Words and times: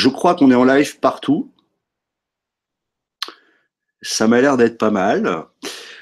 je 0.00 0.08
crois 0.08 0.34
qu'on 0.34 0.50
est 0.50 0.54
en 0.54 0.64
live 0.64 0.98
partout. 0.98 1.52
Ça 4.00 4.28
m'a 4.28 4.40
l'air 4.40 4.56
d'être 4.56 4.78
pas 4.78 4.90
mal. 4.90 5.44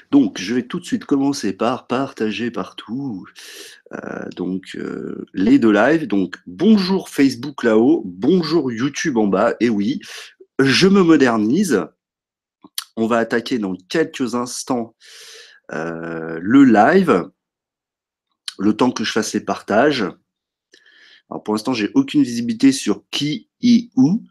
Donc, 0.09 0.39
je 0.39 0.55
vais 0.55 0.63
tout 0.63 0.79
de 0.79 0.85
suite 0.85 1.03
commencer 1.03 1.51
par 1.51 1.85
partager 1.85 2.49
partout. 2.49 3.25
Euh, 3.91 4.29
donc, 4.37 4.75
euh, 4.75 5.25
les 5.33 5.59
deux 5.59 5.73
lives. 5.73 6.07
Donc, 6.07 6.37
bonjour 6.47 7.09
Facebook 7.09 7.63
là-haut, 7.63 8.03
bonjour 8.05 8.71
YouTube 8.71 9.17
en 9.17 9.27
bas. 9.27 9.55
Et 9.59 9.69
oui, 9.69 9.99
je 10.59 10.87
me 10.87 11.03
modernise. 11.03 11.85
On 12.95 13.05
va 13.05 13.17
attaquer 13.17 13.59
dans 13.59 13.75
quelques 13.89 14.33
instants 14.33 14.95
euh, 15.73 16.39
le 16.41 16.63
live, 16.63 17.29
le 18.59 18.73
temps 18.77 18.91
que 18.91 19.03
je 19.03 19.11
fasse 19.11 19.33
les 19.33 19.41
partages. 19.41 20.05
Alors 21.29 21.43
pour 21.43 21.53
l'instant, 21.53 21.73
j'ai 21.73 21.91
aucune 21.93 22.23
visibilité 22.23 22.71
sur 22.71 23.03
qui 23.11 23.49
et 23.61 23.89
où. 23.95 24.23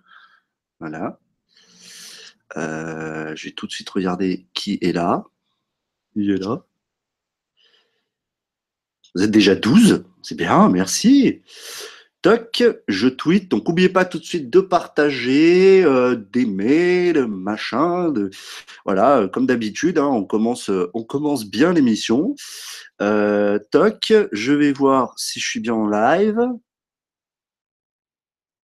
Voilà. 0.80 1.19
je 2.56 3.45
vais 3.45 3.52
tout 3.52 3.66
de 3.66 3.73
suite 3.73 3.91
regarder 3.91 4.47
qui 4.55 4.79
est 4.80 4.93
là. 4.93 5.25
Il 6.15 6.30
est 6.30 6.39
là. 6.39 6.65
Vous 9.15 9.23
êtes 9.23 9.30
déjà 9.30 9.55
12, 9.55 10.05
c'est 10.23 10.37
bien, 10.37 10.69
merci. 10.69 11.42
Toc, 12.20 12.65
je 12.89 13.09
tweet. 13.09 13.48
Donc, 13.48 13.67
n'oubliez 13.69 13.89
pas 13.89 14.05
tout 14.05 14.19
de 14.19 14.25
suite 14.25 14.51
de 14.51 14.61
partager, 14.61 15.84
euh, 15.84 16.17
d'aimer, 16.17 17.12
le 17.12 17.27
machin. 17.27 18.11
De... 18.11 18.30
Voilà, 18.84 19.28
comme 19.33 19.47
d'habitude, 19.47 19.98
hein, 19.98 20.06
on, 20.06 20.25
commence, 20.25 20.70
on 20.95 21.05
commence 21.05 21.47
bien 21.47 21.73
l'émission. 21.73 22.34
Euh, 23.01 23.59
toc, 23.70 24.12
je 24.33 24.53
vais 24.53 24.73
voir 24.73 25.15
si 25.17 25.41
je 25.41 25.48
suis 25.48 25.61
bien 25.61 25.75
en 25.75 25.89
live. 25.89 26.39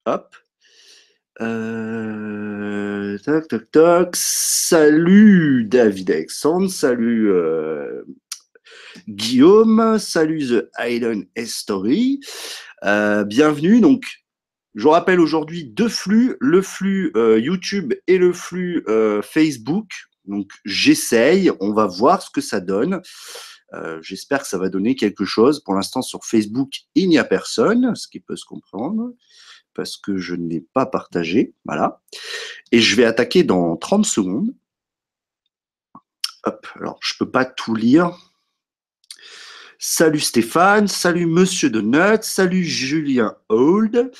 Hop. 0.06 0.36
Euh, 1.40 3.16
toc, 3.24 3.48
toc, 3.48 3.70
toc. 3.70 4.16
Salut 4.16 5.64
David 5.64 6.10
Alexandre, 6.10 6.68
salut 6.68 7.30
euh, 7.30 8.02
Guillaume, 9.08 9.98
salut 9.98 10.46
The 10.46 10.68
Island 10.78 11.24
Story. 11.46 12.20
Euh, 12.84 13.24
bienvenue. 13.24 13.80
Donc, 13.80 14.04
je 14.74 14.82
vous 14.82 14.90
rappelle 14.90 15.20
aujourd'hui 15.20 15.64
deux 15.64 15.88
flux, 15.88 16.36
le 16.38 16.60
flux 16.60 17.10
YouTube 17.38 17.94
et 18.06 18.18
le 18.18 18.34
flux 18.34 18.84
Facebook. 19.22 19.88
Donc, 20.26 20.50
j'essaye, 20.66 21.50
on 21.60 21.72
va 21.72 21.86
voir 21.86 22.20
ce 22.20 22.28
que 22.28 22.42
ça 22.42 22.60
donne. 22.60 23.00
J'espère 24.02 24.42
que 24.42 24.48
ça 24.48 24.58
va 24.58 24.68
donner 24.68 24.96
quelque 24.96 25.24
chose. 25.24 25.60
Pour 25.64 25.74
l'instant, 25.74 26.02
sur 26.02 26.26
Facebook, 26.26 26.72
il 26.94 27.08
n'y 27.08 27.16
a 27.16 27.24
personne, 27.24 27.94
ce 27.94 28.06
qui 28.06 28.20
peut 28.20 28.36
se 28.36 28.44
comprendre, 28.44 29.14
parce 29.74 29.96
que 29.96 30.16
je 30.16 30.34
ne 30.34 30.48
l'ai 30.48 30.60
pas 30.60 30.86
partagé. 30.86 31.54
Voilà. 31.64 32.00
Et 32.72 32.80
je 32.80 32.96
vais 32.96 33.04
attaquer 33.04 33.42
dans 33.42 33.76
30 33.76 34.06
secondes. 34.06 34.54
Hop, 36.44 36.66
alors 36.76 36.98
je 37.02 37.14
ne 37.14 37.18
peux 37.18 37.30
pas 37.30 37.44
tout 37.44 37.74
lire. 37.74 38.16
Salut 39.78 40.20
Stéphane, 40.20 40.88
salut 40.88 41.26
Monsieur 41.26 41.68
Donut, 41.68 42.22
salut 42.22 42.64
Julien 42.64 43.36
Old. 43.48 44.12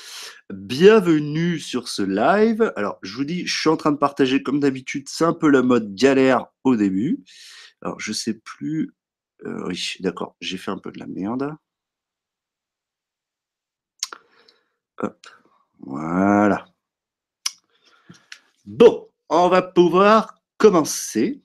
Bienvenue 0.51 1.59
sur 1.59 1.87
ce 1.87 2.03
live. 2.03 2.71
Alors, 2.75 2.99
je 3.01 3.15
vous 3.15 3.23
dis, 3.23 3.47
je 3.47 3.59
suis 3.59 3.69
en 3.69 3.77
train 3.77 3.91
de 3.91 3.97
partager 3.97 4.43
comme 4.43 4.59
d'habitude, 4.59 5.09
c'est 5.09 5.23
un 5.23 5.33
peu 5.33 5.49
la 5.49 5.63
mode 5.63 5.95
galère 5.95 6.45
au 6.63 6.75
début. 6.75 7.23
Alors, 7.81 7.99
je 7.99 8.13
sais 8.13 8.35
plus. 8.35 8.93
Euh, 9.45 9.67
oui, 9.67 9.95
d'accord, 10.01 10.35
j'ai 10.39 10.57
fait 10.57 10.71
un 10.71 10.77
peu 10.77 10.91
de 10.91 10.99
la 10.99 11.07
merde. 11.07 11.55
Hop, 14.99 15.27
voilà. 15.79 16.65
Bon, 18.65 19.07
on 19.29 19.49
va 19.49 19.61
pouvoir 19.61 20.39
commencer. 20.57 21.41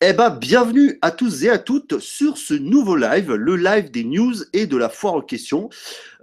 Eh 0.00 0.12
ben, 0.12 0.30
bienvenue 0.30 0.96
à 1.02 1.10
tous 1.10 1.42
et 1.42 1.50
à 1.50 1.58
toutes 1.58 1.98
sur 1.98 2.38
ce 2.38 2.54
nouveau 2.54 2.94
live, 2.94 3.32
le 3.32 3.56
live 3.56 3.90
des 3.90 4.04
news 4.04 4.32
et 4.52 4.68
de 4.68 4.76
la 4.76 4.88
foire 4.88 5.16
aux 5.16 5.22
questions. 5.22 5.70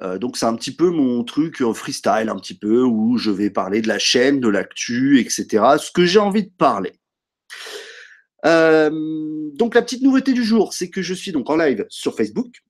Euh, 0.01 0.17
donc, 0.17 0.37
c'est 0.37 0.45
un 0.45 0.55
petit 0.55 0.73
peu 0.73 0.89
mon 0.89 1.25
truc 1.25 1.61
freestyle, 1.73 2.29
un 2.29 2.37
petit 2.37 2.57
peu, 2.57 2.83
où 2.83 3.17
je 3.17 3.31
vais 3.31 3.49
parler 3.49 3.81
de 3.81 3.89
la 3.89 3.99
chaîne, 3.99 4.39
de 4.39 4.47
l'actu, 4.47 5.19
etc. 5.19 5.75
Ce 5.77 5.91
que 5.91 6.05
j'ai 6.05 6.19
envie 6.19 6.43
de 6.43 6.51
parler. 6.57 6.93
Euh, 8.45 8.89
donc, 9.55 9.75
la 9.75 9.81
petite 9.81 10.03
nouveauté 10.03 10.31
du 10.31 10.45
jour, 10.45 10.71
c'est 10.71 10.89
que 10.89 11.01
je 11.01 11.13
suis 11.13 11.33
donc 11.33 11.49
en 11.49 11.57
live 11.57 11.85
sur 11.89 12.15
Facebook, 12.15 12.63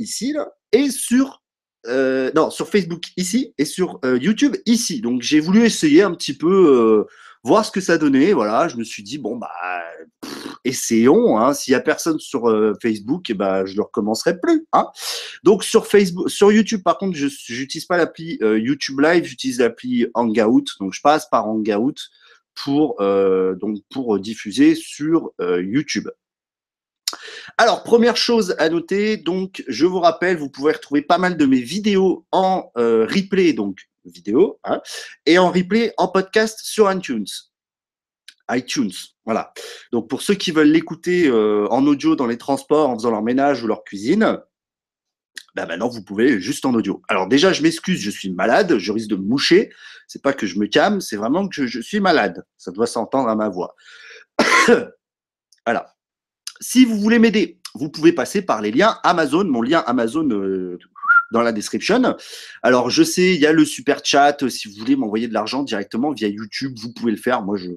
ici, 0.00 0.34
et 0.72 0.90
sur 0.90 1.40
euh, 1.86 2.30
non, 2.34 2.50
sur 2.50 2.68
Facebook 2.68 3.04
ici 3.16 3.54
et 3.58 3.64
sur 3.64 4.00
YouTube 4.04 4.56
ici. 4.66 5.00
Donc 5.00 5.22
j'ai 5.22 5.40
voulu 5.40 5.64
essayer 5.64 6.02
un 6.02 6.12
petit 6.12 6.36
peu 6.36 7.06
voir 7.44 7.64
ce 7.64 7.70
que 7.70 7.80
ça 7.80 7.98
donnait. 7.98 8.32
Voilà, 8.32 8.68
je 8.68 8.76
me 8.76 8.84
suis 8.84 9.02
dit 9.02 9.18
bon 9.18 9.36
bah 9.36 9.50
essayons. 10.64 11.38
Hein. 11.38 11.54
S'il 11.54 11.72
y 11.72 11.74
a 11.74 11.80
personne 11.80 12.18
sur 12.18 12.48
euh, 12.48 12.74
Facebook, 12.80 13.30
eh 13.30 13.34
ben 13.34 13.64
je 13.64 13.76
ne 13.76 13.80
recommencerai 13.80 14.38
plus. 14.38 14.66
Hein. 14.72 14.86
Donc 15.44 15.64
sur 15.64 15.86
Facebook, 15.86 16.28
sur 16.30 16.52
YouTube 16.52 16.82
par 16.82 16.98
contre, 16.98 17.16
je 17.16 17.26
n'utilise 17.26 17.86
pas 17.86 17.96
l'appli 17.96 18.38
euh, 18.42 18.58
YouTube 18.58 19.00
Live, 19.00 19.24
j'utilise 19.24 19.58
l'appli 19.60 20.06
Hangout. 20.14 20.64
Donc 20.80 20.92
je 20.92 21.00
passe 21.00 21.28
par 21.30 21.46
Hangout 21.46 21.96
pour 22.54 23.00
euh, 23.00 23.54
donc 23.56 23.78
pour 23.90 24.18
diffuser 24.18 24.74
sur 24.74 25.30
YouTube. 25.40 26.08
Alors, 27.56 27.82
première 27.82 28.16
chose 28.16 28.54
à 28.58 28.68
noter, 28.68 29.16
donc, 29.16 29.64
je 29.66 29.86
vous 29.86 30.00
rappelle, 30.00 30.36
vous 30.36 30.50
pouvez 30.50 30.72
retrouver 30.72 31.02
pas 31.02 31.18
mal 31.18 31.36
de 31.36 31.46
mes 31.46 31.60
vidéos 31.60 32.26
en 32.30 32.70
replay, 32.74 33.52
donc 33.52 33.88
vidéo, 34.08 34.58
hein, 34.64 34.80
et 35.26 35.38
en 35.38 35.50
replay 35.50 35.92
en 35.96 36.08
podcast 36.08 36.60
sur 36.62 36.90
iTunes. 36.90 37.26
iTunes, 38.50 38.92
voilà. 39.24 39.52
Donc 39.92 40.08
pour 40.08 40.22
ceux 40.22 40.34
qui 40.34 40.50
veulent 40.50 40.70
l'écouter 40.70 41.28
euh, 41.28 41.66
en 41.70 41.86
audio 41.86 42.16
dans 42.16 42.26
les 42.26 42.38
transports, 42.38 42.88
en 42.88 42.94
faisant 42.94 43.10
leur 43.10 43.22
ménage 43.22 43.62
ou 43.62 43.66
leur 43.66 43.84
cuisine, 43.84 44.38
ben 45.54 45.66
maintenant 45.66 45.88
vous 45.88 46.02
pouvez 46.02 46.40
juste 46.40 46.64
en 46.64 46.74
audio. 46.74 47.02
Alors 47.08 47.26
déjà, 47.26 47.52
je 47.52 47.62
m'excuse, 47.62 48.00
je 48.00 48.10
suis 48.10 48.30
malade, 48.30 48.78
je 48.78 48.92
risque 48.92 49.08
de 49.08 49.16
me 49.16 49.22
moucher. 49.22 49.70
C'est 50.06 50.22
pas 50.22 50.32
que 50.32 50.46
je 50.46 50.58
me 50.58 50.66
calme, 50.66 51.00
c'est 51.00 51.16
vraiment 51.16 51.46
que 51.48 51.66
je, 51.66 51.80
suis 51.80 52.00
malade. 52.00 52.44
Ça 52.56 52.70
doit 52.70 52.86
s'entendre 52.86 53.28
à 53.28 53.34
ma 53.34 53.48
voix. 53.48 53.74
voilà. 55.66 55.94
Si 56.60 56.84
vous 56.84 56.98
voulez 56.98 57.18
m'aider, 57.18 57.58
vous 57.74 57.88
pouvez 57.88 58.12
passer 58.12 58.42
par 58.42 58.60
les 58.60 58.70
liens 58.70 58.98
Amazon, 59.04 59.44
mon 59.44 59.62
lien 59.62 59.82
Amazon 59.86 60.28
euh, 60.30 60.78
dans 61.32 61.42
la 61.42 61.52
description. 61.52 62.16
Alors, 62.62 62.90
je 62.90 63.02
sais, 63.02 63.34
il 63.34 63.40
y 63.40 63.46
a 63.46 63.52
le 63.52 63.64
super 63.64 64.00
chat. 64.04 64.48
Si 64.48 64.68
vous 64.68 64.74
voulez 64.78 64.96
m'envoyer 64.96 65.28
de 65.28 65.34
l'argent 65.34 65.62
directement 65.62 66.12
via 66.12 66.28
YouTube, 66.28 66.76
vous 66.80 66.92
pouvez 66.92 67.12
le 67.12 67.18
faire. 67.18 67.42
Moi, 67.42 67.56
je 67.56 67.70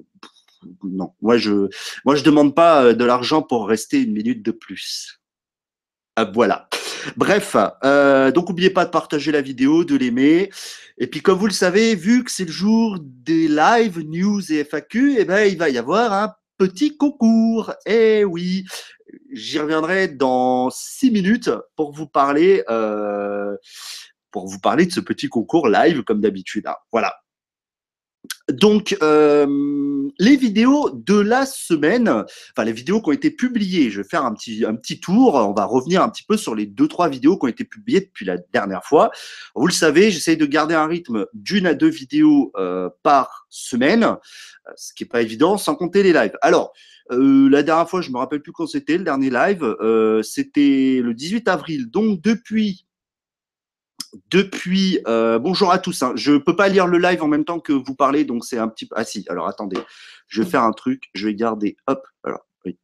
non, 0.84 1.12
moi 1.20 1.36
je 1.38 1.68
moi 2.04 2.14
je 2.14 2.22
demande 2.22 2.54
pas 2.54 2.84
euh, 2.84 2.94
de 2.94 3.04
l'argent 3.04 3.42
pour 3.42 3.68
rester 3.68 4.00
une 4.02 4.12
minute 4.12 4.42
de 4.42 4.52
plus. 4.52 5.20
Ah, 6.16 6.24
voilà. 6.32 6.68
Bref, 7.16 7.56
euh, 7.84 8.30
donc 8.30 8.48
n'oubliez 8.48 8.70
pas 8.70 8.84
de 8.84 8.90
partager 8.90 9.32
la 9.32 9.40
vidéo, 9.40 9.84
de 9.84 9.96
l'aimer. 9.96 10.50
Et 10.98 11.06
puis 11.06 11.20
comme 11.20 11.38
vous 11.38 11.46
le 11.46 11.52
savez, 11.52 11.94
vu 11.94 12.22
que 12.22 12.30
c'est 12.30 12.44
le 12.44 12.52
jour 12.52 12.98
des 13.00 13.48
live 13.48 13.98
news 14.00 14.52
et 14.52 14.62
FAQ, 14.62 15.16
eh 15.18 15.24
ben 15.24 15.50
il 15.50 15.58
va 15.58 15.68
y 15.68 15.78
avoir 15.78 16.12
un 16.12 16.34
petit 16.62 16.96
concours. 16.96 17.74
Eh 17.86 18.24
oui, 18.24 18.64
j'y 19.32 19.58
reviendrai 19.58 20.06
dans 20.06 20.70
six 20.70 21.10
minutes 21.10 21.50
pour 21.74 21.92
vous 21.92 22.06
parler, 22.06 22.62
euh, 22.70 23.56
pour 24.30 24.46
vous 24.46 24.60
parler 24.60 24.86
de 24.86 24.92
ce 24.92 25.00
petit 25.00 25.28
concours 25.28 25.68
live 25.68 26.04
comme 26.04 26.20
d'habitude. 26.20 26.68
Hein. 26.68 26.76
Voilà. 26.92 27.16
Donc, 28.50 28.96
euh, 29.02 29.46
les 30.18 30.36
vidéos 30.36 30.90
de 30.90 31.18
la 31.18 31.46
semaine, 31.46 32.08
enfin 32.08 32.64
les 32.64 32.72
vidéos 32.72 33.00
qui 33.00 33.08
ont 33.08 33.12
été 33.12 33.30
publiées, 33.30 33.90
je 33.90 34.02
vais 34.02 34.08
faire 34.08 34.24
un 34.24 34.34
petit, 34.34 34.64
un 34.64 34.74
petit 34.74 35.00
tour, 35.00 35.34
on 35.34 35.52
va 35.52 35.64
revenir 35.64 36.02
un 36.02 36.08
petit 36.08 36.24
peu 36.24 36.36
sur 36.36 36.54
les 36.54 36.66
deux, 36.66 36.88
trois 36.88 37.08
vidéos 37.08 37.38
qui 37.38 37.44
ont 37.46 37.48
été 37.48 37.64
publiées 37.64 38.00
depuis 38.00 38.24
la 38.24 38.36
dernière 38.52 38.84
fois. 38.84 39.10
Vous 39.54 39.66
le 39.66 39.72
savez, 39.72 40.10
j'essaye 40.10 40.36
de 40.36 40.46
garder 40.46 40.74
un 40.74 40.86
rythme 40.86 41.26
d'une 41.34 41.66
à 41.66 41.74
deux 41.74 41.88
vidéos 41.88 42.52
euh, 42.56 42.90
par 43.02 43.46
semaine, 43.48 44.16
ce 44.76 44.92
qui 44.94 45.04
n'est 45.04 45.08
pas 45.08 45.22
évident, 45.22 45.56
sans 45.56 45.74
compter 45.74 46.02
les 46.02 46.12
lives. 46.12 46.36
Alors, 46.42 46.72
euh, 47.10 47.48
la 47.50 47.62
dernière 47.62 47.88
fois, 47.88 48.00
je 48.00 48.10
me 48.10 48.18
rappelle 48.18 48.40
plus 48.40 48.52
quand 48.52 48.66
c'était 48.66 48.98
le 48.98 49.04
dernier 49.04 49.30
live, 49.30 49.62
euh, 49.80 50.22
c'était 50.22 51.00
le 51.02 51.14
18 51.14 51.48
avril. 51.48 51.90
Donc 51.90 52.20
depuis, 52.22 52.86
depuis, 54.30 54.98
euh, 55.06 55.38
bonjour 55.38 55.72
à 55.72 55.78
tous. 55.78 56.02
Hein. 56.02 56.12
Je 56.16 56.36
peux 56.36 56.56
pas 56.56 56.68
lire 56.68 56.86
le 56.86 56.98
live 56.98 57.22
en 57.22 57.28
même 57.28 57.44
temps 57.44 57.60
que 57.60 57.72
vous 57.72 57.94
parlez, 57.94 58.24
donc 58.24 58.44
c'est 58.44 58.58
un 58.58 58.68
petit 58.68 58.86
peu. 58.86 58.94
Ah 58.98 59.04
si. 59.04 59.24
Alors 59.28 59.48
attendez, 59.48 59.78
je 60.28 60.42
vais 60.42 60.48
faire 60.48 60.62
un 60.62 60.72
truc. 60.72 61.10
Je 61.14 61.28
vais 61.28 61.34
garder. 61.34 61.76
Hop. 61.86 62.06
Alors 62.24 62.46
oui. 62.64 62.78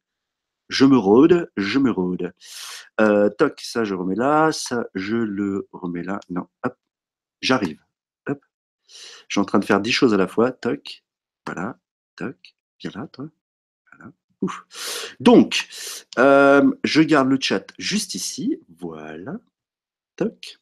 Je 0.69 0.85
me 0.85 0.97
rôde, 0.97 1.51
je 1.57 1.79
me 1.79 1.91
rôde. 1.91 2.33
toc, 2.97 3.59
ça 3.61 3.83
je 3.83 3.93
remets 3.95 4.15
là, 4.15 4.51
ça 4.51 4.85
je 4.95 5.17
le 5.17 5.67
remets 5.71 6.03
là. 6.03 6.19
Non, 6.29 6.47
hop, 6.63 6.75
j'arrive. 7.41 7.79
Hop. 8.27 8.39
Je 8.87 8.93
suis 9.29 9.39
en 9.39 9.45
train 9.45 9.59
de 9.59 9.65
faire 9.65 9.81
dix 9.81 9.91
choses 9.91 10.13
à 10.13 10.17
la 10.17 10.27
fois. 10.27 10.51
Toc, 10.51 11.03
voilà, 11.45 11.77
toc, 12.15 12.55
viens 12.81 12.91
là, 12.95 13.07
toi. 13.07 13.29
Donc, 15.19 15.67
euh, 16.17 16.71
je 16.83 17.01
garde 17.01 17.29
le 17.29 17.37
chat 17.39 17.65
juste 17.77 18.15
ici. 18.15 18.59
Voilà. 18.79 19.37
Toc. 20.15 20.58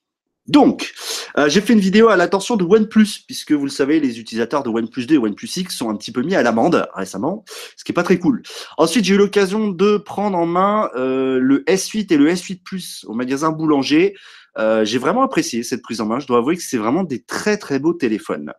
Donc, 0.48 0.94
euh, 1.38 1.50
j'ai 1.50 1.60
fait 1.60 1.74
une 1.74 1.80
vidéo 1.80 2.08
à 2.08 2.16
l'attention 2.16 2.56
de 2.56 2.64
OnePlus, 2.64 3.24
puisque 3.26 3.52
vous 3.52 3.66
le 3.66 3.72
savez, 3.72 4.00
les 4.00 4.20
utilisateurs 4.20 4.64
de 4.64 4.70
OnePlus 4.70 5.06
2 5.06 5.16
et 5.16 5.18
OnePlus 5.18 5.50
X 5.58 5.76
sont 5.76 5.90
un 5.90 5.96
petit 5.96 6.12
peu 6.12 6.22
mis 6.22 6.36
à 6.36 6.44
l'amende 6.44 6.88
récemment, 6.94 7.44
ce 7.76 7.84
qui 7.84 7.92
est 7.92 7.94
pas 7.96 8.04
très 8.04 8.18
cool. 8.18 8.42
Ensuite, 8.78 9.04
j'ai 9.04 9.16
eu 9.16 9.18
l'occasion 9.18 9.68
de 9.68 9.98
prendre 9.98 10.38
en 10.38 10.46
main 10.46 10.90
euh, 10.96 11.40
le 11.40 11.64
S8 11.66 12.14
et 12.14 12.18
le 12.18 12.32
S8 12.32 12.64
Plus 12.64 13.06
au 13.08 13.14
magasin 13.14 13.52
Boulanger. 13.52 14.16
Euh, 14.58 14.86
j'ai 14.86 14.98
vraiment 14.98 15.22
apprécié 15.22 15.64
cette 15.64 15.82
prise 15.82 16.02
en 16.02 16.06
main. 16.06 16.20
Je 16.20 16.28
dois 16.28 16.40
avouer 16.40 16.56
que 16.56 16.64
c'est 16.64 16.78
vraiment 16.78 17.04
des 17.04 17.22
très 17.22 17.58
très 17.58 17.80
beaux 17.80 17.94
téléphones. 17.94 18.54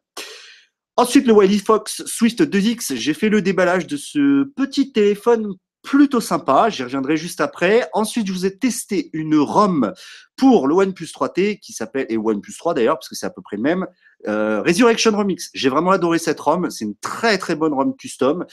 Ensuite, 0.97 1.27
le 1.27 1.33
Wiley 1.33 1.59
Fox 1.59 2.03
Swift 2.07 2.43
2X, 2.43 2.97
j'ai 2.97 3.15
fait 3.15 3.29
le 3.29 3.41
déballage 3.41 3.87
de 3.87 3.97
ce 3.97 4.45
petit 4.57 4.93
téléphone 4.93 5.55
plutôt 5.89 6.21
sympa. 6.21 6.69
J'y 6.69 6.83
reviendrai 6.83 7.17
juste 7.17 7.41
après. 7.41 7.89
Ensuite, 7.95 8.27
je 8.27 8.33
vous 8.33 8.45
ai 8.45 8.59
testé 8.59 9.09
une 9.15 9.37
ROM 9.37 9.95
pour 10.37 10.69
le 10.69 10.75
OnePlus 10.75 11.07
3T 11.07 11.61
qui 11.61 11.73
s'appelle, 11.73 12.05
et 12.11 12.19
OnePlus 12.19 12.57
3 12.59 12.75
d'ailleurs, 12.75 12.97
parce 12.97 13.09
que 13.09 13.15
c'est 13.15 13.25
à 13.25 13.31
peu 13.31 13.41
près 13.41 13.57
le 13.57 13.63
même, 13.63 13.87
euh, 14.27 14.61
Resurrection 14.61 15.17
Remix. 15.17 15.49
J'ai 15.55 15.71
vraiment 15.71 15.91
adoré 15.91 16.19
cette 16.19 16.41
ROM. 16.41 16.69
C'est 16.71 16.85
une 16.85 16.97
très 16.97 17.39
très 17.39 17.55
bonne 17.55 17.73
ROM 17.73 17.97
custom. 17.97 18.45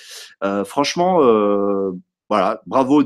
Euh, 0.46 0.64
franchement, 0.64 1.24
euh, 1.24 1.92
voilà, 2.30 2.62
bravo 2.68 3.02
aux 3.02 3.04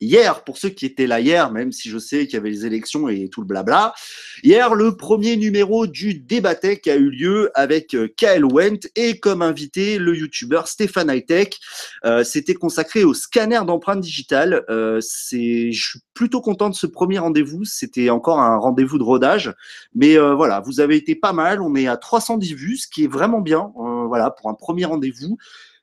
hier, 0.00 0.44
pour 0.44 0.58
ceux 0.58 0.68
qui 0.68 0.86
étaient 0.86 1.06
là 1.06 1.20
hier, 1.20 1.50
même 1.52 1.72
si 1.72 1.88
je 1.88 1.98
sais 1.98 2.26
qu'il 2.26 2.34
y 2.34 2.36
avait 2.36 2.50
les 2.50 2.66
élections 2.66 3.08
et 3.08 3.28
tout 3.28 3.40
le 3.40 3.46
blabla, 3.46 3.94
hier, 4.42 4.74
le 4.74 4.96
premier 4.96 5.36
numéro 5.36 5.86
du 5.86 6.14
Débatech 6.14 6.86
a 6.88 6.96
eu 6.96 7.10
lieu 7.10 7.50
avec 7.54 7.94
euh, 7.94 8.08
Kyle 8.16 8.44
Wendt 8.44 8.90
et 8.96 9.18
comme 9.18 9.42
invité, 9.42 9.98
le 9.98 10.16
youtubeur 10.16 10.68
Stéphane 10.68 11.10
Hightech. 11.10 11.58
Euh, 12.04 12.24
C'était 12.24 12.54
consacré 12.54 13.04
au 13.04 13.14
scanner 13.14 13.60
d'empreintes 13.66 14.00
digitales. 14.00 14.64
Euh, 14.68 15.00
je 15.00 15.70
suis 15.72 16.00
plutôt 16.14 16.40
content 16.40 16.70
de 16.70 16.74
ce 16.74 16.86
premier 16.86 17.18
rendez-vous. 17.18 17.64
C'était 17.64 18.10
encore 18.10 18.40
un 18.40 18.56
rendez-vous 18.56 18.98
de 18.98 19.02
rodage. 19.02 19.54
Mais 19.94 20.18
euh, 20.18 20.34
voilà, 20.34 20.60
vous 20.60 20.80
avez 20.80 20.96
été 20.96 21.14
pas 21.14 21.32
mal. 21.32 21.60
On 21.60 21.74
est 21.74 21.86
à 21.86 21.96
310 21.96 22.54
vues, 22.54 22.76
ce 22.76 22.88
qui 22.88 23.04
est 23.04 23.08
vraiment 23.08 23.40
bien. 23.40 23.72
Euh, 23.78 24.06
voilà, 24.06 24.30
pour 24.30 24.50
un 24.50 24.54
premier 24.54 24.84
rendez-vous. 24.84 25.36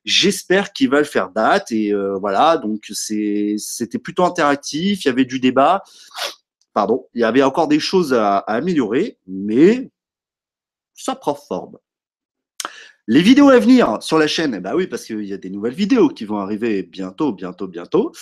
J'espère 0.05 0.73
qu'il 0.73 0.89
va 0.89 0.99
le 0.99 1.05
faire 1.05 1.29
date 1.29 1.71
et 1.71 1.93
euh, 1.93 2.17
voilà. 2.17 2.57
Donc 2.57 2.85
c'était 2.85 3.99
plutôt 3.99 4.25
interactif. 4.25 5.05
Il 5.05 5.07
y 5.07 5.11
avait 5.11 5.25
du 5.25 5.39
débat. 5.39 5.83
Pardon, 6.73 7.07
il 7.13 7.21
y 7.21 7.23
avait 7.23 7.43
encore 7.43 7.67
des 7.67 7.79
choses 7.79 8.13
à, 8.13 8.37
améliorer, 8.39 9.17
mais 9.27 9.91
ça 10.95 11.15
prend 11.15 11.35
forme. 11.35 11.77
Les 13.07 13.21
vidéos 13.21 13.49
à 13.49 13.59
venir 13.59 13.97
sur 14.01 14.17
la 14.17 14.27
chaîne, 14.27 14.59
bah 14.59 14.75
oui, 14.75 14.87
parce 14.87 15.03
qu'il 15.03 15.25
y 15.25 15.33
a 15.33 15.37
des 15.37 15.49
nouvelles 15.49 15.73
vidéos 15.73 16.07
qui 16.07 16.23
vont 16.23 16.39
arriver 16.39 16.83
bientôt, 16.83 17.33
bientôt, 17.33 17.67
bientôt. 17.67 18.13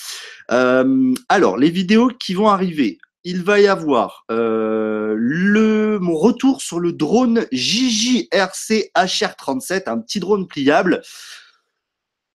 Euh, 0.52 1.14
alors, 1.30 1.58
les 1.58 1.70
vidéos 1.70 2.08
qui 2.08 2.34
vont 2.34 2.50
arriver, 2.50 2.98
il 3.24 3.44
va 3.44 3.60
y 3.60 3.68
avoir 3.68 4.26
euh, 4.32 6.00
mon 6.00 6.16
retour 6.16 6.62
sur 6.62 6.80
le 6.80 6.94
drone 6.94 7.46
JJRC 7.52 8.92
HR37, 8.96 9.84
un 9.88 10.00
petit 10.00 10.20
drone 10.20 10.48
pliable. 10.48 11.04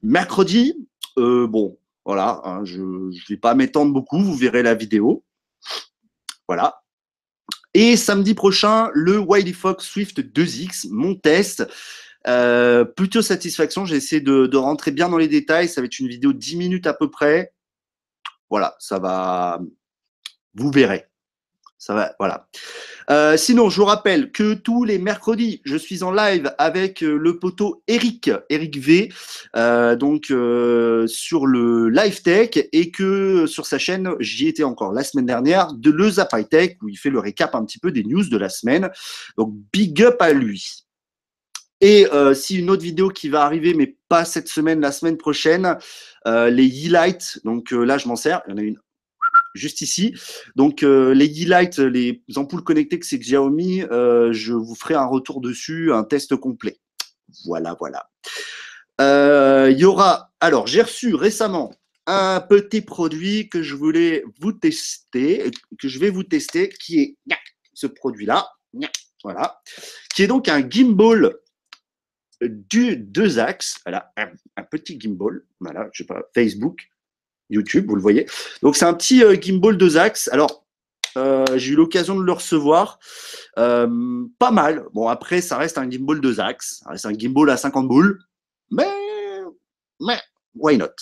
Mercredi, 0.02 0.88
euh, 1.18 1.46
bon, 1.46 1.78
voilà, 2.04 2.40
hein, 2.44 2.64
je 2.64 2.80
ne 2.80 3.28
vais 3.28 3.36
pas 3.36 3.54
m'étendre 3.54 3.92
beaucoup, 3.92 4.22
vous 4.22 4.34
verrez 4.34 4.62
la 4.62 4.74
vidéo. 4.74 5.24
Voilà. 6.46 6.82
Et 7.74 7.96
samedi 7.96 8.34
prochain, 8.34 8.90
le 8.94 9.18
Wiley 9.18 9.52
Fox 9.52 9.84
Swift 9.84 10.20
2X, 10.20 10.88
mon 10.90 11.14
test. 11.14 11.66
Euh, 12.26 12.84
plutôt 12.84 13.22
satisfaction, 13.22 13.84
j'ai 13.84 13.96
essayé 13.96 14.20
de, 14.20 14.46
de, 14.46 14.56
rentrer 14.56 14.90
bien 14.90 15.08
dans 15.08 15.18
les 15.18 15.28
détails. 15.28 15.68
Ça 15.68 15.80
va 15.80 15.86
être 15.86 15.98
une 15.98 16.08
vidéo 16.08 16.32
de 16.32 16.38
10 16.38 16.56
minutes 16.56 16.86
à 16.86 16.94
peu 16.94 17.10
près. 17.10 17.52
Voilà, 18.50 18.76
ça 18.78 18.98
va. 18.98 19.60
Vous 20.54 20.70
verrez. 20.70 21.06
Ça 21.78 21.94
va, 21.94 22.14
voilà. 22.18 22.48
Euh, 23.10 23.36
sinon, 23.36 23.68
je 23.68 23.76
vous 23.76 23.84
rappelle 23.84 24.32
que 24.32 24.54
tous 24.54 24.84
les 24.84 24.98
mercredis, 24.98 25.60
je 25.64 25.76
suis 25.76 26.02
en 26.02 26.10
live 26.10 26.54
avec 26.56 27.02
euh, 27.02 27.18
le 27.18 27.38
poteau 27.38 27.82
Eric, 27.86 28.30
Eric 28.48 28.78
V, 28.78 29.12
euh, 29.56 29.94
donc 29.94 30.26
sur 31.06 31.46
le 31.46 31.88
Live 31.90 32.22
Tech 32.22 32.50
et 32.72 32.90
que 32.90 33.46
sur 33.46 33.66
sa 33.66 33.78
chaîne, 33.78 34.10
j'y 34.20 34.48
étais 34.48 34.64
encore 34.64 34.92
la 34.92 35.04
semaine 35.04 35.26
dernière, 35.26 35.74
de 35.74 35.90
le 35.90 36.10
Zap 36.10 36.34
Tech 36.50 36.76
où 36.82 36.88
il 36.88 36.96
fait 36.96 37.10
le 37.10 37.18
récap 37.18 37.54
un 37.54 37.64
petit 37.64 37.78
peu 37.78 37.92
des 37.92 38.04
news 38.04 38.26
de 38.28 38.38
la 38.38 38.48
semaine. 38.48 38.90
Donc, 39.36 39.54
big 39.72 40.02
up 40.02 40.16
à 40.20 40.32
lui. 40.32 40.86
Et 41.82 42.06
si 42.34 42.58
une 42.58 42.70
autre 42.70 42.82
vidéo 42.82 43.10
qui 43.10 43.28
va 43.28 43.42
arriver, 43.42 43.74
mais 43.74 43.96
pas 44.08 44.24
cette 44.24 44.48
semaine, 44.48 44.80
la 44.80 44.92
semaine 44.92 45.18
prochaine, 45.18 45.76
les 46.24 46.88
e-lights, 46.88 47.40
donc 47.44 47.70
là 47.70 47.98
je 47.98 48.08
m'en 48.08 48.16
sers, 48.16 48.40
il 48.46 48.52
y 48.52 48.54
en 48.54 48.58
a 48.58 48.62
une 48.62 48.78
juste 49.56 49.80
ici. 49.80 50.14
Donc 50.54 50.82
euh, 50.82 51.14
les 51.14 51.28
e-lights, 51.44 51.78
les 51.78 52.22
ampoules 52.36 52.62
connectées 52.62 52.98
que 52.98 53.06
c'est 53.06 53.18
Xiaomi, 53.18 53.82
euh, 53.82 54.32
je 54.32 54.52
vous 54.52 54.74
ferai 54.74 54.94
un 54.94 55.06
retour 55.06 55.40
dessus, 55.40 55.92
un 55.92 56.04
test 56.04 56.36
complet. 56.36 56.78
Voilà, 57.44 57.76
voilà. 57.78 58.08
Euh, 59.00 59.70
Il 59.72 59.78
y 59.78 59.84
aura, 59.84 60.32
alors 60.40 60.66
j'ai 60.66 60.82
reçu 60.82 61.14
récemment 61.14 61.74
un 62.06 62.40
petit 62.40 62.82
produit 62.82 63.48
que 63.48 63.62
je 63.62 63.74
voulais 63.74 64.22
vous 64.40 64.52
tester, 64.52 65.50
que 65.80 65.88
je 65.88 65.98
vais 65.98 66.10
vous 66.10 66.22
tester, 66.22 66.68
qui 66.68 67.00
est 67.00 67.16
ce 67.74 67.88
produit-là, 67.88 68.48
voilà, 69.24 69.60
qui 70.14 70.22
est 70.22 70.28
donc 70.28 70.48
un 70.48 70.66
gimbal 70.68 71.34
du 72.40 72.96
deux 72.96 73.38
axes, 73.38 73.80
voilà, 73.84 74.12
un, 74.16 74.28
un 74.56 74.62
petit 74.62 75.00
gimbal, 75.00 75.42
voilà, 75.58 75.88
je 75.92 76.02
sais 76.02 76.06
pas, 76.06 76.22
Facebook, 76.32 76.88
YouTube, 77.50 77.86
vous 77.88 77.96
le 77.96 78.02
voyez. 78.02 78.26
Donc 78.62 78.76
c'est 78.76 78.84
un 78.84 78.94
petit 78.94 79.22
euh, 79.22 79.36
gimbal 79.40 79.76
deux 79.76 79.96
axes. 79.96 80.28
Alors 80.32 80.64
euh, 81.16 81.44
j'ai 81.56 81.72
eu 81.72 81.76
l'occasion 81.76 82.14
de 82.16 82.22
le 82.22 82.32
recevoir, 82.32 82.98
euh, 83.58 84.24
pas 84.38 84.50
mal. 84.50 84.84
Bon 84.92 85.08
après 85.08 85.40
ça 85.40 85.56
reste 85.56 85.78
un 85.78 85.90
gimbal 85.90 86.20
deux 86.20 86.40
axes, 86.40 86.82
c'est 86.96 87.08
un 87.08 87.14
gimbal 87.14 87.50
à 87.50 87.56
50 87.56 87.88
boules, 87.88 88.18
mais 88.70 88.86
mais 90.00 90.18
why 90.54 90.76
not? 90.76 90.92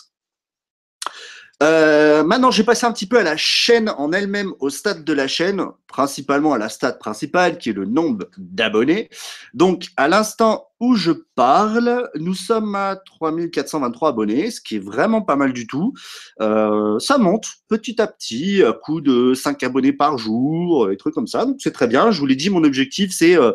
Euh, 1.63 2.25
maintenant, 2.25 2.51
j'ai 2.51 2.65
passé 2.65 2.85
un 2.85 2.93
petit 2.93 3.07
peu 3.07 3.19
à 3.19 3.23
la 3.23 3.37
chaîne 3.37 3.89
en 3.97 4.13
elle-même, 4.13 4.53
au 4.59 4.71
stade 4.71 5.05
de 5.05 5.13
la 5.13 5.29
chaîne, 5.29 5.63
principalement 5.87 6.53
à 6.53 6.59
la 6.59 6.69
stade 6.69 6.99
principale, 6.99 7.59
qui 7.59 7.71
est 7.71 7.75
le 7.75 7.85
nombre 7.85 8.27
d'abonnés. 8.37 9.09
Donc, 9.55 9.87
à 9.97 10.09
l'instant 10.09 10.67
où 10.81 10.97
je 10.97 11.13
parle, 11.37 12.11
nous 12.17 12.35
sommes 12.35 12.75
à 12.75 12.97
3423 12.97 14.09
abonnés, 14.09 14.51
ce 14.51 14.61
qui 14.61 14.77
est 14.77 14.85
vraiment 14.85 15.23
pas 15.23 15.37
mal 15.37 15.53
du 15.53 15.67
tout. 15.67 15.95
Euh, 16.41 16.99
ça 16.99 17.19
monte 17.19 17.47
petit 17.69 18.01
à 18.03 18.09
petit, 18.09 18.63
à 18.63 18.73
coup 18.73 19.01
de 19.01 19.35
5 19.35 19.63
abonnés 19.63 19.93
par 19.93 20.19
jour, 20.19 20.89
des 20.89 20.97
trucs 20.97 21.15
comme 21.15 21.29
ça. 21.29 21.47
Donc, 21.47 21.57
c'est 21.61 21.73
très 21.73 21.87
bien. 21.87 22.11
Je 22.11 22.19
vous 22.19 22.27
l'ai 22.27 22.37
dit, 22.37 22.51
mon 22.51 22.65
objectif, 22.65 23.13
c'est 23.15 23.39
euh, 23.39 23.53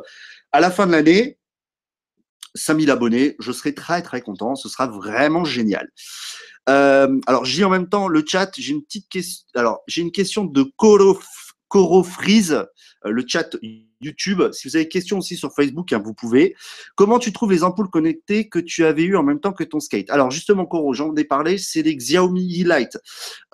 à 0.53 0.61
la 0.61 0.71
fin 0.71 0.87
de 0.87 0.93
l'année, 0.93 1.37
5000 2.55 2.89
abonnés. 2.91 3.35
Je 3.39 3.51
serai 3.51 3.73
très, 3.73 4.01
très 4.01 4.21
content. 4.21 4.55
Ce 4.55 4.69
sera 4.69 4.87
vraiment 4.87 5.43
génial. 5.43 5.89
Euh, 6.69 7.19
alors, 7.25 7.45
j'ai 7.45 7.63
en 7.63 7.69
même 7.69 7.89
temps 7.89 8.07
le 8.07 8.23
chat. 8.25 8.51
J'ai 8.57 8.73
une 8.73 8.83
petite 8.83 9.09
question. 9.09 9.45
Alors, 9.55 9.81
j'ai 9.87 10.01
une 10.01 10.11
question 10.11 10.45
de 10.45 10.63
Coro, 10.77 12.03
Freeze, 12.03 12.53
euh, 13.05 13.09
le 13.09 13.23
chat 13.27 13.57
YouTube. 14.01 14.43
Si 14.51 14.67
vous 14.67 14.75
avez 14.75 14.85
des 14.85 14.89
questions 14.89 15.17
aussi 15.17 15.35
sur 15.35 15.51
Facebook, 15.53 15.91
hein, 15.91 16.01
vous 16.03 16.13
pouvez. 16.13 16.55
Comment 16.95 17.17
tu 17.17 17.33
trouves 17.33 17.51
les 17.51 17.63
ampoules 17.63 17.89
connectées 17.89 18.47
que 18.47 18.59
tu 18.59 18.85
avais 18.85 19.03
eues 19.03 19.17
en 19.17 19.23
même 19.23 19.39
temps 19.39 19.51
que 19.51 19.63
ton 19.63 19.79
skate? 19.79 20.09
Alors, 20.11 20.29
justement, 20.29 20.65
Coro, 20.67 20.93
j'en 20.93 21.15
ai 21.15 21.23
parlé. 21.23 21.57
C'est 21.57 21.81
les 21.81 21.95
Xiaomi 21.95 22.61
E-Light. 22.63 22.97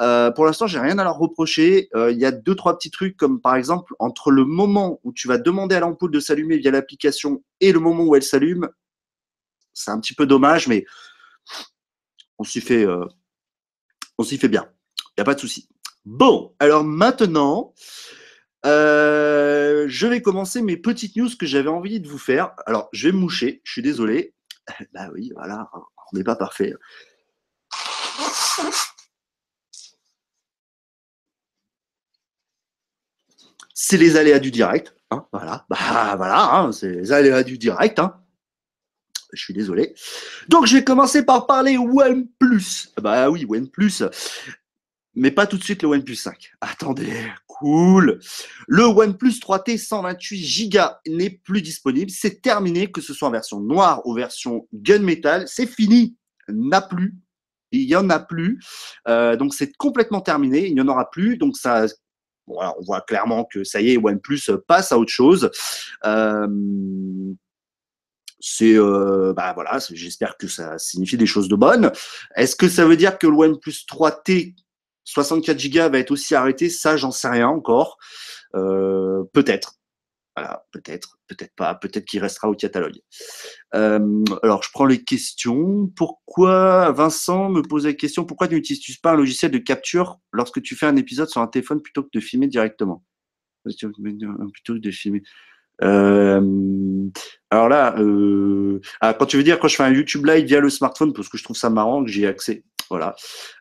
Euh, 0.01 0.29
pour 0.31 0.45
l'instant, 0.45 0.67
j'ai 0.67 0.79
rien 0.79 0.99
à 0.99 1.03
leur 1.05 1.17
reprocher. 1.17 1.89
Il 1.95 2.17
y 2.17 2.25
a 2.25 2.31
deux, 2.31 2.55
trois 2.55 2.77
petits 2.77 2.91
trucs, 2.91 3.15
comme 3.15 3.39
par 3.39 3.55
exemple, 3.55 3.93
entre 3.99 4.29
le 4.29 4.43
moment 4.43 4.99
où 5.03 5.13
tu 5.13 5.29
vas 5.29 5.37
demander 5.37 5.75
à 5.75 5.79
l'ampoule 5.79 6.11
de 6.11 6.19
s'allumer 6.19 6.57
via 6.57 6.71
l'application 6.71 7.43
et 7.61 7.71
le 7.71 7.79
moment 7.79 8.03
où 8.03 8.15
elle 8.15 8.23
s'allume, 8.23 8.69
c'est 9.73 9.91
un 9.91 9.99
petit 9.99 10.13
peu 10.13 10.25
dommage, 10.25 10.67
mais 10.67 10.85
on 12.39 12.43
s'y 12.43 12.61
fait, 12.61 12.85
euh, 12.85 13.05
on 14.17 14.23
s'y 14.23 14.37
fait 14.37 14.49
bien. 14.49 14.69
Il 14.99 15.19
n'y 15.19 15.21
a 15.21 15.25
pas 15.25 15.35
de 15.35 15.39
souci. 15.39 15.69
Bon, 16.05 16.53
alors 16.59 16.83
maintenant, 16.83 17.73
euh, 18.65 19.85
je 19.87 20.07
vais 20.07 20.21
commencer 20.21 20.61
mes 20.61 20.77
petites 20.77 21.15
news 21.15 21.29
que 21.39 21.45
j'avais 21.45 21.69
envie 21.69 21.99
de 21.99 22.07
vous 22.07 22.17
faire. 22.17 22.51
Alors, 22.65 22.89
je 22.93 23.07
vais 23.07 23.13
me 23.13 23.19
moucher, 23.19 23.61
je 23.63 23.71
suis 23.71 23.81
désolé. 23.81 24.33
Bah 24.93 25.09
oui, 25.13 25.31
voilà, 25.35 25.69
on 25.75 26.17
n'est 26.17 26.23
pas 26.23 26.35
parfait. 26.35 26.73
C'est 33.73 33.97
les 33.97 34.15
aléas 34.15 34.39
du 34.39 34.49
direct. 34.51 34.95
Hein, 35.11 35.27
voilà, 35.31 35.65
bah 35.69 36.15
voilà, 36.17 36.55
hein, 36.55 36.71
c'est 36.71 36.89
les 36.89 37.11
aléas 37.11 37.43
du 37.43 37.57
direct. 37.59 37.99
Hein 37.99 38.24
je 39.33 39.41
suis 39.41 39.53
désolé. 39.53 39.93
Donc, 40.49 40.65
je 40.65 40.77
vais 40.77 40.83
commencer 40.83 41.23
par 41.23 41.47
parler 41.47 41.77
OnePlus. 41.77 42.89
Bah 43.01 43.29
oui, 43.29 43.45
OnePlus. 43.47 44.03
Mais 45.15 45.31
pas 45.31 45.47
tout 45.47 45.57
de 45.57 45.63
suite 45.63 45.81
le 45.81 45.89
OnePlus 45.89 46.15
5. 46.15 46.51
Attendez, 46.59 47.13
cool. 47.47 48.19
Le 48.67 48.83
OnePlus 48.83 49.39
3T 49.39 49.77
128 49.77 50.69
Go 50.69 50.79
n'est 51.07 51.29
plus 51.29 51.61
disponible. 51.61 52.11
C'est 52.11 52.41
terminé, 52.41 52.91
que 52.91 53.01
ce 53.01 53.13
soit 53.13 53.29
en 53.29 53.31
version 53.31 53.61
noire 53.61 54.01
ou 54.05 54.13
version 54.13 54.67
gunmetal. 54.73 55.47
C'est 55.47 55.67
fini. 55.67 56.17
N'a 56.49 56.81
plus. 56.81 57.15
Il 57.71 57.87
n'y 57.87 57.95
en 57.95 58.09
a 58.09 58.19
plus. 58.19 58.59
Euh, 59.07 59.35
donc, 59.37 59.53
c'est 59.53 59.75
complètement 59.77 60.21
terminé. 60.21 60.67
Il 60.67 60.75
n'y 60.75 60.81
en 60.81 60.87
aura 60.87 61.09
plus. 61.09 61.37
Donc, 61.37 61.57
ça 61.57 61.87
on 62.47 62.81
voit 62.81 63.01
clairement 63.01 63.45
que 63.45 63.63
ça 63.63 63.81
y 63.81 63.91
est, 63.91 63.97
OnePlus 63.97 64.41
passe 64.67 64.91
à 64.91 64.99
autre 64.99 65.11
chose. 65.11 65.49
Euh, 66.05 66.47
c'est 68.47 68.77
euh, 68.77 69.33
bah 69.35 69.53
voilà, 69.53 69.79
j'espère 69.91 70.37
que 70.37 70.47
ça 70.47 70.77
signifie 70.77 71.17
des 71.17 71.25
choses 71.25 71.47
de 71.47 71.55
bonnes. 71.55 71.91
Est-ce 72.35 72.55
que 72.55 72.69
ça 72.69 72.85
veut 72.85 72.95
dire 72.95 73.17
que 73.17 73.25
le 73.25 73.33
OnePlus 73.33 73.85
3T 73.89 74.53
64 75.03 75.67
Go 75.69 75.89
va 75.89 75.97
être 75.97 76.11
aussi 76.11 76.35
arrêté? 76.35 76.69
Ça, 76.69 76.95
j'en 76.95 77.09
sais 77.09 77.27
rien 77.27 77.47
encore. 77.47 77.97
Euh, 78.55 79.23
peut-être. 79.33 79.79
Voilà, 80.35 80.63
peut-être, 80.71 81.17
peut-être 81.27 81.55
pas, 81.55 81.73
peut-être 81.73 82.05
qu'il 82.05 82.19
restera 82.19 82.47
au 82.47 82.53
catalogue. 82.53 82.99
Euh, 83.73 84.23
alors, 84.43 84.61
je 84.61 84.69
prends 84.71 84.85
les 84.85 85.03
questions. 85.03 85.87
Pourquoi, 85.95 86.91
Vincent 86.91 87.49
me 87.49 87.63
pose 87.63 87.87
la 87.87 87.93
question, 87.93 88.25
pourquoi 88.25 88.47
tu 88.47 88.53
n'utilises 88.55 88.97
pas 88.97 89.13
un 89.13 89.15
logiciel 89.15 89.49
de 89.49 89.57
capture 89.57 90.19
lorsque 90.31 90.61
tu 90.61 90.75
fais 90.75 90.85
un 90.85 90.97
épisode 90.97 91.29
sur 91.29 91.41
un 91.41 91.47
téléphone 91.47 91.81
plutôt 91.81 92.03
que 92.03 92.09
de 92.13 92.19
filmer 92.19 92.47
directement? 92.47 93.03
Plutôt 93.63 93.89
que 93.91 94.79
de 94.79 94.91
filmer. 94.91 95.23
Euh, 95.83 97.09
alors 97.49 97.69
là, 97.69 97.95
euh, 97.97 98.81
ah, 99.01 99.13
quand 99.13 99.25
tu 99.25 99.37
veux 99.37 99.43
dire 99.43 99.59
quand 99.59 99.67
je 99.67 99.75
fais 99.75 99.83
un 99.83 99.91
YouTube 99.91 100.25
live 100.25 100.45
via 100.45 100.59
le 100.59 100.69
smartphone, 100.69 101.13
parce 101.13 101.29
que 101.29 101.37
je 101.37 101.43
trouve 101.43 101.57
ça 101.57 101.69
marrant 101.69 102.03
que 102.03 102.11
j'ai 102.11 102.27
accès. 102.27 102.63
Voilà. 102.89 103.15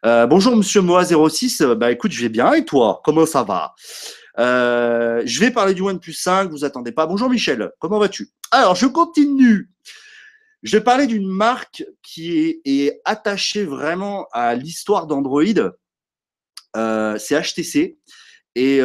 Euh, 0.04 0.26
bonjour 0.26 0.56
Monsieur 0.56 0.82
Moa06. 0.82 1.74
Bah 1.74 1.90
écoute, 1.90 2.12
je 2.12 2.20
vais 2.20 2.28
bien 2.28 2.52
et 2.52 2.64
toi? 2.64 3.00
Comment 3.04 3.26
ça 3.26 3.42
va? 3.42 3.74
Je 4.36 5.40
vais 5.40 5.50
parler 5.50 5.74
du 5.74 5.82
OnePlus 5.82 6.12
5. 6.12 6.50
Vous 6.50 6.64
attendez 6.64 6.92
pas. 6.92 7.06
Bonjour 7.06 7.30
Michel. 7.30 7.70
Comment 7.78 7.98
vas-tu? 7.98 8.30
Alors 8.50 8.74
je 8.74 8.86
continue. 8.86 9.70
Je 10.62 10.76
vais 10.76 10.82
parler 10.82 11.06
d'une 11.06 11.28
marque 11.28 11.84
qui 12.02 12.60
est, 12.64 13.00
attachée 13.04 13.64
vraiment 13.64 14.26
à 14.32 14.54
l'histoire 14.54 15.06
d'Android. 15.06 15.42
C'est 16.74 17.40
HTC 17.40 17.96
et 18.56 18.80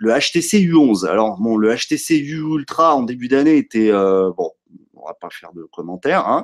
le 0.00 0.12
HTC 0.12 0.60
U11. 0.60 1.06
Alors 1.06 1.38
bon, 1.38 1.56
le 1.56 1.76
HTC 1.76 2.16
U 2.18 2.56
Ultra 2.56 2.96
en 2.96 3.02
début 3.02 3.28
d'année 3.28 3.58
était 3.58 3.90
euh, 3.92 4.32
bon, 4.36 4.50
on 4.94 5.06
va 5.06 5.14
pas 5.14 5.28
faire 5.30 5.52
de 5.52 5.62
commentaires. 5.64 6.26
Hein. 6.26 6.42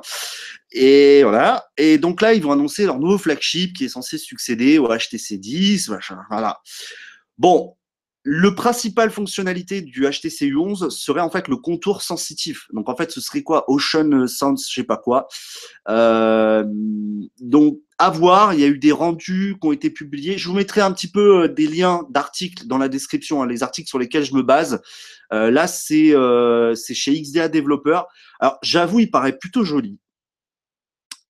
Et 0.71 1.23
voilà. 1.23 1.65
Et 1.75 1.97
donc 1.97 2.21
là, 2.21 2.33
ils 2.33 2.41
vont 2.41 2.51
annoncer 2.51 2.85
leur 2.85 2.99
nouveau 2.99 3.17
flagship 3.17 3.75
qui 3.75 3.85
est 3.85 3.89
censé 3.89 4.19
succéder 4.19 4.77
au 4.77 4.87
HTC 4.87 5.37
10. 5.37 5.89
Machin, 5.89 6.19
voilà. 6.29 6.61
Bon, 7.39 7.75
le 8.23 8.55
principal 8.55 9.09
fonctionnalité 9.09 9.81
du 9.81 10.01
HTC 10.01 10.47
U11 10.51 10.89
serait 10.89 11.21
en 11.21 11.29
fait 11.29 11.47
le 11.47 11.57
contour 11.57 12.01
sensitif. 12.01 12.67
Donc 12.73 12.89
en 12.89 12.95
fait, 12.95 13.11
ce 13.11 13.21
serait 13.21 13.43
quoi? 13.43 13.63
Ocean 13.69 14.27
Sense, 14.27 14.67
je 14.69 14.81
sais 14.81 14.83
pas 14.83 14.97
quoi. 14.97 15.27
Euh, 15.87 16.65
donc 17.39 17.79
à 17.99 18.09
voir, 18.09 18.53
il 18.53 18.59
y 18.59 18.63
a 18.63 18.67
eu 18.67 18.77
des 18.77 18.91
rendus 18.91 19.57
qui 19.59 19.67
ont 19.67 19.71
été 19.71 19.89
publiés. 19.89 20.37
Je 20.37 20.47
vous 20.47 20.55
mettrai 20.55 20.81
un 20.81 20.91
petit 20.91 21.09
peu 21.09 21.43
euh, 21.43 21.47
des 21.47 21.67
liens 21.67 22.05
d'articles 22.09 22.67
dans 22.67 22.77
la 22.77 22.89
description, 22.89 23.41
hein, 23.41 23.47
les 23.47 23.63
articles 23.63 23.87
sur 23.87 23.97
lesquels 23.97 24.23
je 24.23 24.35
me 24.35 24.43
base. 24.43 24.81
Euh, 25.33 25.49
là, 25.49 25.67
c'est 25.67 26.13
euh, 26.13 26.75
chez 26.75 27.19
XDA 27.19 27.49
Developer. 27.49 28.01
Alors 28.39 28.59
j'avoue, 28.61 28.99
il 28.99 29.09
paraît 29.09 29.37
plutôt 29.37 29.63
joli. 29.63 29.97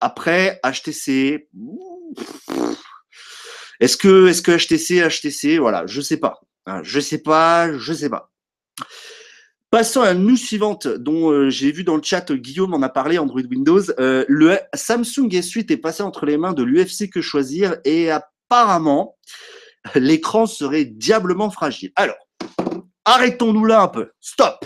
Après, 0.00 0.60
HTC. 0.64 1.48
Est-ce 3.80 3.96
que, 3.96 4.28
est-ce 4.28 4.42
que 4.42 4.56
HTC, 4.56 5.02
HTC, 5.08 5.58
voilà, 5.58 5.84
je 5.86 6.00
sais 6.00 6.18
pas. 6.18 6.40
Je 6.82 7.00
sais 7.00 7.18
pas, 7.18 7.76
je 7.76 7.92
sais 7.92 8.08
pas. 8.08 8.32
Passons 9.74 10.02
à 10.02 10.06
la 10.06 10.14
news 10.14 10.36
suivante 10.36 10.86
dont 10.86 11.32
euh, 11.32 11.50
j'ai 11.50 11.72
vu 11.72 11.82
dans 11.82 11.96
le 11.96 12.02
chat, 12.04 12.30
Guillaume 12.30 12.74
en 12.74 12.82
a 12.82 12.88
parlé, 12.88 13.18
Android 13.18 13.42
Windows. 13.42 13.82
Euh, 13.98 14.24
le 14.28 14.56
Samsung 14.72 15.26
S8 15.26 15.72
est 15.72 15.78
passé 15.78 16.04
entre 16.04 16.26
les 16.26 16.36
mains 16.36 16.52
de 16.52 16.62
l'UFC 16.62 17.10
Que 17.10 17.20
Choisir 17.20 17.78
et 17.84 18.08
apparemment, 18.08 19.18
l'écran 19.96 20.46
serait 20.46 20.84
diablement 20.84 21.50
fragile. 21.50 21.90
Alors, 21.96 22.14
arrêtons-nous 23.04 23.64
là 23.64 23.82
un 23.82 23.88
peu. 23.88 24.12
Stop 24.20 24.64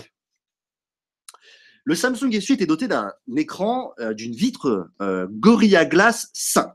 Le 1.85 1.95
Samsung 1.95 2.29
S8 2.29 2.61
est 2.61 2.67
doté 2.67 2.87
d'un 2.87 3.11
écran, 3.35 3.95
euh, 3.99 4.13
d'une 4.13 4.35
vitre 4.35 4.91
Gorilla 5.31 5.85
Glass 5.85 6.29
5. 6.33 6.71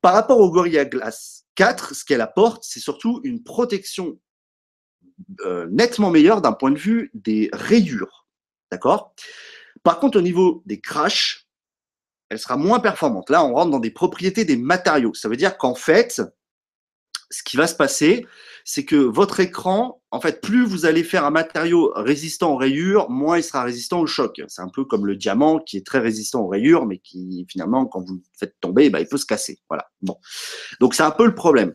Par 0.00 0.14
rapport 0.14 0.40
au 0.40 0.50
Gorilla 0.50 0.84
Glass 0.84 1.41
4, 1.62 1.94
ce 1.94 2.04
qu'elle 2.04 2.22
apporte, 2.22 2.64
c'est 2.64 2.80
surtout 2.80 3.20
une 3.22 3.44
protection 3.44 4.18
euh, 5.42 5.68
nettement 5.70 6.10
meilleure 6.10 6.42
d'un 6.42 6.52
point 6.52 6.72
de 6.72 6.78
vue 6.78 7.12
des 7.14 7.50
rayures. 7.52 8.26
D'accord? 8.72 9.14
Par 9.84 10.00
contre, 10.00 10.18
au 10.18 10.22
niveau 10.22 10.64
des 10.66 10.80
crashs, 10.80 11.46
elle 12.30 12.40
sera 12.40 12.56
moins 12.56 12.80
performante. 12.80 13.30
Là, 13.30 13.44
on 13.44 13.54
rentre 13.54 13.70
dans 13.70 13.78
des 13.78 13.92
propriétés 13.92 14.44
des 14.44 14.56
matériaux. 14.56 15.14
Ça 15.14 15.28
veut 15.28 15.36
dire 15.36 15.56
qu'en 15.56 15.76
fait, 15.76 16.20
ce 17.32 17.42
qui 17.42 17.56
va 17.56 17.66
se 17.66 17.74
passer, 17.74 18.26
c'est 18.64 18.84
que 18.84 18.96
votre 18.96 19.40
écran, 19.40 20.00
en 20.10 20.20
fait, 20.20 20.40
plus 20.40 20.64
vous 20.64 20.86
allez 20.86 21.02
faire 21.02 21.24
un 21.24 21.30
matériau 21.30 21.92
résistant 21.96 22.52
aux 22.52 22.56
rayures, 22.56 23.10
moins 23.10 23.38
il 23.38 23.42
sera 23.42 23.64
résistant 23.64 24.00
au 24.00 24.06
choc. 24.06 24.40
C'est 24.48 24.62
un 24.62 24.68
peu 24.68 24.84
comme 24.84 25.06
le 25.06 25.16
diamant 25.16 25.58
qui 25.58 25.78
est 25.78 25.86
très 25.86 25.98
résistant 25.98 26.42
aux 26.42 26.48
rayures, 26.48 26.86
mais 26.86 26.98
qui 26.98 27.46
finalement, 27.50 27.86
quand 27.86 28.00
vous 28.00 28.14
le 28.14 28.20
faites 28.38 28.54
tomber, 28.60 28.90
bah, 28.90 29.00
il 29.00 29.08
peut 29.08 29.16
se 29.16 29.26
casser. 29.26 29.58
Voilà. 29.68 29.88
Bon. 30.02 30.16
Donc 30.78 30.94
c'est 30.94 31.02
un 31.02 31.10
peu 31.10 31.24
le 31.24 31.34
problème. 31.34 31.74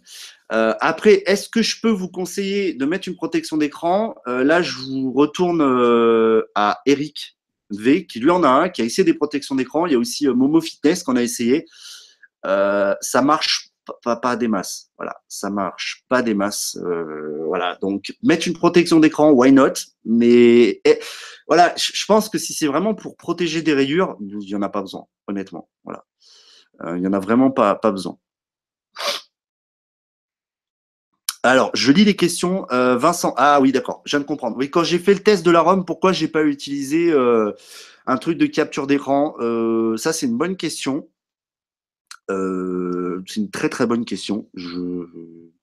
Euh, 0.53 0.73
après, 0.79 1.23
est-ce 1.25 1.49
que 1.49 1.61
je 1.61 1.81
peux 1.81 1.89
vous 1.89 2.07
conseiller 2.07 2.73
de 2.73 2.85
mettre 2.85 3.07
une 3.07 3.15
protection 3.15 3.57
d'écran? 3.57 4.15
Euh, 4.27 4.43
Là, 4.43 4.61
je 4.61 4.77
vous 4.77 5.11
retourne 5.11 5.61
euh, 5.61 6.43
à 6.55 6.79
Eric 6.85 7.37
V, 7.71 8.05
qui 8.05 8.19
lui 8.19 8.29
en 8.29 8.43
a 8.43 8.49
un, 8.49 8.69
qui 8.69 8.81
a 8.81 8.85
essayé 8.85 9.03
des 9.03 9.15
protections 9.15 9.55
d'écran. 9.55 9.87
Il 9.87 9.93
y 9.93 9.95
a 9.95 9.99
aussi 9.99 10.27
Momo 10.27 10.61
Fitness 10.61 11.03
qu'on 11.03 11.17
a 11.17 11.23
essayé. 11.23 11.65
ça 12.45 13.21
marche 13.21 13.71
pas, 14.03 14.15
pas, 14.15 14.35
des 14.35 14.47
masses. 14.47 14.89
Voilà, 14.97 15.21
ça 15.27 15.49
marche 15.49 16.03
pas 16.09 16.21
des 16.21 16.33
masses. 16.33 16.77
Euh, 16.81 17.45
voilà, 17.45 17.77
donc 17.81 18.13
mettre 18.23 18.47
une 18.47 18.53
protection 18.53 18.99
d'écran, 18.99 19.31
why 19.31 19.51
not? 19.51 19.73
Mais 20.05 20.81
eh, 20.85 20.99
voilà, 21.47 21.73
je 21.77 22.05
pense 22.05 22.29
que 22.29 22.37
si 22.37 22.53
c'est 22.53 22.67
vraiment 22.67 22.95
pour 22.95 23.17
protéger 23.17 23.61
des 23.61 23.73
rayures, 23.73 24.17
il 24.19 24.49
y 24.49 24.55
en 24.55 24.61
a 24.61 24.69
pas 24.69 24.81
besoin, 24.81 25.05
honnêtement. 25.27 25.69
Voilà, 25.83 26.05
euh, 26.83 26.97
il 26.97 27.03
y 27.03 27.07
en 27.07 27.13
a 27.13 27.19
vraiment 27.19 27.51
pas 27.51 27.75
pas 27.75 27.91
besoin. 27.91 28.17
Alors, 31.43 31.71
je 31.73 31.91
lis 31.91 32.03
les 32.03 32.15
questions. 32.15 32.65
Euh, 32.71 32.97
Vincent, 32.97 33.33
ah 33.37 33.61
oui, 33.61 33.71
d'accord, 33.71 34.01
je 34.05 34.11
viens 34.11 34.19
de 34.19 34.25
comprendre. 34.25 34.57
Oui, 34.57 34.69
quand 34.69 34.83
j'ai 34.83 34.99
fait 34.99 35.13
le 35.13 35.21
test 35.21 35.45
de 35.45 35.51
la 35.51 35.61
ROM, 35.61 35.85
pourquoi 35.85 36.11
j'ai 36.11 36.27
pas 36.27 36.43
utilisé 36.43 37.13
un 38.05 38.17
truc 38.17 38.37
de 38.37 38.45
capture 38.47 38.87
d'écran 38.87 39.35
Ça, 39.97 40.13
c'est 40.13 40.25
une 40.25 40.37
bonne 40.37 40.57
question. 40.57 41.07
Euh, 42.29 43.23
c'est 43.25 43.39
une 43.39 43.49
très 43.49 43.69
très 43.69 43.85
bonne 43.85 44.05
question. 44.05 44.49
Je 44.53 45.05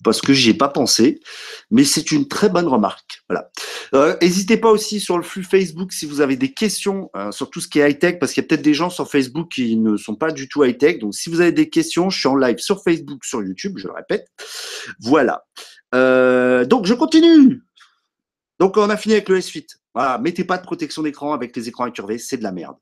parce 0.02 0.21
que 0.21 0.35
j'y 0.35 0.50
ai 0.50 0.54
pas 0.54 0.68
pensé, 0.68 1.21
mais 1.71 1.83
c'est 1.83 2.12
une 2.12 2.28
très 2.28 2.50
bonne 2.50 2.68
remarque. 2.68 3.23
Voilà. 3.28 3.50
Euh, 3.94 4.14
pas 4.61 4.71
aussi 4.71 5.00
sur 5.00 5.16
le 5.16 5.25
flux 5.25 5.42
Facebook 5.42 5.94
si 5.94 6.04
vous 6.04 6.21
avez 6.21 6.37
des 6.37 6.52
questions 6.52 7.11
euh, 7.16 7.33
sur 7.33 7.49
tout 7.49 7.61
ce 7.61 7.68
qui 7.68 7.80
est 7.80 7.90
high 7.90 7.99
tech, 7.99 8.18
parce 8.18 8.33
qu'il 8.33 8.42
y 8.42 8.44
a 8.44 8.49
peut-être 8.49 8.62
des 8.62 8.75
gens 8.75 8.90
sur 8.90 9.11
Facebook 9.11 9.50
qui 9.50 9.76
ne 9.76 9.97
sont 9.97 10.14
pas 10.14 10.30
du 10.30 10.47
tout 10.47 10.62
high 10.62 10.76
tech. 10.76 10.99
Donc 10.99 11.14
si 11.14 11.30
vous 11.30 11.40
avez 11.40 11.52
des 11.52 11.71
questions, 11.71 12.11
je 12.11 12.18
suis 12.18 12.28
en 12.28 12.37
live 12.37 12.59
sur 12.59 12.83
Facebook, 12.83 13.25
sur 13.25 13.42
YouTube, 13.42 13.78
je 13.78 13.88
le 13.88 13.94
répète. 13.94 14.26
Voilà. 15.00 15.42
donc 15.92 16.85
je 16.85 16.94
continue. 16.94 17.62
Donc 18.59 18.76
on 18.76 18.90
a 18.90 18.97
fini 18.97 19.14
avec 19.14 19.28
le 19.30 19.38
S8. 19.38 19.66
Voilà, 19.94 20.18
mettez 20.18 20.44
pas 20.44 20.59
de 20.59 20.64
protection 20.64 21.02
d'écran 21.02 21.33
avec 21.33 21.56
les 21.56 21.68
écrans 21.68 21.85
incurvés, 21.85 22.18
c'est 22.18 22.37
de 22.37 22.42
la 22.42 22.52
merde. 22.52 22.76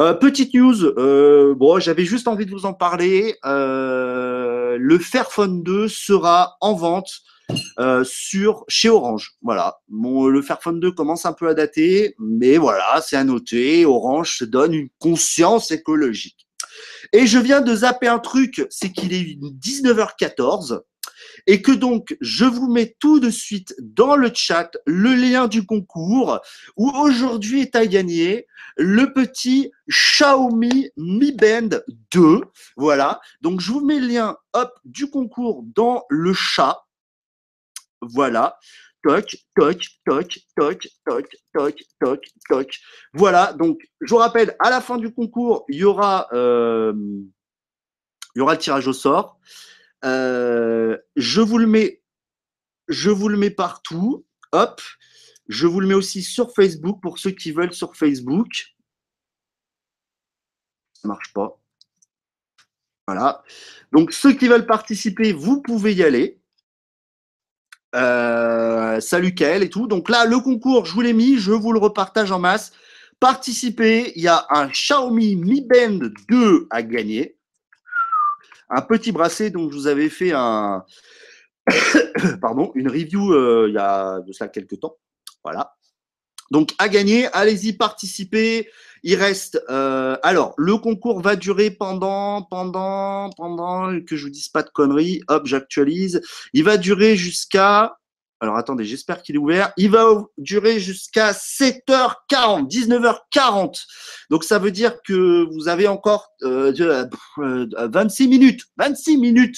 Euh, 0.00 0.12
petite 0.12 0.54
news, 0.54 0.84
euh, 0.84 1.54
bon, 1.54 1.78
j'avais 1.78 2.04
juste 2.04 2.26
envie 2.26 2.46
de 2.46 2.50
vous 2.50 2.66
en 2.66 2.74
parler. 2.74 3.36
Euh, 3.44 4.76
le 4.78 4.98
Fairphone 4.98 5.62
2 5.62 5.86
sera 5.86 6.56
en 6.60 6.74
vente 6.74 7.10
sur 8.04 8.64
chez 8.68 8.88
Orange. 8.88 9.32
Voilà, 9.42 9.78
bon, 9.88 10.26
le 10.26 10.42
Fairphone 10.42 10.80
2 10.80 10.90
commence 10.92 11.26
un 11.26 11.32
peu 11.32 11.46
à 11.48 11.54
dater, 11.54 12.14
mais 12.18 12.56
voilà, 12.56 13.00
c'est 13.06 13.16
à 13.16 13.22
noter. 13.22 13.84
Orange 13.84 14.38
se 14.38 14.44
donne 14.44 14.74
une 14.74 14.88
conscience 14.98 15.70
écologique. 15.70 16.48
Et 17.12 17.26
je 17.26 17.38
viens 17.38 17.60
de 17.60 17.74
zapper 17.74 18.08
un 18.08 18.18
truc, 18.18 18.66
c'est 18.70 18.90
qu'il 18.90 19.12
est 19.12 19.38
19h14 19.38 20.80
et 21.46 21.62
que 21.62 21.72
donc 21.72 22.16
je 22.20 22.44
vous 22.44 22.70
mets 22.70 22.96
tout 22.98 23.20
de 23.20 23.30
suite 23.30 23.74
dans 23.80 24.16
le 24.16 24.30
chat 24.32 24.70
le 24.86 25.14
lien 25.14 25.48
du 25.48 25.66
concours 25.66 26.40
où 26.76 26.90
aujourd'hui 26.90 27.62
est 27.62 27.76
à 27.76 27.86
gagner 27.86 28.46
le 28.76 29.12
petit 29.12 29.72
Xiaomi 29.88 30.90
Mi 30.96 31.32
Band 31.32 31.78
2. 32.12 32.40
Voilà. 32.76 33.20
Donc 33.40 33.60
je 33.60 33.72
vous 33.72 33.84
mets 33.84 34.00
le 34.00 34.06
lien 34.06 34.36
hop 34.52 34.72
du 34.84 35.10
concours 35.10 35.62
dans 35.74 36.04
le 36.08 36.32
chat. 36.32 36.84
Voilà. 38.00 38.58
Toc, 39.02 39.36
toc, 39.54 39.84
toc, 40.06 40.38
toc, 40.56 40.88
toc, 41.06 41.28
toc, 41.52 41.76
toc, 42.00 42.24
toc. 42.48 42.74
Voilà. 43.12 43.52
Donc 43.52 43.80
je 44.00 44.10
vous 44.10 44.18
rappelle, 44.18 44.56
à 44.60 44.70
la 44.70 44.80
fin 44.80 44.96
du 44.96 45.12
concours, 45.12 45.64
il 45.68 45.76
y 45.76 45.84
aura, 45.84 46.28
euh, 46.32 46.94
il 48.34 48.38
y 48.38 48.40
aura 48.40 48.54
le 48.54 48.58
tirage 48.58 48.88
au 48.88 48.92
sort. 48.92 49.38
Euh, 50.04 50.98
je 51.16 51.40
vous 51.40 51.58
le 51.58 51.66
mets, 51.66 53.50
partout. 53.50 54.26
Hop. 54.52 54.80
Je 55.48 55.66
vous 55.66 55.80
le 55.80 55.86
mets 55.86 55.94
aussi 55.94 56.22
sur 56.22 56.52
Facebook 56.54 57.00
pour 57.02 57.18
ceux 57.18 57.30
qui 57.30 57.52
veulent 57.52 57.74
sur 57.74 57.96
Facebook. 57.96 58.74
Ça 60.94 61.08
marche 61.08 61.32
pas. 61.32 61.60
Voilà. 63.06 63.42
Donc, 63.92 64.12
ceux 64.12 64.32
qui 64.32 64.48
veulent 64.48 64.66
participer, 64.66 65.32
vous 65.32 65.60
pouvez 65.60 65.94
y 65.94 66.02
aller. 66.02 66.40
Euh, 67.94 69.00
salut 69.00 69.34
Kael 69.34 69.62
et 69.62 69.70
tout. 69.70 69.86
Donc 69.86 70.08
là, 70.08 70.24
le 70.24 70.40
concours, 70.40 70.86
je 70.86 70.92
vous 70.92 71.00
l'ai 71.00 71.12
mis, 71.12 71.38
je 71.38 71.52
vous 71.52 71.72
le 71.72 71.78
repartage 71.78 72.32
en 72.32 72.40
masse. 72.40 72.72
Participez, 73.20 74.12
il 74.16 74.22
y 74.22 74.28
a 74.28 74.46
un 74.50 74.68
Xiaomi 74.68 75.36
Mi 75.36 75.60
Band 75.60 76.08
2 76.28 76.66
à 76.70 76.82
gagner. 76.82 77.38
Un 78.70 78.82
petit 78.82 79.12
bracelet 79.12 79.50
dont 79.50 79.70
je 79.70 79.76
vous 79.76 79.86
avais 79.86 80.08
fait 80.08 80.32
un, 80.32 80.84
pardon, 82.40 82.72
une 82.74 82.88
review 82.88 83.32
euh, 83.32 83.66
il 83.68 83.74
y 83.74 83.78
a 83.78 84.20
de 84.20 84.32
cela 84.32 84.48
quelques 84.48 84.80
temps. 84.80 84.96
Voilà. 85.42 85.74
Donc 86.50 86.72
à 86.78 86.88
gagner, 86.88 87.26
allez-y 87.32 87.72
participer. 87.72 88.68
Il 89.02 89.16
reste. 89.16 89.62
Euh, 89.70 90.16
alors, 90.22 90.54
le 90.56 90.76
concours 90.78 91.20
va 91.20 91.36
durer 91.36 91.70
pendant, 91.70 92.42
pendant, 92.42 93.30
pendant 93.36 94.00
que 94.00 94.16
je 94.16 94.24
vous 94.24 94.30
dise 94.30 94.48
pas 94.48 94.62
de 94.62 94.70
conneries. 94.70 95.22
Hop, 95.28 95.46
j'actualise. 95.46 96.22
Il 96.52 96.64
va 96.64 96.76
durer 96.76 97.16
jusqu'à 97.16 97.98
alors 98.44 98.58
attendez, 98.58 98.84
j'espère 98.84 99.22
qu'il 99.22 99.36
est 99.36 99.38
ouvert. 99.38 99.72
Il 99.78 99.90
va 99.90 100.22
durer 100.36 100.78
jusqu'à 100.78 101.32
7h40, 101.32 102.68
19h40. 102.68 103.82
Donc 104.28 104.44
ça 104.44 104.58
veut 104.58 104.70
dire 104.70 105.02
que 105.02 105.46
vous 105.50 105.68
avez 105.68 105.88
encore 105.88 106.28
euh, 106.42 106.70
26 107.38 108.24
euh, 108.24 108.28
minutes, 108.28 108.64
26 108.76 109.16
minutes 109.16 109.56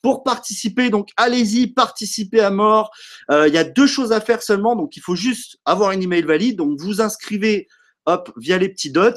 pour 0.00 0.22
participer. 0.22 0.90
Donc 0.90 1.08
allez-y, 1.16 1.66
participez 1.66 2.38
à 2.38 2.50
mort. 2.50 2.92
Euh, 3.32 3.48
il 3.48 3.54
y 3.54 3.58
a 3.58 3.64
deux 3.64 3.88
choses 3.88 4.12
à 4.12 4.20
faire 4.20 4.44
seulement. 4.44 4.76
Donc 4.76 4.96
il 4.96 5.02
faut 5.02 5.16
juste 5.16 5.58
avoir 5.64 5.90
une 5.90 6.04
email 6.04 6.22
valide. 6.22 6.56
Donc 6.56 6.78
vous 6.78 7.00
inscrivez 7.00 7.66
hop, 8.06 8.32
via 8.36 8.58
les 8.58 8.68
petits 8.68 8.92
dots. 8.92 9.10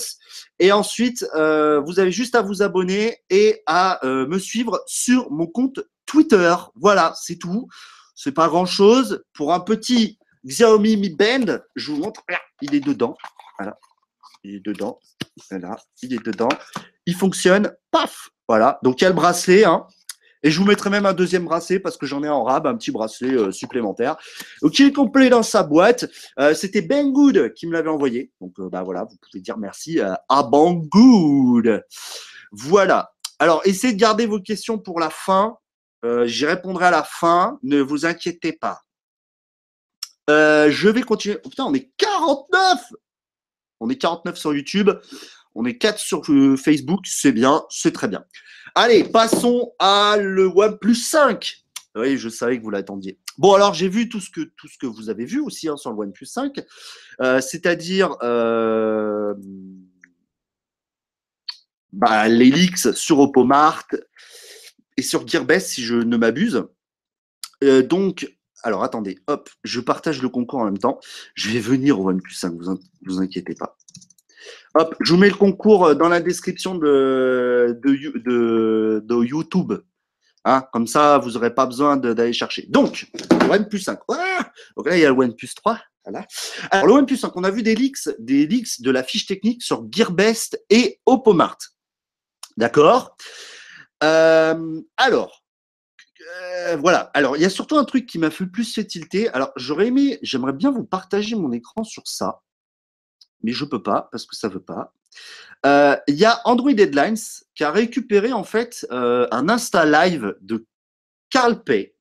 Et 0.58 0.72
ensuite, 0.72 1.24
euh, 1.36 1.82
vous 1.82 2.00
avez 2.00 2.12
juste 2.12 2.34
à 2.34 2.42
vous 2.42 2.64
abonner 2.64 3.18
et 3.30 3.62
à 3.68 4.00
me 4.04 4.40
suivre 4.40 4.82
sur 4.88 5.30
mon 5.30 5.46
compte 5.46 5.82
Twitter. 6.08 6.56
Voilà, 6.74 7.14
c'est 7.16 7.38
tout. 7.38 7.68
C'est 8.16 8.32
pas 8.32 8.48
grand 8.48 8.66
chose. 8.66 9.24
Pour 9.34 9.54
un 9.54 9.60
petit 9.60 10.18
Xiaomi 10.46 10.98
Mi 10.98 11.10
Band, 11.10 11.60
je 11.76 11.92
vous 11.92 11.98
montre. 11.98 12.22
Il 12.62 12.76
est 12.76 12.80
dedans. 12.80 13.16
Voilà. 13.58 13.78
Il 14.44 14.56
est 14.56 14.66
dedans. 14.66 15.00
Voilà. 15.50 15.78
Il 16.02 16.14
est 16.14 16.26
dedans. 16.26 16.50
Il 17.06 17.16
fonctionne. 17.16 17.74
Paf. 17.92 18.30
Voilà. 18.48 18.80
Donc 18.84 19.02
il 19.02 19.04
y 19.04 19.08
a 19.08 19.10
le 19.10 19.16
bracelet. 19.16 19.66
Hein. 19.66 19.88
Et 20.44 20.52
je 20.52 20.60
vous 20.60 20.66
mettrai 20.66 20.90
même 20.90 21.06
un 21.06 21.14
deuxième 21.14 21.46
bracelet 21.46 21.80
parce 21.80 21.96
que 21.96 22.06
j'en 22.06 22.22
ai 22.22 22.30
en 22.30 22.44
rab, 22.44 22.68
un 22.68 22.76
petit 22.76 22.92
bracelet 22.92 23.34
euh, 23.34 23.52
supplémentaire. 23.52 24.18
Donc 24.62 24.78
il 24.78 24.88
est 24.88 24.92
complet 24.92 25.30
dans 25.30 25.44
sa 25.44 25.64
boîte. 25.64 26.06
Euh, 26.38 26.54
C'était 26.54 26.82
Banggood 26.82 27.54
qui 27.54 27.66
me 27.66 27.72
l'avait 27.72 27.90
envoyé. 27.90 28.32
Donc 28.42 28.60
euh, 28.60 28.70
bah 28.70 28.84
voilà, 28.84 29.06
vous 29.06 29.16
pouvez 29.22 29.42
dire 29.42 29.58
merci 29.58 30.02
à 30.02 30.44
Banggood. 30.44 31.84
Voilà. 32.52 33.14
Alors 33.40 33.62
essayez 33.64 33.94
de 33.94 34.00
garder 34.00 34.26
vos 34.26 34.42
questions 34.42 34.78
pour 34.78 35.00
la 35.00 35.10
fin. 35.10 35.58
Euh, 36.04 36.28
j'y 36.28 36.46
répondrai 36.46 36.86
à 36.86 36.92
la 36.92 37.04
fin, 37.04 37.60
ne 37.64 37.80
vous 37.80 38.06
inquiétez 38.06 38.54
pas. 38.54 38.82
Euh, 40.30 40.70
je 40.70 40.90
vais 40.90 41.02
continuer. 41.02 41.38
Oh, 41.44 41.50
putain, 41.50 41.66
on 41.66 41.74
est 41.74 41.92
49 41.98 42.80
On 43.80 43.90
est 43.90 43.98
49 43.98 44.38
sur 44.38 44.54
YouTube. 44.54 44.90
On 45.56 45.66
est 45.66 45.78
4 45.78 46.00
sur 46.00 46.22
euh, 46.30 46.58
Facebook. 46.58 47.02
C'est 47.06 47.32
bien, 47.32 47.64
c'est 47.70 47.94
très 47.94 48.08
bien. 48.08 48.26
Allez, 48.76 49.04
passons 49.04 49.74
à 49.80 50.18
le 50.20 50.48
OnePlus 50.48 50.96
5. 50.96 51.64
Oui, 51.96 52.18
je 52.18 52.28
savais 52.28 52.58
que 52.58 52.64
vous 52.64 52.72
l'attendiez. 52.72 53.20
Bon, 53.38 53.54
alors 53.54 53.74
j'ai 53.74 53.88
vu 53.88 54.10
tout 54.10 54.20
ce 54.20 54.32
que 54.32 54.42
tout 54.42 54.68
ce 54.68 54.78
que 54.80 54.88
vous 54.88 55.10
avez 55.10 55.26
vu 55.26 55.40
aussi 55.40 55.70
hein, 55.70 55.78
sur 55.78 55.92
le 55.92 55.98
OnePlus 55.98 56.26
5, 56.26 56.60
c'est-à-dire 57.40 58.16
bah, 61.92 62.28
les 62.28 62.50
leaks 62.50 62.96
sur 62.96 63.20
Opomart, 63.20 63.86
et 64.98 65.02
sur 65.02 65.28
Gearbest, 65.28 65.70
si 65.70 65.84
je 65.84 65.96
ne 65.96 66.18
m'abuse. 66.18 66.66
Euh, 67.64 67.82
donc, 67.82 68.36
alors 68.64 68.84
attendez, 68.84 69.20
hop, 69.28 69.50
je 69.64 69.80
partage 69.80 70.22
le 70.22 70.30
concours 70.30 70.60
en 70.60 70.66
même 70.66 70.78
temps. 70.78 71.00
Je 71.36 71.50
vais 71.50 71.60
venir 71.60 72.00
au 72.00 72.10
OnePlus 72.10 72.34
5, 72.34 72.54
vous, 72.54 72.80
vous 73.06 73.20
inquiétez 73.20 73.56
pas. 73.56 73.78
Hop, 74.76 74.96
je 75.02 75.14
vous 75.14 75.20
mets 75.20 75.30
le 75.30 75.36
concours 75.36 75.86
euh, 75.86 75.96
dans 75.96 76.10
la 76.10 76.20
description 76.20 76.76
de, 76.76 77.80
de, 77.84 79.24
YouTube. 79.24 79.74
Hein, 80.46 80.64
comme 80.74 80.88
ça, 80.88 81.20
vous 81.20 81.32
n'aurez 81.32 81.54
pas 81.54 81.66
besoin 81.66 81.96
d'aller 81.96 82.34
chercher. 82.34 82.66
Donc, 82.70 83.10
OnePlus 83.50 83.80
5. 83.80 84.00
Donc 84.76 84.88
là, 84.88 84.98
il 84.98 85.02
y 85.02 85.06
a 85.06 85.10
le 85.10 85.16
OnePlus 85.16 85.50
3. 85.56 85.80
Voilà. 86.06 86.28
Alors, 86.72 86.88
le 86.88 86.94
OnePlus 86.94 87.18
5, 87.18 87.32
on 87.36 87.44
a 87.46 87.52
vu 87.52 87.64
des 87.64 87.76
leaks, 87.76 88.10
des 88.20 88.46
leaks 88.46 88.82
de 88.82 88.92
la 88.92 89.04
fiche 89.04 89.26
technique 89.26 89.64
sur 89.64 89.88
Gearbest 89.90 90.62
et 90.70 91.00
Opomart. 91.06 91.58
D'accord? 92.58 93.16
Euh, 94.04 94.82
alors, 94.98 95.44
euh, 96.38 96.76
voilà. 96.78 97.12
Alors, 97.14 97.38
il 97.38 97.42
y 97.42 97.46
a 97.46 97.50
surtout 97.50 97.78
un 97.78 97.86
truc 97.86 98.06
qui 98.06 98.20
m'a 98.20 98.30
fait 98.30 98.46
plus 98.46 98.74
fait 98.74 98.86
tilter. 98.86 99.30
Alors, 99.30 99.52
j'aurais 99.56 99.88
aimé, 99.88 100.20
j'aimerais 100.22 100.54
bien 100.54 100.72
vous 100.72 100.84
partager 100.84 101.36
mon 101.36 101.52
écran 101.52 101.84
sur 101.84 102.08
ça, 102.08 102.42
mais 103.42 103.52
je 103.52 103.66
peux 103.66 103.82
pas 103.82 104.10
parce 104.12 104.26
que 104.26 104.36
ça 104.36 104.50
veut 104.50 104.62
pas. 104.64 104.94
Euh, 105.66 105.96
il 106.08 106.16
y 106.16 106.26
a 106.26 106.42
Android 106.46 106.72
Headlines 106.72 107.18
qui 107.56 107.64
a 107.64 107.72
récupéré 107.72 108.34
en 108.34 108.44
fait 108.44 108.86
un 108.92 109.50
Insta 109.50 109.86
Live 109.86 110.36
de 110.42 110.66
Carl 111.30 111.64
Pay, 111.64 111.94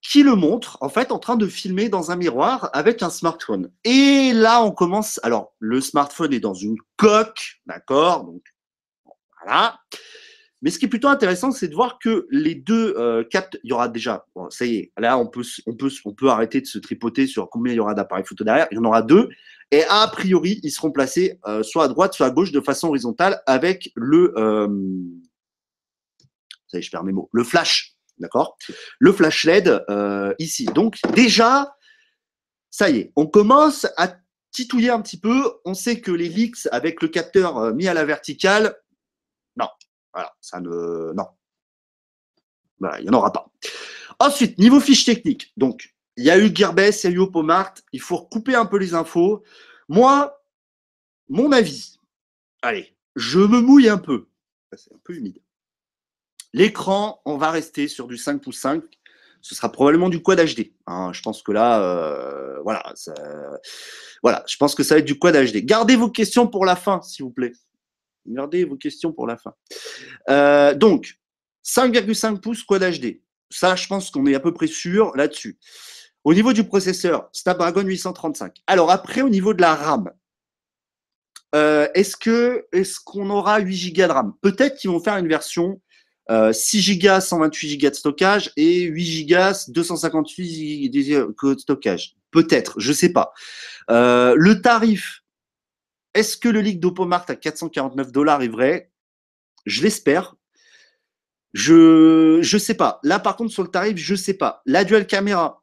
qui 0.00 0.22
le 0.22 0.34
montre 0.34 0.78
en 0.80 0.88
fait 0.88 1.10
en 1.12 1.18
train 1.18 1.36
de 1.36 1.46
filmer 1.46 1.88
dans 1.88 2.10
un 2.10 2.16
miroir 2.16 2.70
avec 2.72 3.02
un 3.02 3.10
smartphone. 3.10 3.70
Et 3.84 4.32
là, 4.34 4.62
on 4.62 4.72
commence. 4.72 5.18
Alors, 5.22 5.54
le 5.58 5.80
smartphone 5.80 6.32
est 6.32 6.40
dans 6.40 6.54
une 6.54 6.76
coque, 6.96 7.60
d'accord, 7.66 8.30
voilà. 9.44 9.78
Mais 10.62 10.70
ce 10.70 10.78
qui 10.78 10.84
est 10.84 10.88
plutôt 10.88 11.08
intéressant, 11.08 11.50
c'est 11.50 11.66
de 11.66 11.74
voir 11.74 11.98
que 11.98 12.28
les 12.30 12.54
deux 12.54 12.94
euh, 12.96 13.24
captent. 13.24 13.58
Il 13.64 13.70
y 13.70 13.72
aura 13.72 13.88
déjà, 13.88 14.26
bon, 14.36 14.48
ça 14.48 14.64
y 14.64 14.76
est, 14.76 14.92
là 14.96 15.18
on 15.18 15.26
peut, 15.26 15.42
on 15.66 15.74
peut, 15.74 15.90
on 16.04 16.14
peut 16.14 16.28
arrêter 16.28 16.60
de 16.60 16.66
se 16.66 16.78
tripoter 16.78 17.26
sur 17.26 17.50
combien 17.50 17.72
il 17.72 17.76
y 17.76 17.80
aura 17.80 17.94
d'appareils 17.94 18.24
photo 18.24 18.44
derrière. 18.44 18.68
Il 18.70 18.76
y 18.76 18.78
en 18.78 18.84
aura 18.84 19.02
deux, 19.02 19.28
et 19.72 19.84
a 19.88 20.06
priori, 20.06 20.60
ils 20.62 20.70
seront 20.70 20.92
placés 20.92 21.40
euh, 21.46 21.62
soit 21.62 21.84
à 21.84 21.88
droite, 21.88 22.12
soit 22.12 22.26
à 22.26 22.30
gauche, 22.30 22.52
de 22.52 22.60
façon 22.60 22.88
horizontale, 22.88 23.42
avec 23.46 23.90
le, 23.96 24.34
euh, 24.36 24.68
ça 26.68 26.76
y 26.76 26.78
est, 26.78 26.82
je 26.82 26.90
perds 26.90 27.04
mes 27.04 27.12
mots, 27.12 27.30
le 27.32 27.42
flash, 27.42 27.96
d'accord, 28.18 28.58
le 28.98 29.12
flash 29.12 29.44
LED 29.44 29.82
euh, 29.88 30.34
ici. 30.38 30.66
Donc 30.66 30.98
déjà, 31.14 31.74
ça 32.70 32.90
y 32.90 32.98
est, 32.98 33.12
on 33.16 33.26
commence 33.26 33.86
à 33.96 34.14
titouiller 34.50 34.90
un 34.90 35.00
petit 35.00 35.18
peu. 35.18 35.50
On 35.64 35.72
sait 35.72 36.02
que 36.02 36.12
les 36.12 36.28
leaks 36.28 36.68
avec 36.70 37.00
le 37.00 37.08
capteur 37.08 37.74
mis 37.74 37.88
à 37.88 37.94
la 37.94 38.04
verticale, 38.04 38.76
non. 39.56 39.68
Voilà, 40.12 40.34
ça 40.40 40.60
ne. 40.60 41.12
Non. 41.14 41.26
Voilà, 42.78 43.00
il 43.00 43.04
n'y 43.04 43.10
en 43.10 43.18
aura 43.18 43.32
pas. 43.32 43.50
Ensuite, 44.18 44.58
niveau 44.58 44.80
fiche 44.80 45.04
technique. 45.04 45.52
Donc, 45.56 45.94
il 46.16 46.24
y 46.24 46.30
a 46.30 46.38
eu 46.38 46.54
Gearbest, 46.54 47.04
il 47.04 47.10
y 47.10 47.12
a 47.12 47.16
eu 47.16 47.20
Opomart. 47.20 47.74
Il 47.92 48.00
faut 48.00 48.16
recouper 48.16 48.54
un 48.54 48.66
peu 48.66 48.76
les 48.78 48.94
infos. 48.94 49.42
Moi, 49.88 50.42
mon 51.28 51.52
avis, 51.52 51.98
allez, 52.60 52.96
je 53.16 53.38
me 53.38 53.60
mouille 53.60 53.88
un 53.88 53.98
peu. 53.98 54.26
C'est 54.76 54.92
un 54.92 55.00
peu 55.04 55.14
humide. 55.14 55.38
L'écran, 56.52 57.22
on 57.24 57.36
va 57.36 57.50
rester 57.50 57.88
sur 57.88 58.06
du 58.06 58.16
5 58.16 58.42
pouces 58.42 58.60
5. 58.60 58.82
Ce 59.40 59.54
sera 59.54 59.72
probablement 59.72 60.08
du 60.08 60.22
Quad 60.22 60.38
HD. 60.38 60.72
Hein. 60.86 61.12
je 61.12 61.22
pense 61.22 61.42
que 61.42 61.50
là, 61.50 61.82
euh, 61.82 62.60
voilà, 62.62 62.82
voilà, 64.22 64.44
je 64.46 64.56
pense 64.56 64.74
que 64.74 64.82
ça 64.82 64.94
va 64.94 65.00
être 65.00 65.04
du 65.04 65.18
Quad 65.18 65.34
HD. 65.34 65.64
Gardez 65.64 65.96
vos 65.96 66.10
questions 66.10 66.46
pour 66.46 66.64
la 66.64 66.76
fin, 66.76 67.02
s'il 67.02 67.24
vous 67.24 67.30
plaît. 67.30 67.52
Gardez 68.26 68.64
vos 68.64 68.76
questions 68.76 69.12
pour 69.12 69.26
la 69.26 69.36
fin. 69.36 69.54
Euh, 70.30 70.74
donc, 70.74 71.18
5,5 71.64 72.40
pouces 72.40 72.62
Quad 72.62 72.82
HD. 72.82 73.20
Ça, 73.50 73.76
je 73.76 73.86
pense 73.86 74.10
qu'on 74.10 74.26
est 74.26 74.34
à 74.34 74.40
peu 74.40 74.52
près 74.52 74.66
sûr 74.66 75.14
là-dessus. 75.16 75.58
Au 76.24 76.34
niveau 76.34 76.52
du 76.52 76.64
processeur, 76.64 77.28
Snapdragon 77.32 77.82
835. 77.82 78.56
Alors 78.66 78.90
après, 78.90 79.22
au 79.22 79.28
niveau 79.28 79.54
de 79.54 79.60
la 79.60 79.74
RAM, 79.74 80.10
euh, 81.54 81.88
est-ce 81.94 82.16
que 82.16 82.64
est-ce 82.72 82.98
qu'on 83.00 83.28
aura 83.28 83.58
8 83.58 83.92
Go 83.92 84.06
de 84.06 84.12
RAM? 84.12 84.32
Peut-être 84.40 84.76
qu'ils 84.76 84.90
vont 84.90 85.00
faire 85.00 85.18
une 85.18 85.28
version 85.28 85.80
6 86.30 86.98
Go 86.98 87.20
128 87.20 87.78
Go 87.78 87.90
de 87.90 87.94
stockage 87.94 88.52
et 88.56 88.82
8 88.84 89.26
Go 89.26 89.52
258 89.68 90.88
de 90.88 91.58
stockage. 91.58 92.16
Peut-être, 92.32 92.80
je 92.80 92.92
sais 92.92 93.10
pas. 93.10 93.32
Euh, 93.90 94.34
le 94.36 94.60
tarif 94.60 95.21
est-ce 96.14 96.36
que 96.36 96.48
le 96.48 96.60
leak 96.60 96.80
d'Opomart 96.80 97.24
à 97.28 97.36
449 97.36 98.12
dollars 98.12 98.42
est 98.42 98.48
vrai? 98.48 98.90
Je 99.66 99.82
l'espère. 99.82 100.34
Je 101.52 102.40
je 102.42 102.58
sais 102.58 102.74
pas. 102.74 102.98
Là 103.02 103.18
par 103.18 103.36
contre 103.36 103.52
sur 103.52 103.62
le 103.62 103.68
tarif, 103.68 103.96
je 103.96 104.14
sais 104.14 104.34
pas. 104.34 104.62
La 104.66 104.84
dual 104.84 105.06
caméra, 105.06 105.62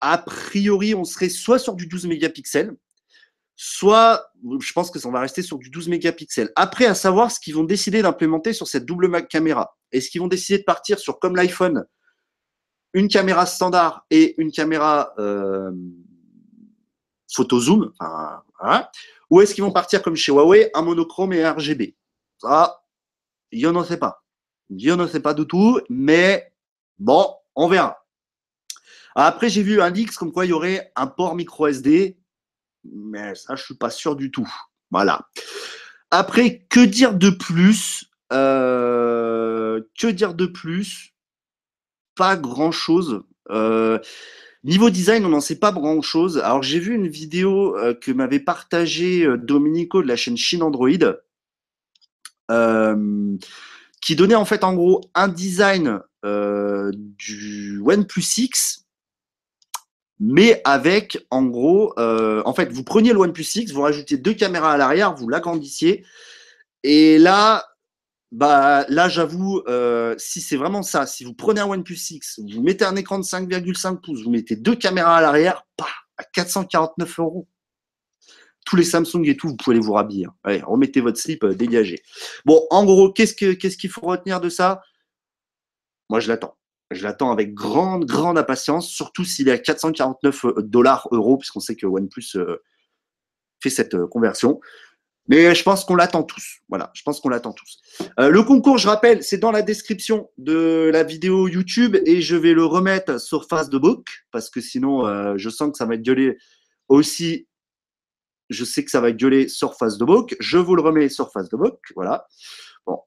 a 0.00 0.18
priori, 0.18 0.94
on 0.94 1.04
serait 1.04 1.28
soit 1.28 1.58
sur 1.58 1.74
du 1.74 1.86
12 1.86 2.06
mégapixels, 2.06 2.76
soit 3.56 4.30
je 4.60 4.72
pense 4.72 4.90
que 4.90 4.98
ça 4.98 5.10
va 5.10 5.20
rester 5.20 5.42
sur 5.42 5.58
du 5.58 5.70
12 5.70 5.88
mégapixels. 5.88 6.50
Après 6.56 6.86
à 6.86 6.94
savoir 6.94 7.30
ce 7.30 7.40
qu'ils 7.40 7.54
vont 7.54 7.64
décider 7.64 8.02
d'implémenter 8.02 8.52
sur 8.52 8.66
cette 8.66 8.84
double 8.84 9.26
caméra. 9.28 9.76
Est-ce 9.92 10.10
qu'ils 10.10 10.20
vont 10.20 10.28
décider 10.28 10.58
de 10.58 10.64
partir 10.64 10.98
sur 10.98 11.18
comme 11.18 11.36
l'iPhone 11.36 11.84
une 12.92 13.08
caméra 13.08 13.46
standard 13.46 14.04
et 14.10 14.34
une 14.40 14.50
caméra 14.50 15.12
euh, 15.18 15.70
photo 17.32 17.60
zoom, 17.60 17.92
ou 19.30 19.40
est-ce 19.40 19.54
qu'ils 19.54 19.64
vont 19.64 19.72
partir 19.72 20.02
comme 20.02 20.16
chez 20.16 20.32
Huawei, 20.32 20.70
un 20.74 20.82
monochrome 20.82 21.32
et 21.32 21.44
un 21.44 21.52
RGB 21.52 21.96
Ça, 22.38 22.82
Je 23.52 23.68
ne 23.68 23.84
sais 23.84 23.96
pas. 23.96 24.24
Je 24.76 24.90
ne 24.90 25.06
sais 25.06 25.20
pas 25.20 25.34
du 25.34 25.46
tout, 25.46 25.80
mais 25.88 26.52
bon, 26.98 27.34
on 27.56 27.68
verra. 27.68 28.04
Après, 29.14 29.48
j'ai 29.48 29.62
vu 29.62 29.80
un 29.80 29.92
X 29.92 30.16
comme 30.16 30.32
quoi 30.32 30.46
il 30.46 30.50
y 30.50 30.52
aurait 30.52 30.92
un 30.94 31.06
port 31.06 31.34
micro 31.34 31.66
SD, 31.66 32.16
mais 32.84 33.34
ça, 33.34 33.56
je 33.56 33.64
suis 33.64 33.74
pas 33.74 33.90
sûr 33.90 34.14
du 34.16 34.30
tout. 34.30 34.48
Voilà. 34.90 35.28
Après, 36.10 36.66
que 36.70 36.80
dire 36.80 37.14
de 37.14 37.30
plus? 37.30 38.06
Euh, 38.32 39.80
Que 39.98 40.06
dire 40.08 40.34
de 40.34 40.46
plus? 40.46 41.14
Pas 42.16 42.36
grand-chose. 42.36 43.22
Euh, 43.50 43.98
niveau 44.64 44.90
design, 44.90 45.24
on 45.24 45.30
n'en 45.30 45.40
sait 45.40 45.58
pas 45.58 45.72
grand-chose. 45.72 46.38
Alors, 46.38 46.62
j'ai 46.62 46.78
vu 46.78 46.94
une 46.94 47.08
vidéo 47.08 47.76
euh, 47.76 47.94
que 47.94 48.12
m'avait 48.12 48.40
partagée 48.40 49.26
Domenico 49.38 50.02
de 50.02 50.08
la 50.08 50.16
chaîne 50.16 50.36
Chine 50.36 50.62
Android, 50.62 50.88
qui 54.00 54.16
donnait 54.16 54.34
en 54.34 54.44
fait 54.44 54.64
en 54.64 54.74
gros 54.74 55.02
un 55.14 55.28
design 55.28 56.00
du 56.24 57.80
OnePlus 57.84 58.38
X 58.38 58.80
mais 60.20 60.60
avec, 60.64 61.26
en 61.30 61.44
gros, 61.46 61.98
euh, 61.98 62.42
en 62.44 62.52
fait, 62.52 62.70
vous 62.70 62.84
preniez 62.84 63.14
le 63.14 63.18
OnePlus 63.18 63.42
6, 63.42 63.72
vous 63.72 63.80
rajoutiez 63.80 64.18
deux 64.18 64.34
caméras 64.34 64.74
à 64.74 64.76
l'arrière, 64.76 65.14
vous 65.14 65.30
l'agrandissiez, 65.30 66.04
et 66.82 67.16
là, 67.16 67.69
bah, 68.32 68.86
là, 68.88 69.08
j'avoue, 69.08 69.62
euh, 69.66 70.14
si 70.18 70.40
c'est 70.40 70.56
vraiment 70.56 70.82
ça, 70.82 71.06
si 71.06 71.24
vous 71.24 71.34
prenez 71.34 71.60
un 71.60 71.66
OnePlus 71.66 71.96
6, 71.96 72.40
vous 72.52 72.62
mettez 72.62 72.84
un 72.84 72.94
écran 72.94 73.18
de 73.18 73.24
5,5 73.24 74.00
pouces, 74.00 74.22
vous 74.22 74.30
mettez 74.30 74.54
deux 74.54 74.76
caméras 74.76 75.16
à 75.16 75.20
l'arrière, 75.20 75.66
à 76.16 76.24
449 76.24 77.18
euros. 77.18 77.48
Tous 78.66 78.76
les 78.76 78.84
Samsung 78.84 79.24
et 79.24 79.36
tout, 79.36 79.48
vous 79.48 79.56
pouvez 79.56 79.74
les 79.74 79.82
vous 79.82 79.94
rhabiller. 79.94 80.26
Hein. 80.26 80.34
Allez, 80.44 80.62
remettez 80.62 81.00
votre 81.00 81.18
slip, 81.18 81.42
euh, 81.42 81.54
dégagé. 81.54 82.02
Bon, 82.44 82.64
en 82.70 82.84
gros, 82.84 83.10
qu'est-ce 83.10 83.34
qu'il 83.34 83.90
faut 83.90 84.02
retenir 84.02 84.40
de 84.40 84.48
ça? 84.48 84.82
Moi, 86.08 86.20
je 86.20 86.28
l'attends. 86.28 86.56
Je 86.92 87.02
l'attends 87.02 87.32
avec 87.32 87.54
grande, 87.54 88.04
grande 88.04 88.38
impatience, 88.38 88.88
surtout 88.88 89.24
s'il 89.24 89.48
est 89.48 89.52
à 89.52 89.58
449 89.58 90.44
euh, 90.44 90.62
dollars 90.62 91.08
euros, 91.10 91.36
puisqu'on 91.36 91.60
sait 91.60 91.74
que 91.74 91.86
OnePlus 91.86 92.36
euh, 92.36 92.62
fait 93.60 93.70
cette 93.70 93.96
conversion. 94.06 94.60
Mais 95.30 95.54
je 95.54 95.62
pense 95.62 95.84
qu'on 95.84 95.94
l'attend 95.94 96.24
tous. 96.24 96.58
Voilà, 96.68 96.90
je 96.92 97.02
pense 97.02 97.20
qu'on 97.20 97.28
l'attend 97.28 97.52
tous. 97.52 97.80
le 98.18 98.42
concours, 98.42 98.78
je 98.78 98.88
rappelle, 98.88 99.22
c'est 99.22 99.38
dans 99.38 99.52
la 99.52 99.62
description 99.62 100.28
de 100.38 100.90
la 100.92 101.04
vidéo 101.04 101.46
YouTube 101.46 101.96
et 102.04 102.20
je 102.20 102.34
vais 102.34 102.52
le 102.52 102.64
remettre 102.64 103.20
sur 103.20 103.46
Facebook 103.48 104.08
parce 104.32 104.50
que 104.50 104.60
sinon, 104.60 105.36
je 105.36 105.48
sens 105.48 105.70
que 105.70 105.78
ça 105.78 105.86
va 105.86 105.94
être 105.94 106.02
gueulé 106.02 106.36
aussi. 106.88 107.46
Je 108.48 108.64
sais 108.64 108.84
que 108.84 108.90
ça 108.90 109.00
va 109.00 109.10
être 109.10 109.16
gueulé 109.16 109.46
sur 109.46 109.76
Facebook. 109.76 110.34
Je 110.40 110.58
vous 110.58 110.74
le 110.74 110.82
remets 110.82 111.08
sur 111.08 111.30
Facebook. 111.30 111.78
Voilà. 111.94 112.26
Bon, 112.84 112.98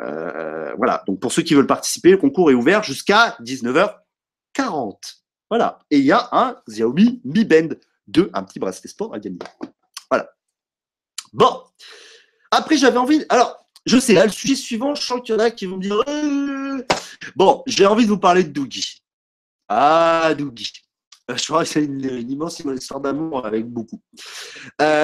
euh, 0.00 0.72
voilà, 0.76 1.02
donc 1.06 1.20
pour 1.20 1.32
ceux 1.32 1.42
qui 1.42 1.54
veulent 1.54 1.66
participer, 1.66 2.12
le 2.12 2.16
concours 2.16 2.50
est 2.50 2.54
ouvert 2.54 2.82
jusqu'à 2.82 3.36
19h40. 3.40 4.96
Voilà, 5.50 5.80
et 5.90 5.98
il 5.98 6.04
y 6.04 6.12
a 6.12 6.28
un 6.32 6.56
Xiaomi 6.68 7.20
Mi 7.24 7.44
Band 7.44 7.74
2, 8.06 8.30
un 8.32 8.42
petit 8.44 8.60
bracelet 8.60 8.88
sport 8.88 9.12
à 9.14 9.18
gagner. 9.18 9.40
Bon, 11.32 11.62
après 12.50 12.76
j'avais 12.76 12.98
envie, 12.98 13.24
alors 13.28 13.66
je 13.86 13.98
sais, 13.98 14.14
là 14.14 14.26
le 14.26 14.32
sujet 14.32 14.56
suivant, 14.56 14.94
je 14.94 15.02
sens 15.02 15.20
qu'il 15.24 15.34
y 15.34 15.38
en 15.38 15.40
a 15.40 15.50
qui 15.50 15.66
vont 15.66 15.76
me 15.76 15.82
dire, 15.82 16.02
euh, 16.08 16.84
bon, 17.36 17.62
j'ai 17.66 17.86
envie 17.86 18.04
de 18.04 18.10
vous 18.10 18.18
parler 18.18 18.44
de 18.44 18.50
Doogie. 18.50 19.02
Ah, 19.68 20.34
Doogie. 20.36 20.72
Euh, 21.30 21.36
je 21.36 21.44
crois 21.46 21.62
que 21.62 21.68
c'est 21.70 21.84
une, 21.84 22.30
immense 22.30 22.58
histoire 22.58 23.00
d'amour 23.00 23.46
avec 23.46 23.66
beaucoup. 23.66 24.00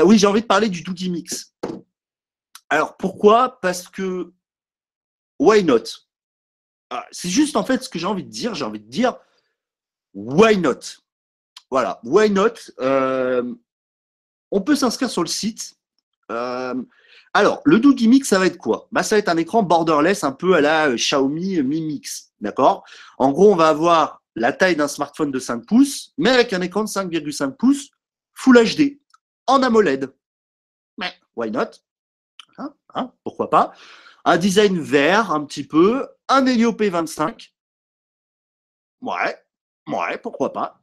oui, 0.05 0.19
j'ai 0.19 0.27
envie 0.27 0.43
de 0.43 0.47
parler 0.47 0.69
du 0.69 0.83
Doogie 0.83 1.11
Mix. 1.11 1.55
Alors 2.69 2.97
pourquoi? 2.97 3.61
Parce 3.61 3.89
que 3.89 4.33
why 5.39 5.63
not? 5.63 5.85
Ah, 6.91 7.07
C'est 7.11 7.29
juste 7.29 7.57
en 7.57 7.65
fait 7.65 7.83
ce 7.83 7.89
que 7.89 7.99
j'ai 7.99 8.07
envie 8.07 8.25
de 8.25 8.31
dire. 8.31 8.55
J'ai 8.55 8.65
envie 8.65 8.81
de 8.81 8.89
dire 8.91 9.17
why 10.15 10.57
not? 10.57 10.81
Voilà, 11.71 12.01
why 12.05 12.31
not? 12.31 12.55
Euh, 12.81 13.55
On 14.51 14.61
peut 14.61 14.77
s'inscrire 14.77 15.11
sur 15.11 15.23
le 15.23 15.29
site. 15.29 15.77
Euh, 16.31 16.75
alors, 17.35 17.61
le 17.65 17.79
Do 17.79 17.93
Gimmick, 17.93 18.25
ça 18.25 18.39
va 18.39 18.47
être 18.47 18.57
quoi? 18.57 18.89
Bah, 18.93 19.03
Ça 19.03 19.15
va 19.15 19.19
être 19.19 19.29
un 19.29 19.37
écran 19.37 19.63
borderless 19.63 20.25
un 20.25 20.33
peu 20.33 20.55
à 20.55 20.61
la 20.61 20.89
euh, 20.89 20.97
Xiaomi 20.97 21.63
Mi 21.63 21.81
Mix. 21.83 22.33
D'accord? 22.41 22.85
En 23.19 23.31
gros, 23.31 23.53
on 23.53 23.57
va 23.57 23.69
avoir 23.69 24.23
la 24.35 24.53
taille 24.53 24.77
d'un 24.77 24.89
smartphone 24.89 25.31
de 25.31 25.39
5 25.39 25.67
pouces, 25.67 26.13
mais 26.19 26.31
avec 26.31 26.53
un 26.53 26.61
écran 26.61 26.85
de 26.85 26.89
5,5 26.89 27.57
pouces 27.57 27.91
Full 28.35 28.59
HD 28.59 28.99
en 29.47 29.63
AMOLED. 29.63 30.13
Mais 30.99 31.13
why 31.37 31.51
not? 31.51 31.71
Hein, 32.59 32.75
hein, 32.95 33.13
Pourquoi 33.25 33.49
pas? 33.49 33.73
Un 34.25 34.37
design 34.37 34.79
vert 34.79 35.31
un 35.33 35.45
petit 35.45 35.65
peu, 35.65 36.07
un 36.29 36.45
Helio 36.47 36.73
P25. 36.73 37.53
Ouais, 39.01 39.37
ouais, 39.89 40.19
pourquoi 40.19 40.53
pas? 40.53 40.81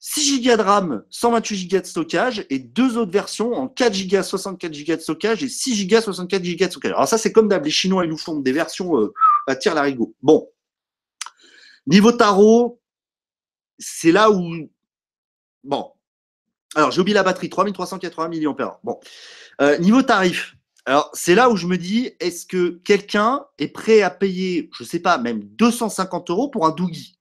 6 0.00 0.42
Go 0.42 0.56
de 0.56 0.62
RAM, 0.62 1.04
128 1.10 1.68
Go 1.68 1.80
de 1.80 1.86
stockage 1.86 2.46
et 2.50 2.58
deux 2.58 2.96
autres 2.96 3.10
versions 3.10 3.52
en 3.54 3.68
4 3.68 4.08
Go, 4.08 4.22
64 4.22 4.72
Go 4.86 4.96
de 4.96 5.00
stockage 5.00 5.42
et 5.42 5.48
6 5.48 5.86
Go, 5.86 6.00
64 6.00 6.42
Go 6.42 6.64
de 6.64 6.70
stockage. 6.70 6.92
Alors 6.92 7.08
ça, 7.08 7.18
c'est 7.18 7.32
comme 7.32 7.48
d'hab, 7.48 7.64
les 7.64 7.70
Chinois, 7.70 8.04
ils 8.04 8.10
nous 8.10 8.18
font 8.18 8.38
des 8.38 8.52
versions 8.52 8.98
euh, 8.98 9.12
à 9.46 9.56
tir 9.56 9.74
larigot. 9.74 10.14
Bon. 10.22 10.48
Niveau 11.86 12.12
tarot, 12.12 12.80
c'est 13.78 14.12
là 14.12 14.30
où... 14.30 14.70
Bon. 15.64 15.92
Alors, 16.74 16.90
j'ai 16.90 17.00
oublié 17.00 17.14
la 17.14 17.22
batterie, 17.22 17.48
3380 17.48 18.28
mAh. 18.28 18.80
Bon. 18.84 19.00
Euh, 19.60 19.78
niveau 19.78 20.02
tarif, 20.02 20.54
alors, 20.88 21.10
c'est 21.12 21.34
là 21.34 21.50
où 21.50 21.56
je 21.56 21.66
me 21.66 21.76
dis, 21.76 22.12
est-ce 22.18 22.46
que 22.46 22.80
quelqu'un 22.82 23.44
est 23.58 23.68
prêt 23.68 24.00
à 24.00 24.08
payer, 24.08 24.70
je 24.72 24.84
sais 24.84 25.00
pas, 25.00 25.18
même 25.18 25.42
250 25.42 26.30
euros 26.30 26.48
pour 26.48 26.64
un 26.64 26.70
Doogie? 26.70 27.17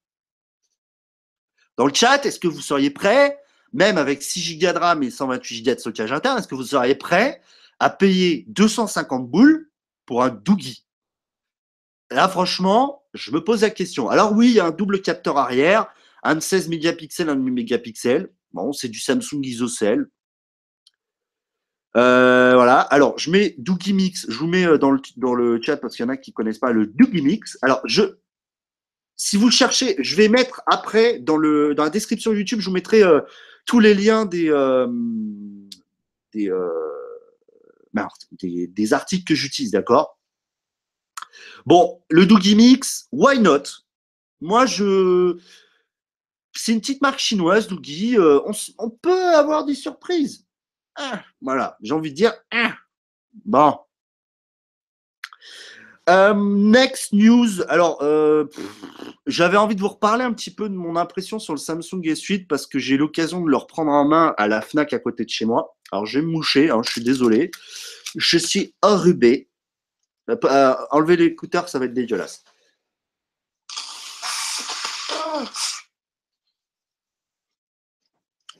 Dans 1.78 1.86
le 1.86 1.94
chat, 1.94 2.26
est-ce 2.26 2.40
que 2.40 2.48
vous 2.48 2.62
seriez 2.62 2.90
prêt, 2.90 3.40
même 3.72 3.98
avec 3.98 4.24
6 4.24 4.58
Go 4.58 4.74
de 4.74 4.78
RAM 4.78 5.04
et 5.04 5.12
128 5.12 5.64
Go 5.64 5.74
de 5.76 5.80
stockage 5.80 6.12
interne, 6.12 6.40
est-ce 6.40 6.48
que 6.48 6.56
vous 6.56 6.64
seriez 6.64 6.96
prêt 6.96 7.42
à 7.80 7.90
payer 7.90 8.46
250 8.50 9.30
boules 9.30 9.70
pour 10.06 10.24
un 10.24 10.30
Doogie? 10.30 10.86
Là, 12.10 12.28
franchement, 12.28 13.04
je 13.14 13.32
me 13.32 13.44
pose 13.44 13.62
la 13.62 13.70
question. 13.70 14.10
Alors 14.10 14.34
oui, 14.34 14.48
il 14.48 14.54
y 14.54 14.60
a 14.60 14.66
un 14.66 14.72
double 14.72 15.02
capteur 15.02 15.38
arrière, 15.38 15.88
un 16.24 16.36
de 16.36 16.40
16 16.40 16.70
mégapixels, 16.70 17.30
un 17.30 17.36
de 17.36 17.42
8 17.42 17.52
mégapixels. 17.52 18.32
Bon, 18.54 18.74
c'est 18.74 18.88
du 18.88 19.00
Samsung 19.00 19.44
ISOCELL. 19.44 20.10
Euh, 21.96 22.54
voilà. 22.56 22.80
Alors, 22.80 23.18
je 23.18 23.30
mets 23.30 23.56
Doogie 23.58 23.94
Mix. 23.94 24.26
Je 24.30 24.38
vous 24.38 24.48
mets 24.48 24.66
euh, 24.66 24.78
dans 24.78 24.92
le, 24.92 25.02
dans 25.18 25.34
le 25.34 25.62
chat 25.62 25.78
parce 25.78 25.96
qu'il 25.96 26.06
y 26.06 26.08
en 26.08 26.12
a 26.12 26.18
qui 26.18 26.32
ne 26.32 26.34
connaissent 26.34 26.60
pas 26.60 26.72
le 26.72 26.88
Doogie 26.88 27.22
Mix. 27.22 27.58
Alors, 27.62 27.82
je, 27.86 28.04
si 29.18 29.36
vous 29.36 29.48
le 29.48 29.52
cherchez, 29.52 29.96
je 30.00 30.16
vais 30.16 30.30
mettre 30.30 30.62
après 30.68 31.20
dans, 31.20 31.38
le, 31.38 31.74
dans 31.74 31.84
la 31.84 31.90
description 31.90 32.32
YouTube, 32.32 32.62
je 32.62 32.68
vous 32.68 32.74
mettrai 32.74 33.04
euh, 33.04 33.22
tous 33.66 33.80
les 33.80 33.96
liens 33.96 34.26
des, 34.26 34.50
des, 36.34 36.52
des, 38.68 38.94
articles 38.94 39.26
que 39.26 39.36
j'utilise, 39.36 39.72
d'accord? 39.72 40.20
Bon, 41.66 42.02
le 42.10 42.26
Doogie 42.26 42.56
Mix, 42.56 43.08
why 43.12 43.40
not? 43.40 43.64
Moi, 44.40 44.68
je. 44.68 45.38
C'est 46.54 46.74
une 46.74 46.80
petite 46.80 47.02
marque 47.02 47.20
chinoise, 47.20 47.68
Doogie. 47.68 48.18
on, 48.20 48.52
on 48.78 48.90
peut 48.90 49.36
avoir 49.36 49.66
des 49.66 49.76
surprises. 49.76 50.46
Ah, 50.96 51.24
voilà, 51.42 51.78
j'ai 51.82 51.94
envie 51.94 52.12
de 52.12 52.16
dire, 52.16 52.34
ah, 52.52 52.76
bon. 53.46 53.78
Euh, 56.10 56.34
next 56.34 57.12
news. 57.12 57.62
Alors, 57.68 58.02
euh, 58.02 58.46
j'avais 59.26 59.58
envie 59.58 59.76
de 59.76 59.82
vous 59.82 59.90
reparler 59.90 60.24
un 60.24 60.32
petit 60.32 60.54
peu 60.54 60.70
de 60.70 60.74
mon 60.74 60.96
impression 60.96 61.38
sur 61.38 61.54
le 61.54 61.60
Samsung 61.60 62.02
S8 62.02 62.48
parce 62.48 62.66
que 62.66 62.80
j'ai 62.80 62.96
l'occasion 62.96 63.42
de 63.42 63.50
le 63.50 63.58
reprendre 63.58 63.92
en 63.92 64.08
main 64.08 64.34
à 64.38 64.48
la 64.48 64.62
Fnac 64.62 64.94
à 64.94 65.00
côté 65.00 65.26
de 65.26 65.30
chez 65.30 65.46
moi. 65.46 65.76
Alors, 65.92 66.06
je 66.06 66.20
vais 66.20 66.70
hein, 66.70 66.82
je 66.84 66.92
suis 66.92 67.04
désolé. 67.04 67.52
Je 68.16 68.38
suis 68.38 68.74
enrubé. 68.82 69.50
Euh, 70.30 70.76
enlever 70.92 71.18
l'écouteur, 71.18 71.68
ça 71.68 71.80
va 71.80 71.86
être 71.86 71.94
dégueulasse. 71.94 72.44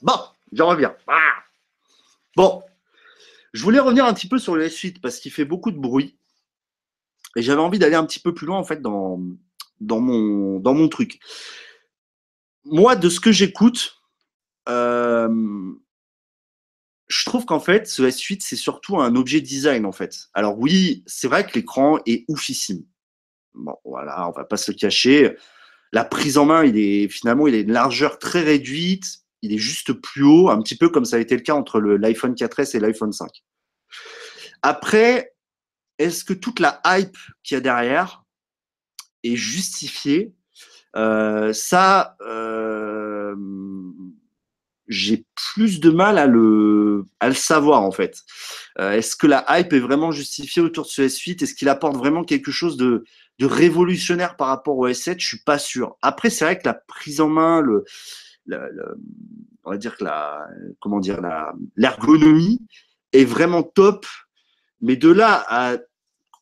Bon, 0.02 0.20
je 0.52 0.64
reviens. 0.64 0.96
Ah 1.08 1.34
Bon, 2.36 2.62
je 3.54 3.64
voulais 3.64 3.80
revenir 3.80 4.06
un 4.06 4.14
petit 4.14 4.28
peu 4.28 4.38
sur 4.38 4.56
le 4.56 4.68
S8 4.68 5.02
parce 5.02 5.20
qu'il 5.20 5.32
fait 5.32 5.46
beaucoup 5.46 5.72
de 5.72 5.80
bruit. 5.80 6.18
Et 7.38 7.42
j'avais 7.42 7.62
envie 7.62 7.80
d'aller 7.80 7.96
un 7.96 8.06
petit 8.06 8.20
peu 8.20 8.34
plus 8.34 8.48
loin 8.48 8.58
en 8.58 8.64
fait 8.64 8.82
dans, 8.82 9.22
dans, 9.80 10.00
mon, 10.00 10.60
dans 10.60 10.74
mon 10.74 10.90
truc. 10.90 11.20
Moi, 12.66 12.96
de 12.96 13.08
ce 13.08 13.20
que 13.20 13.32
j'écoute, 13.32 14.02
euh, 14.68 15.72
je 17.08 17.26
trouve 17.26 17.46
qu'en 17.46 17.62
fait, 17.62 17.88
ce 17.88 18.04
S8, 18.04 18.40
c'est 18.42 18.58
surtout 18.58 19.00
un 19.00 19.16
objet 19.16 19.40
design 19.40 19.86
en 19.86 19.94
fait. 19.94 20.28
Alors 20.34 20.60
oui, 20.60 21.04
c'est 21.06 21.30
vrai 21.30 21.46
que 21.46 21.54
l'écran 21.54 22.00
est 22.06 22.26
oufissime. 22.28 22.84
Bon, 23.54 23.76
voilà, 23.86 24.28
on 24.28 24.32
va 24.32 24.44
pas 24.44 24.58
se 24.58 24.72
le 24.72 24.78
cacher. 24.78 25.38
La 25.94 26.04
prise 26.04 26.38
en 26.38 26.46
main, 26.46 26.66
il 26.66 26.78
est 26.78 27.08
finalement, 27.08 27.48
il 27.48 27.56
a 27.56 27.60
une 27.60 27.72
largeur 27.72 28.20
très 28.20 28.42
réduite 28.42 29.24
il 29.42 29.54
est 29.54 29.58
juste 29.58 29.94
plus 29.94 30.24
haut, 30.24 30.50
un 30.50 30.62
petit 30.62 30.76
peu 30.76 30.90
comme 30.90 31.06
ça 31.06 31.18
a 31.18 31.20
été 31.20 31.36
le 31.36 31.42
cas 31.42 31.54
entre 31.54 31.80
l'iPhone 31.80 32.34
4S 32.34 32.76
et 32.76 32.80
l'iPhone 32.80 33.12
5. 33.12 33.30
Après, 34.62 35.34
est-ce 36.00 36.24
que 36.24 36.34
toute 36.34 36.60
la 36.60 36.82
hype 36.86 37.18
qu'il 37.44 37.56
y 37.56 37.58
a 37.58 37.62
derrière 37.62 38.24
est 39.24 39.36
justifiée? 39.36 40.34
Euh, 40.96 41.54
Ça, 41.54 42.16
euh, 42.22 43.36
j'ai 44.88 45.26
plus 45.54 45.80
de 45.80 45.90
mal 45.90 46.18
à 46.18 46.28
le, 46.28 47.06
savoir 47.34 47.82
en 47.84 47.92
fait. 47.92 48.22
Euh, 48.80 48.94
est-ce 48.94 49.16
que 49.16 49.28
la 49.28 49.46
hype 49.50 49.74
est 49.74 49.80
vraiment 49.80 50.12
justifiée 50.12 50.62
autour 50.62 50.86
de 50.86 50.90
ce 50.90 51.02
S8 51.02 51.44
Est-ce 51.44 51.54
qu'il 51.54 51.70
apporte 51.70 51.98
vraiment 51.98 52.24
quelque 52.24 52.52
chose 52.52 52.78
de, 52.78 53.04
révolutionnaire 53.40 54.36
par 54.36 54.48
rapport 54.48 54.78
au 54.78 54.88
S7 54.88 55.20
Je 55.20 55.28
suis 55.28 55.44
pas 55.44 55.60
sûr. 55.60 55.98
Après, 56.02 56.30
c'est 56.30 56.46
vrai 56.46 56.58
que 56.58 56.66
la 56.66 56.74
prise 56.74 57.22
en 57.22 57.30
main, 57.30 57.64
on 58.50 59.72
va 59.72 59.78
dire 59.78 59.98
que 59.98 60.06
comment 60.80 61.00
dire, 61.00 61.20
l'ergonomie 61.76 62.66
est 63.14 63.26
vraiment 63.26 63.64
top. 63.64 64.06
Mais 64.82 64.96
de 64.96 65.10
là 65.10 65.46
à, 65.48 65.78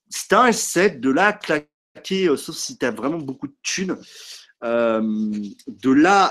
c'est 0.10 0.34
un 0.34 0.50
S7, 0.50 1.00
de 1.00 1.10
là 1.10 1.28
à 1.28 1.34
claquer, 1.34 2.28
euh, 2.28 2.38
sauf 2.38 2.56
si 2.56 2.78
tu 2.78 2.86
as 2.86 2.92
vraiment 2.92 3.18
beaucoup 3.18 3.48
de 3.48 3.56
thunes, 3.64 3.98
euh, 4.64 5.32
de 5.68 5.92
là 5.92 6.26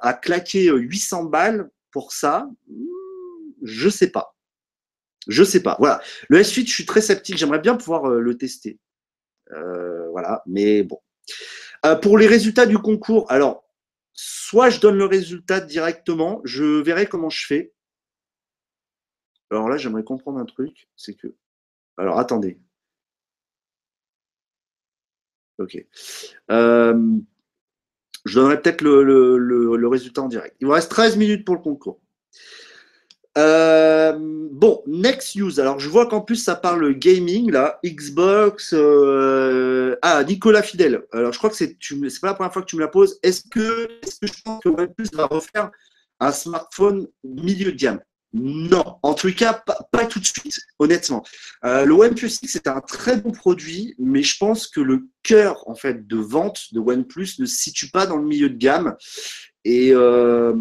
à, 0.00 0.14
claquer 0.14 0.70
800 0.70 1.24
balles 1.24 1.70
pour 1.90 2.12
ça, 2.12 2.48
je 3.62 3.88
sais 3.88 4.10
pas. 4.10 4.34
Je 5.28 5.44
sais 5.44 5.62
pas. 5.62 5.76
Voilà. 5.78 6.00
Le 6.28 6.40
S8, 6.40 6.66
je 6.66 6.72
suis 6.72 6.86
très 6.86 7.02
sceptique. 7.02 7.36
J'aimerais 7.36 7.58
bien 7.58 7.76
pouvoir 7.76 8.06
euh, 8.06 8.20
le 8.20 8.36
tester. 8.36 8.78
Euh, 9.52 10.08
voilà. 10.10 10.42
Mais 10.46 10.82
bon. 10.82 10.98
pour 12.02 12.18
les 12.18 12.26
résultats 12.26 12.66
du 12.66 12.78
concours, 12.78 13.30
alors, 13.30 13.64
soit 14.12 14.70
je 14.70 14.80
donne 14.80 14.96
le 14.96 15.04
résultat 15.04 15.60
directement, 15.60 16.40
je 16.44 16.82
verrai 16.82 17.06
comment 17.06 17.30
je 17.30 17.46
fais. 17.46 17.72
Alors 19.50 19.68
là, 19.68 19.76
j'aimerais 19.76 20.04
comprendre 20.04 20.38
un 20.38 20.44
truc. 20.44 20.88
C'est 20.96 21.14
que. 21.14 21.34
Alors, 21.96 22.18
attendez. 22.18 22.60
Ok. 25.58 25.84
Euh, 26.50 27.18
je 28.24 28.34
donnerai 28.34 28.60
peut-être 28.60 28.82
le, 28.82 29.88
résultat 29.88 30.22
en 30.22 30.28
direct. 30.28 30.56
Il 30.60 30.66
vous 30.66 30.72
reste 30.72 30.90
13 30.90 31.16
minutes 31.16 31.44
pour 31.44 31.56
le 31.56 31.60
concours. 31.62 32.00
Euh, 33.36 34.16
bon, 34.18 34.82
next 34.86 35.36
news. 35.36 35.60
Alors, 35.60 35.78
je 35.78 35.88
vois 35.88 36.06
qu'en 36.06 36.20
plus, 36.20 36.36
ça 36.36 36.56
parle 36.56 36.92
gaming, 36.94 37.50
là. 37.50 37.78
Xbox. 37.84 38.74
Euh, 38.76 39.96
ah, 40.02 40.22
Nicolas 40.24 40.62
Fidel. 40.62 41.04
Alors, 41.12 41.32
je 41.32 41.38
crois 41.38 41.50
que 41.50 41.56
c'est 41.56 41.78
pas 42.20 42.28
la 42.28 42.34
première 42.34 42.52
fois 42.52 42.62
que 42.62 42.66
tu 42.66 42.76
me 42.76 42.80
la 42.80 42.88
poses. 42.88 43.18
Est-ce 43.22 43.42
que, 43.48 43.88
est 44.02 44.26
je 44.26 44.42
pense 44.42 44.62
que 44.62 44.68
OnePlus 44.68 45.08
va 45.14 45.26
refaire 45.26 45.70
un 46.20 46.32
smartphone 46.32 47.08
milieu 47.24 47.72
de 47.72 47.76
gamme? 47.76 48.00
Non, 48.34 48.98
en 49.02 49.14
tout 49.14 49.32
cas, 49.34 49.54
pas, 49.90 50.04
tout 50.04 50.20
de 50.20 50.26
suite, 50.26 50.60
honnêtement. 50.78 51.24
Euh, 51.64 51.86
le 51.86 51.94
OnePlus 51.94 52.28
6 52.28 52.46
c'est 52.46 52.66
un 52.66 52.80
très 52.82 53.16
bon 53.16 53.30
produit, 53.30 53.94
mais 53.98 54.22
je 54.22 54.36
pense 54.36 54.68
que 54.68 54.80
le 54.80 55.08
cœur 55.22 55.66
en 55.66 55.74
fait 55.74 56.06
de 56.06 56.16
vente 56.16 56.74
de 56.74 56.78
OnePlus 56.78 57.30
ne 57.38 57.46
se 57.46 57.56
situe 57.56 57.90
pas 57.90 58.06
dans 58.06 58.16
le 58.18 58.26
milieu 58.26 58.50
de 58.50 58.58
gamme. 58.58 58.96
Et 59.64 59.92
euh, 59.92 60.54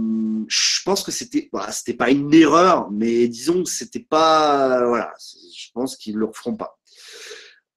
je 0.48 0.84
pense 0.86 1.04
que 1.04 1.12
c'était, 1.12 1.50
c'était 1.72 1.94
pas 1.94 2.10
une 2.10 2.34
erreur, 2.34 2.90
mais 2.90 3.28
disons 3.28 3.64
que 3.64 3.70
c'était 3.70 4.00
pas, 4.00 4.86
voilà, 4.86 5.14
je 5.20 5.68
pense 5.74 5.98
qu'ils 5.98 6.16
le 6.16 6.26
referont 6.26 6.56
pas. 6.56 6.80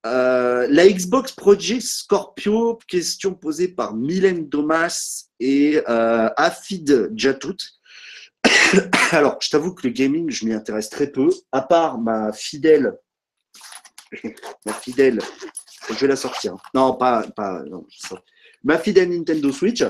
Euh, 0.07 0.67
la 0.71 0.89
Xbox 0.89 1.33
Project 1.33 1.83
Scorpio, 1.83 2.79
question 2.87 3.35
posée 3.35 3.69
par 3.69 3.95
Mylène 3.95 4.49
Domas 4.49 5.27
et 5.41 5.81
Afid 5.87 7.11
Jatout. 7.17 7.57
Alors, 9.13 9.39
je 9.41 9.51
t'avoue 9.51 9.75
que 9.75 9.87
le 9.87 9.93
gaming, 9.93 10.31
je 10.31 10.45
m'y 10.45 10.53
intéresse 10.53 10.89
très 10.89 11.09
peu, 11.09 11.29
à 11.53 11.63
part 11.63 11.99
ma 11.99 12.33
fidèle, 12.33 12.97
ma 14.67 14.73
fidèle, 14.73 15.21
je 15.89 15.95
vais 15.95 16.09
la 16.09 16.17
sortir. 16.17 16.57
Non, 16.75 16.95
pas, 16.95 17.25
pas 17.35 17.63
ma 18.65 18.79
fidèle 18.79 19.11
Nintendo 19.11 19.53
Switch. 19.53 19.83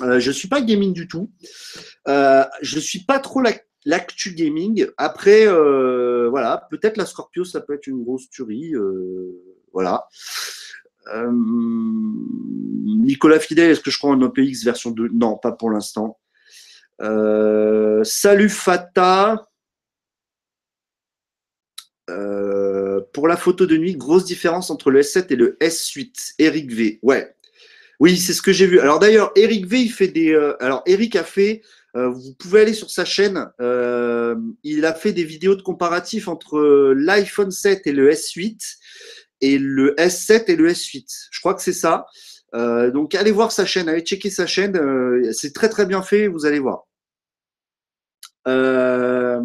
Euh, 0.00 0.18
je 0.18 0.28
ne 0.28 0.34
suis 0.34 0.48
pas 0.48 0.60
gaming 0.60 0.92
du 0.92 1.06
tout. 1.06 1.30
Euh, 2.08 2.44
je 2.60 2.76
ne 2.76 2.80
suis 2.80 3.00
pas 3.00 3.18
trop 3.18 3.42
l'actu 3.84 4.34
gaming. 4.34 4.86
Après, 4.96 5.46
euh, 5.46 6.28
voilà, 6.30 6.66
peut-être 6.70 6.96
la 6.96 7.06
Scorpio, 7.06 7.44
ça 7.44 7.60
peut 7.60 7.74
être 7.74 7.86
une 7.86 8.02
grosse 8.02 8.28
tuerie. 8.30 8.74
voilà. 9.72 10.06
Nicolas 12.86 13.40
Fidèle, 13.40 13.70
est-ce 13.70 13.80
que 13.80 13.90
je 13.90 13.98
crois 13.98 14.12
en 14.12 14.22
OPX 14.22 14.64
version 14.64 14.92
2 14.92 15.08
Non, 15.12 15.36
pas 15.36 15.52
pour 15.52 15.70
l'instant. 15.70 16.18
Euh, 17.00 18.04
salut 18.04 18.48
Fata. 18.48 19.48
Euh, 22.10 23.00
pour 23.12 23.28
la 23.28 23.36
photo 23.36 23.64
de 23.64 23.76
nuit, 23.76 23.96
grosse 23.96 24.24
différence 24.24 24.70
entre 24.70 24.90
le 24.90 25.00
S7 25.00 25.26
et 25.30 25.36
le 25.36 25.56
S8. 25.60 26.34
Eric 26.38 26.70
V. 26.70 26.98
Ouais. 27.02 27.34
Oui, 28.00 28.16
c'est 28.18 28.32
ce 28.32 28.42
que 28.42 28.52
j'ai 28.52 28.66
vu. 28.66 28.80
Alors 28.80 28.98
d'ailleurs, 28.98 29.32
Eric 29.36 29.66
V, 29.66 29.80
il 29.80 29.92
fait 29.92 30.08
des. 30.08 30.32
Euh, 30.32 30.56
alors 30.60 30.82
Eric 30.86 31.16
a 31.16 31.24
fait. 31.24 31.62
vous 31.94 32.34
pouvez 32.38 32.62
aller 32.62 32.74
sur 32.74 32.90
sa 32.90 33.04
chaîne. 33.04 33.50
il 34.62 34.84
a 34.84 34.94
fait 34.94 35.12
des 35.12 35.24
vidéos 35.24 35.54
de 35.54 35.62
comparatif 35.62 36.28
entre 36.28 36.92
l'iPhone 36.96 37.50
7 37.50 37.86
et 37.86 37.92
le 37.92 38.10
S8 38.10 38.76
et 39.42 39.58
le 39.58 39.94
S7 39.96 40.44
et 40.46 40.56
le 40.56 40.70
S8. 40.70 41.28
Je 41.30 41.40
crois 41.40 41.54
que 41.54 41.62
c'est 41.62 41.72
ça. 41.72 42.06
Donc 42.52 43.14
allez 43.14 43.32
voir 43.32 43.52
sa 43.52 43.64
chaîne, 43.64 43.88
allez 43.88 44.02
checker 44.02 44.30
sa 44.30 44.46
chaîne. 44.46 44.78
c'est 45.32 45.54
très 45.54 45.68
très 45.68 45.86
bien 45.86 46.02
fait. 46.02 46.28
Vous 46.28 46.46
allez 46.46 46.58
voir. 46.58 46.86
Euh, 48.48 49.40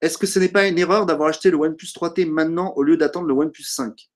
est-ce 0.00 0.18
que 0.18 0.26
ce 0.26 0.38
n'est 0.38 0.48
pas 0.48 0.68
une 0.68 0.78
erreur 0.78 1.06
d'avoir 1.06 1.28
acheté 1.28 1.50
le 1.50 1.56
OnePlus 1.56 1.88
3T 1.88 2.26
maintenant 2.26 2.72
au 2.76 2.82
lieu 2.82 2.96
d'attendre 2.96 3.26
le 3.26 3.34
OnePlus 3.34 3.64
5 3.64 4.08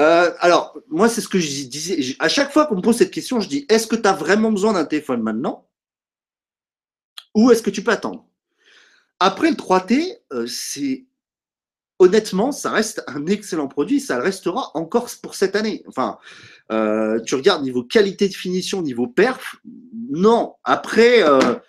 euh, 0.00 0.32
alors, 0.38 0.78
moi, 0.86 1.08
c'est 1.08 1.20
ce 1.20 1.28
que 1.28 1.40
je 1.40 1.64
disais. 1.64 2.14
À 2.20 2.28
chaque 2.28 2.52
fois 2.52 2.66
qu'on 2.66 2.76
me 2.76 2.80
pose 2.80 2.98
cette 2.98 3.10
question, 3.10 3.40
je 3.40 3.48
dis 3.48 3.66
est-ce 3.68 3.88
que 3.88 3.96
tu 3.96 4.06
as 4.06 4.12
vraiment 4.12 4.52
besoin 4.52 4.72
d'un 4.72 4.84
téléphone 4.84 5.22
maintenant? 5.22 5.68
Ou 7.34 7.50
est-ce 7.50 7.64
que 7.64 7.70
tu 7.70 7.82
peux 7.82 7.90
attendre? 7.90 8.24
Après 9.18 9.50
le 9.50 9.56
3T, 9.56 10.20
euh, 10.32 10.46
c'est 10.46 11.07
honnêtement, 11.98 12.52
ça 12.52 12.70
reste 12.70 13.02
un 13.06 13.26
excellent 13.26 13.68
produit. 13.68 14.00
Ça 14.00 14.16
le 14.16 14.22
restera 14.22 14.70
encore 14.74 15.08
pour 15.22 15.34
cette 15.34 15.56
année. 15.56 15.82
Enfin, 15.86 16.18
tu 16.70 17.34
regardes 17.34 17.62
niveau 17.62 17.82
qualité 17.82 18.28
de 18.28 18.34
finition, 18.34 18.82
niveau 18.82 19.06
perf, 19.06 19.56
non. 20.08 20.54
Après, 20.64 21.22
euh, 21.22 21.38
euh, 21.38 21.60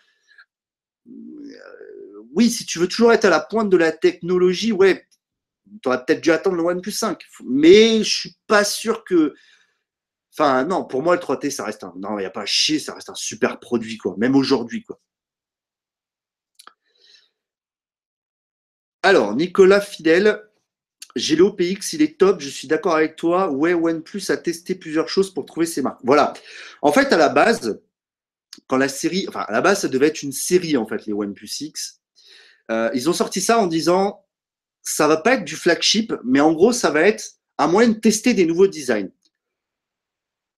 oui, 2.34 2.50
si 2.50 2.66
tu 2.66 2.80
veux 2.80 2.88
toujours 2.88 3.14
être 3.14 3.26
à 3.26 3.30
la 3.30 3.40
pointe 3.40 3.70
de 3.70 3.78
la 3.78 3.92
technologie, 3.92 4.72
ouais, 4.72 5.08
tu 5.82 5.88
aurais 5.88 6.04
peut-être 6.04 6.22
dû 6.22 6.32
attendre 6.32 6.56
le 6.56 6.64
OnePlus 6.64 6.92
5. 6.92 7.22
Mais 7.46 8.04
je 8.04 8.16
suis 8.16 8.36
pas 8.48 8.64
sûr 8.64 9.04
que. 9.04 9.34
Enfin, 10.34 10.64
non, 10.64 10.86
pour 10.86 11.04
moi, 11.04 11.16
le 11.16 11.22
3T, 11.22 11.50
ça 11.50 11.66
reste 11.66 11.84
un. 11.84 11.94
Non, 11.98 12.18
il 12.18 12.22
n'y 12.22 12.26
a 12.26 12.32
pas 12.32 12.44
à 12.44 12.46
chier, 12.46 12.80
ça 12.80 12.94
reste 12.94 13.10
un 13.10 13.16
super 13.16 13.60
produit, 13.60 13.98
quoi. 13.98 14.16
Même 14.18 14.36
aujourd'hui, 14.36 14.84
quoi. 14.84 15.00
Alors, 19.10 19.36
Nicolas 19.36 19.82
Fidèle, 19.82 20.40
j'ai 21.16 21.36
l'OPX, 21.36 21.94
il 21.94 22.04
est 22.04 22.20
top, 22.20 22.42
je 22.42 22.48
suis 22.48 22.68
d'accord 22.68 22.96
avec 22.96 23.16
toi. 23.16 23.50
Ouais, 23.50 23.74
OnePlus 23.74 24.22
a 24.30 24.38
testé 24.38 24.76
plusieurs 24.76 25.10
choses 25.10 25.34
pour 25.34 25.48
trouver 25.48 25.66
ses 25.66 25.82
marques. 25.82 26.00
Voilà. 26.04 26.32
En 26.84 26.92
fait, 26.92 27.12
à 27.12 27.18
la 27.18 27.30
base, 27.30 27.82
quand 28.68 28.78
la 28.78 28.88
série, 28.88 29.26
enfin 29.28 29.40
à 29.48 29.52
la 29.52 29.62
base 29.62 29.82
ça 29.82 29.88
devait 29.88 30.06
être 30.06 30.22
une 30.22 30.32
série 30.32 30.78
en 30.78 30.86
fait 30.86 31.08
les 31.08 31.14
OnePlus 31.14 31.50
X. 31.60 32.02
Euh, 32.70 32.92
ils 32.94 33.10
ont 33.10 33.14
sorti 33.14 33.42
ça 33.42 33.58
en 33.58 33.66
disant 33.66 34.24
ça 34.84 35.08
va 35.08 35.18
pas 35.18 35.34
être 35.34 35.44
du 35.44 35.56
flagship, 35.56 36.14
mais 36.24 36.40
en 36.40 36.54
gros 36.54 36.72
ça 36.72 36.92
va 36.92 37.02
être 37.02 37.32
un 37.58 37.66
moyen 37.66 37.90
de 37.90 38.00
tester 38.00 38.36
des 38.36 38.46
nouveaux 38.46 38.68
designs. 38.68 39.10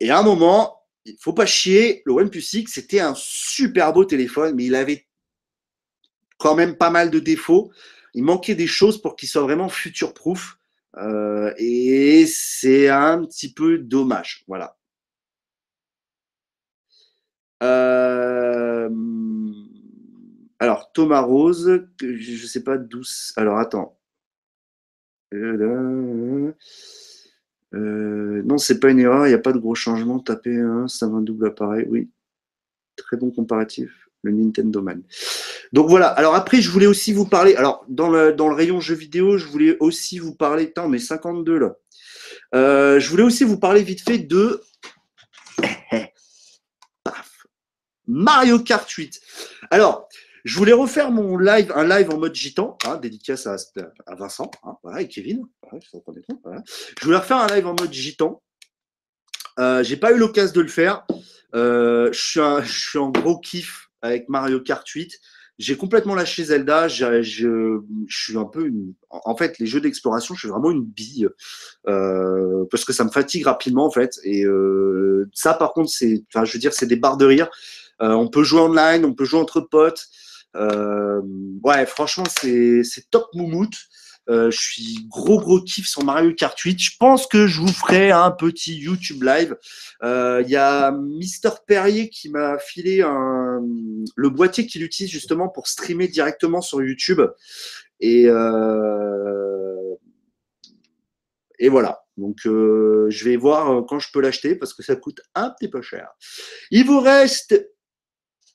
Et 0.02 0.10
à 0.10 0.20
un 0.20 0.24
moment, 0.24 0.84
il 1.06 1.16
faut 1.22 1.32
pas 1.32 1.46
chier, 1.46 2.02
le 2.06 2.12
OnePlus 2.12 2.44
X 2.52 2.74
c'était 2.74 3.00
un 3.00 3.14
super 3.16 3.94
beau 3.94 4.04
téléphone, 4.04 4.56
mais 4.56 4.66
il 4.66 4.76
avait 4.76 5.08
quand 6.38 6.56
même 6.56 6.76
pas 6.76 6.90
mal 6.90 7.12
de 7.12 7.20
défauts. 7.20 7.72
Il 8.14 8.24
manquait 8.24 8.56
des 8.56 8.68
choses 8.68 9.02
pour 9.02 9.16
qu'il 9.16 9.30
soit 9.30 9.42
vraiment 9.42 9.70
future 9.70 10.14
proof. 10.14 10.58
Euh, 10.98 11.54
et 11.58 12.26
c'est 12.28 12.90
un 12.90 13.24
petit 13.26 13.54
peu 13.54 13.78
dommage. 13.78 14.44
Voilà. 14.48 14.78
Euh, 17.64 18.90
alors, 20.60 20.92
Thomas 20.92 21.22
Rose, 21.22 21.88
je 22.00 22.06
ne 22.06 22.48
sais 22.48 22.64
pas 22.64 22.78
d'où. 22.78 23.04
Alors, 23.36 23.58
attends. 23.60 23.98
Euh, 25.34 26.54
non, 28.44 28.58
c'est 28.58 28.80
pas 28.80 28.90
une 28.90 29.00
erreur, 29.00 29.26
il 29.26 29.30
n'y 29.30 29.36
a 29.36 29.40
pas 29.40 29.54
de 29.54 29.60
gros 29.60 29.76
changement. 29.76 30.20
Taper 30.20 30.58
un, 30.58 30.88
ça 30.88 31.08
va 31.08 31.18
un 31.18 31.22
double 31.22 31.48
appareil. 31.48 31.86
Oui. 31.90 32.10
Très 32.98 33.18
bon 33.18 33.32
comparatif, 33.32 34.01
le 34.24 34.32
Nintendo 34.32 34.82
Man. 34.82 35.02
Donc 35.74 35.90
voilà. 35.90 36.08
Alors 36.08 36.36
après, 36.36 36.62
je 36.62 36.70
voulais 36.70 36.88
aussi 36.88 37.14
vous 37.14 37.26
parler. 37.26 37.56
Alors, 37.56 37.86
dans 37.88 38.10
le, 38.10 38.34
dans 38.34 38.48
le 38.48 38.56
rayon 38.56 38.80
jeux 38.80 38.96
vidéo, 38.96 39.38
je 39.38 39.48
voulais 39.48 39.78
aussi 39.80 40.20
vous 40.20 40.36
parler. 40.36 40.68
Putain, 40.68 40.88
mais 40.88 41.00
52 41.00 41.60
là. 41.60 41.76
je 42.54 43.10
voulais 43.10 43.24
aussi 43.24 43.44
vous 43.44 43.60
parler 43.60 43.84
vite 43.84 44.02
fait 44.02 44.20
de 44.20 44.62
Mario 48.08 48.60
Kart 48.60 48.90
8. 48.90 49.22
Alors, 49.70 50.08
Je 50.44 50.58
voulais 50.58 50.74
refaire 50.74 51.12
mon 51.12 51.38
live, 51.38 51.72
un 51.76 51.88
live 51.88 52.10
en 52.10 52.18
mode 52.18 52.34
gitan, 52.34 52.76
hein, 52.86 52.98
dédicace 52.98 53.46
à, 53.46 53.58
à 54.08 54.16
Vincent, 54.16 54.50
hein, 54.64 54.76
voilà, 54.82 55.02
et 55.02 55.08
Kevin. 55.08 55.46
Je 55.72 57.06
voulais 57.06 57.18
refaire 57.18 57.38
un 57.38 57.48
live 57.48 57.68
en 57.68 57.76
mode 57.76 57.94
gitan. 57.94 58.42
Euh, 59.60 59.84
J'ai 59.84 59.98
pas 59.98 60.12
eu 60.12 60.18
l'occasion 60.18 60.56
de 60.56 60.62
le 60.62 60.68
faire. 60.68 61.06
Euh, 61.54 62.12
je, 62.12 62.20
suis 62.20 62.40
je 62.64 62.90
suis 62.90 62.98
en 62.98 63.10
gros 63.10 63.40
kiff 63.40 63.91
avec 64.02 64.30
Mario 64.30 64.60
Kart 64.60 64.88
8. 64.88 65.20
J'ai 65.60 65.78
complètement 65.78 66.16
lâché 66.16 66.44
Zelda. 66.46 66.88
Je, 66.88 67.22
je, 67.22 67.82
suis 68.08 68.38
un 68.38 68.46
peu 68.46 68.66
une... 68.66 68.94
En 69.10 69.36
fait, 69.36 69.60
les 69.60 69.68
jeux 69.68 69.82
d'exploration, 69.82 70.34
je 70.34 70.40
suis 70.40 70.50
vraiment 70.50 70.72
une 70.72 70.84
bille 70.84 71.28
euh, 71.88 72.66
parce 72.72 72.84
que 72.84 72.94
ça 72.94 73.04
me 73.04 73.12
fatigue 73.12 73.46
rapidement 73.46 73.86
en 73.86 73.92
fait. 73.92 74.20
Et 74.24 74.44
euh, 74.44 75.30
ça, 75.34 75.54
par 75.54 75.74
contre, 75.74 75.92
c'est, 75.92 76.24
enfin, 76.34 76.46
je 76.46 76.54
veux 76.54 76.60
dire, 76.60 76.74
c'est 76.74 76.88
des 76.88 76.96
barres 76.96 77.18
de 77.18 77.26
rire. 77.26 77.50
Euh, 78.02 78.14
on 78.14 78.28
peut 78.28 78.44
jouer 78.44 78.62
online, 78.62 79.06
on 79.06 79.14
peut 79.14 79.26
jouer 79.26 79.40
entre 79.40 79.62
potes. 79.62 80.08
Euh, 80.56 81.22
ouais, 81.64 81.86
franchement, 81.86 82.26
c'est 82.28 82.84
top 83.12 83.28
moumoute. 83.34 83.76
Euh, 84.30 84.52
je 84.52 84.60
suis 84.60 85.08
gros 85.08 85.40
gros 85.40 85.62
kiff 85.62 85.88
sur 85.88 86.04
Mario 86.04 86.34
Kart 86.34 86.58
8. 86.58 86.80
Je 86.80 86.98
pense 87.00 87.28
que 87.28 87.48
je 87.48 87.60
vous 87.60 87.72
ferai 87.72 88.12
un 88.12 88.32
petit 88.32 88.76
YouTube 88.76 89.24
live. 89.24 89.56
Il 90.04 90.50
y 90.50 90.56
a 90.56 90.92
Mister 90.92 91.50
Perrier 91.68 92.10
qui 92.10 92.30
m'a 92.30 92.58
filé 92.60 93.04
le 94.16 94.30
boîtier 94.30 94.66
qu'il 94.66 94.84
utilise 94.84 95.12
justement 95.12 95.50
pour 95.50 95.68
streamer 95.68 96.08
directement 96.08 96.62
sur 96.62 96.82
YouTube. 96.82 97.22
Et, 98.00 98.24
et 101.60 101.70
voilà. 101.70 102.00
Donc, 102.18 102.38
je 102.44 103.24
vais 103.24 103.38
voir 103.38 103.86
quand 103.88 104.00
je 104.00 104.10
peux 104.12 104.22
l'acheter 104.22 104.56
parce 104.56 104.74
que 104.74 104.84
ça 104.84 104.96
coûte 104.96 105.22
un 105.36 105.50
petit 105.50 105.68
peu 105.70 105.82
cher. 105.82 106.10
Il 106.72 106.86
vous 106.86 107.00
reste 107.00 107.56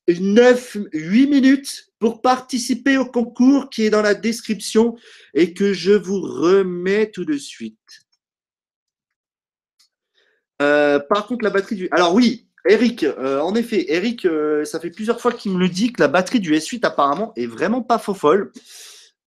9, 0.08 0.78
8 0.92 1.26
minutes 1.26 1.86
pour 1.98 2.22
participer 2.22 2.96
au 2.96 3.06
concours 3.06 3.70
qui 3.70 3.84
est 3.84 3.90
dans 3.90 4.02
la 4.02 4.14
description 4.14 4.96
et 5.34 5.54
que 5.54 5.72
je 5.72 5.92
vous 5.92 6.20
remets 6.20 7.10
tout 7.10 7.24
de 7.24 7.36
suite. 7.36 8.06
Euh, 10.62 10.98
par 11.00 11.26
contre, 11.26 11.44
la 11.44 11.50
batterie 11.50 11.76
du. 11.76 11.88
Alors, 11.90 12.14
oui, 12.14 12.48
Eric, 12.68 13.04
euh, 13.04 13.40
en 13.40 13.54
effet, 13.54 13.92
Eric, 13.92 14.24
euh, 14.24 14.64
ça 14.64 14.80
fait 14.80 14.90
plusieurs 14.90 15.20
fois 15.20 15.32
qu'il 15.32 15.52
me 15.52 15.58
le 15.58 15.68
dit 15.68 15.92
que 15.92 16.00
la 16.00 16.08
batterie 16.08 16.40
du 16.40 16.54
S8 16.54 16.84
apparemment 16.84 17.32
est 17.36 17.46
vraiment 17.46 17.82
pas 17.82 17.98
faux 17.98 18.14
folle. 18.14 18.52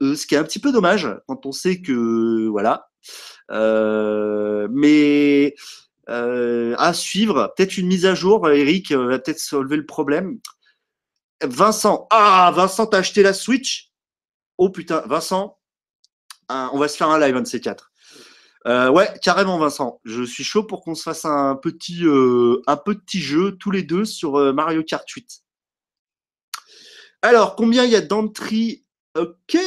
ce 0.01 0.25
qui 0.25 0.35
est 0.35 0.37
un 0.37 0.43
petit 0.43 0.59
peu 0.59 0.71
dommage 0.71 1.07
quand 1.27 1.45
on 1.45 1.51
sait 1.51 1.81
que. 1.81 2.47
Voilà. 2.47 2.89
mais. 4.71 5.55
à 6.07 6.93
suivre, 6.93 7.53
peut-être 7.55 7.77
une 7.77 7.87
mise 7.87 8.05
à 8.05 8.15
jour, 8.15 8.49
Eric 8.49 8.91
va 8.91 9.19
peut-être 9.19 9.39
solver 9.39 9.77
le 9.77 9.85
problème. 9.85 10.39
Vincent, 11.43 12.07
ah, 12.11 12.51
Vincent, 12.53 12.85
t'as 12.87 12.97
acheté 12.99 13.23
la 13.23 13.33
Switch? 13.33 13.91
Oh 14.57 14.69
putain, 14.69 15.01
Vincent, 15.05 15.57
on 16.49 16.77
va 16.77 16.87
se 16.87 16.97
faire 16.97 17.09
un 17.09 17.19
live, 17.19 17.35
un 17.35 17.41
de 17.41 17.47
ces 17.47 17.61
quatre. 17.61 17.91
Euh, 18.67 18.89
ouais, 18.89 19.07
carrément, 19.21 19.57
Vincent. 19.57 20.01
Je 20.03 20.23
suis 20.23 20.43
chaud 20.43 20.63
pour 20.63 20.83
qu'on 20.83 20.95
se 20.95 21.03
fasse 21.03 21.25
un 21.25 21.55
petit, 21.55 22.05
euh, 22.05 22.61
jeu 23.13 23.55
tous 23.57 23.71
les 23.71 23.83
deux 23.83 24.05
sur 24.05 24.35
euh, 24.37 24.51
Mario 24.53 24.83
Kart 24.83 25.07
8. 25.09 25.43
Alors, 27.21 27.55
combien 27.55 27.85
il 27.85 27.91
y 27.91 27.95
a 27.95 28.01
d'entrées 28.01 28.83
Ok, 29.17 29.57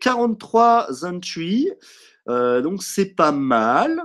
43 0.00 1.04
entries. 1.04 1.70
donc, 2.26 2.82
c'est 2.82 3.14
pas 3.14 3.32
mal. 3.32 4.02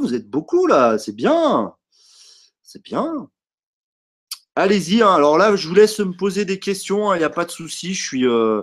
vous 0.00 0.14
êtes 0.14 0.28
beaucoup 0.28 0.66
là, 0.66 0.98
c'est 0.98 1.14
bien. 1.16 1.74
C'est 2.62 2.82
bien. 2.82 3.30
Allez-y. 4.56 5.02
Hein. 5.02 5.14
Alors 5.14 5.38
là, 5.38 5.56
je 5.56 5.68
vous 5.68 5.74
laisse 5.74 5.98
me 6.00 6.16
poser 6.16 6.44
des 6.44 6.58
questions. 6.58 7.12
Il 7.12 7.16
hein, 7.16 7.18
n'y 7.18 7.24
a 7.24 7.30
pas 7.30 7.44
de 7.44 7.50
souci. 7.50 7.94
Je 7.94 8.02
suis 8.02 8.26
euh, 8.26 8.62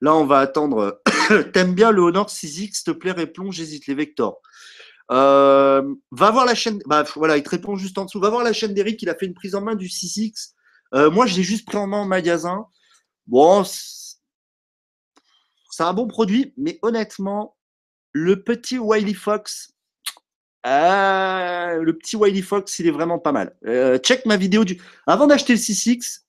là. 0.00 0.14
On 0.14 0.26
va 0.26 0.38
attendre. 0.38 1.00
T'aimes 1.52 1.74
bien 1.74 1.90
le 1.90 2.02
Honor 2.02 2.28
6X 2.28 2.74
S'il 2.74 2.84
te 2.84 2.90
plaît, 2.90 3.12
réponds. 3.12 3.50
J'hésite. 3.50 3.86
Les 3.86 3.94
vectors. 3.94 4.40
Euh, 5.10 5.82
va 6.12 6.30
voir 6.30 6.44
la 6.44 6.54
chaîne. 6.54 6.80
Bah, 6.86 7.04
voilà, 7.16 7.36
il 7.36 7.42
te 7.42 7.50
répond 7.50 7.76
juste 7.76 7.98
en 7.98 8.04
dessous. 8.04 8.20
Va 8.20 8.30
voir 8.30 8.44
la 8.44 8.52
chaîne 8.52 8.74
d'Eric. 8.74 9.02
Il 9.02 9.08
a 9.08 9.14
fait 9.14 9.26
une 9.26 9.34
prise 9.34 9.54
en 9.54 9.62
main 9.62 9.74
du 9.74 9.86
6X. 9.86 10.52
Euh, 10.94 11.10
moi, 11.10 11.26
je 11.26 11.36
l'ai 11.36 11.42
juste 11.42 11.66
pris 11.66 11.78
en 11.78 11.86
main 11.86 11.98
en 11.98 12.06
magasin. 12.06 12.66
Bon, 13.26 13.64
c'est 13.64 14.18
un 15.84 15.92
bon 15.92 16.08
produit, 16.08 16.52
mais 16.56 16.78
honnêtement, 16.82 17.56
le 18.12 18.42
petit 18.42 18.78
Wiley 18.78 19.14
Fox, 19.14 19.72
ah, 20.62 21.74
le 21.80 21.96
petit 21.96 22.16
Wiley 22.16 22.42
Fox, 22.42 22.78
il 22.78 22.86
est 22.86 22.92
vraiment 22.92 23.18
pas 23.18 23.32
mal. 23.32 23.56
Euh, 23.66 23.98
check 23.98 24.26
ma 24.26 24.36
vidéo 24.36 24.64
du. 24.64 24.80
Avant 25.06 25.26
d'acheter 25.26 25.54
le 25.54 25.58
6X, 25.58 26.22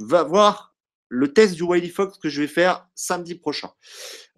va 0.00 0.22
voir 0.22 0.74
le 1.08 1.32
test 1.32 1.54
du 1.54 1.62
Wiley 1.62 1.88
Fox 1.88 2.18
que 2.18 2.28
je 2.28 2.40
vais 2.40 2.48
faire 2.48 2.88
samedi 2.94 3.34
prochain. 3.34 3.70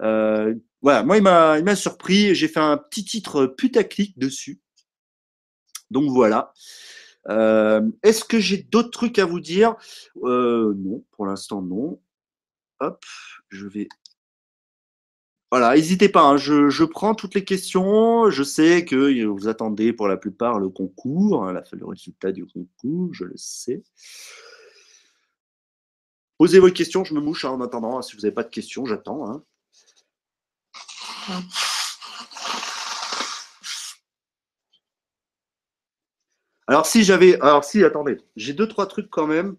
Euh, 0.03 0.55
voilà, 0.83 1.03
moi, 1.05 1.17
il 1.19 1.23
m'a 1.23 1.77
surpris. 1.77 2.35
J'ai 2.35 2.49
fait 2.49 2.61
un 2.61 2.77
petit 2.77 3.05
titre 3.05 3.47
putaclic 3.47 4.19
dessus. 4.19 4.61
Donc 5.91 6.11
voilà. 6.11 6.53
Est-ce 7.29 8.25
que 8.25 8.41
j'ai 8.41 8.59
d'autres 8.59 8.91
trucs 8.91 9.19
à 9.19 9.25
vous 9.25 9.41
dire? 9.41 9.77
Non, 10.23 11.05
pour 11.13 11.27
l'instant, 11.27 11.63
non. 11.63 12.01
Hop, 12.81 13.05
je 13.49 13.67
vais 13.67 13.89
voilà, 15.51 15.75
n'hésitez 15.75 16.11
pas, 16.11 16.23
hein, 16.23 16.37
je, 16.37 16.85
prends 16.85 17.15
toutes 17.15 17.35
les 17.35 17.45
questions. 17.45 18.31
Je 18.31 18.43
sais 18.43 18.85
que 18.85 19.25
vous 19.25 19.49
attendez 19.49 19.95
pour 19.95 20.07
la 20.07 20.19
plupart 20.19 20.59
le 20.59 20.69
concours, 20.69 21.45
hein, 21.45 21.63
le 21.73 21.87
résultat 21.87 22.33
du 22.33 22.45
concours, 22.47 23.15
je 23.15 23.25
le 23.25 23.37
sais. 23.37 23.83
Posez 26.37 26.59
vos 26.59 26.71
questions, 26.71 27.03
je 27.05 27.15
me 27.15 27.21
mouche 27.21 27.45
hein, 27.47 27.51
en 27.51 27.61
attendant. 27.63 28.03
Si 28.03 28.15
vous 28.15 28.23
n'avez 28.23 28.35
pas 28.35 28.45
de 28.45 28.51
questions, 28.51 28.85
j'attends. 28.85 29.43
Alors 36.67 36.85
si 36.85 37.03
j'avais, 37.05 37.41
alors 37.41 37.65
si, 37.65 37.83
attendez, 37.83 38.19
j'ai 38.37 38.53
deux 38.53 38.69
trois 38.69 38.87
trucs 38.87 39.09
quand 39.09 39.27
même. 39.27 39.57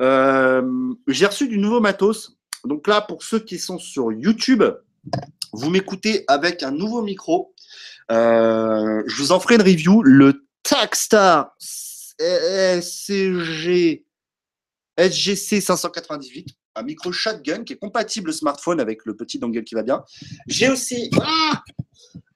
Euh, 0.00 0.94
j'ai 1.06 1.26
reçu 1.26 1.48
du 1.48 1.58
nouveau 1.58 1.80
matos. 1.80 2.38
Donc 2.64 2.88
là, 2.88 3.02
pour 3.02 3.22
ceux 3.22 3.40
qui 3.40 3.58
sont 3.58 3.78
sur 3.78 4.10
YouTube, 4.10 4.64
vous 5.52 5.70
m'écoutez 5.70 6.24
avec 6.28 6.62
un 6.62 6.70
nouveau 6.70 7.02
micro. 7.02 7.54
Euh, 8.10 9.02
je 9.06 9.16
vous 9.16 9.32
en 9.32 9.40
ferai 9.40 9.56
une 9.56 9.62
review. 9.62 10.02
Le 10.02 10.46
Tagstar 10.62 11.56
SCG 12.18 14.04
SGC 14.96 15.60
598, 15.60 16.48
un 16.76 16.82
micro 16.82 17.12
shotgun 17.12 17.64
qui 17.64 17.72
est 17.72 17.78
compatible 17.78 18.32
smartphone 18.32 18.80
avec 18.80 19.04
le 19.04 19.16
petit 19.16 19.38
dongle 19.38 19.64
qui 19.64 19.74
va 19.74 19.82
bien. 19.82 20.04
J'ai 20.46 20.68
aussi 20.68 21.10
ah, 21.20 21.62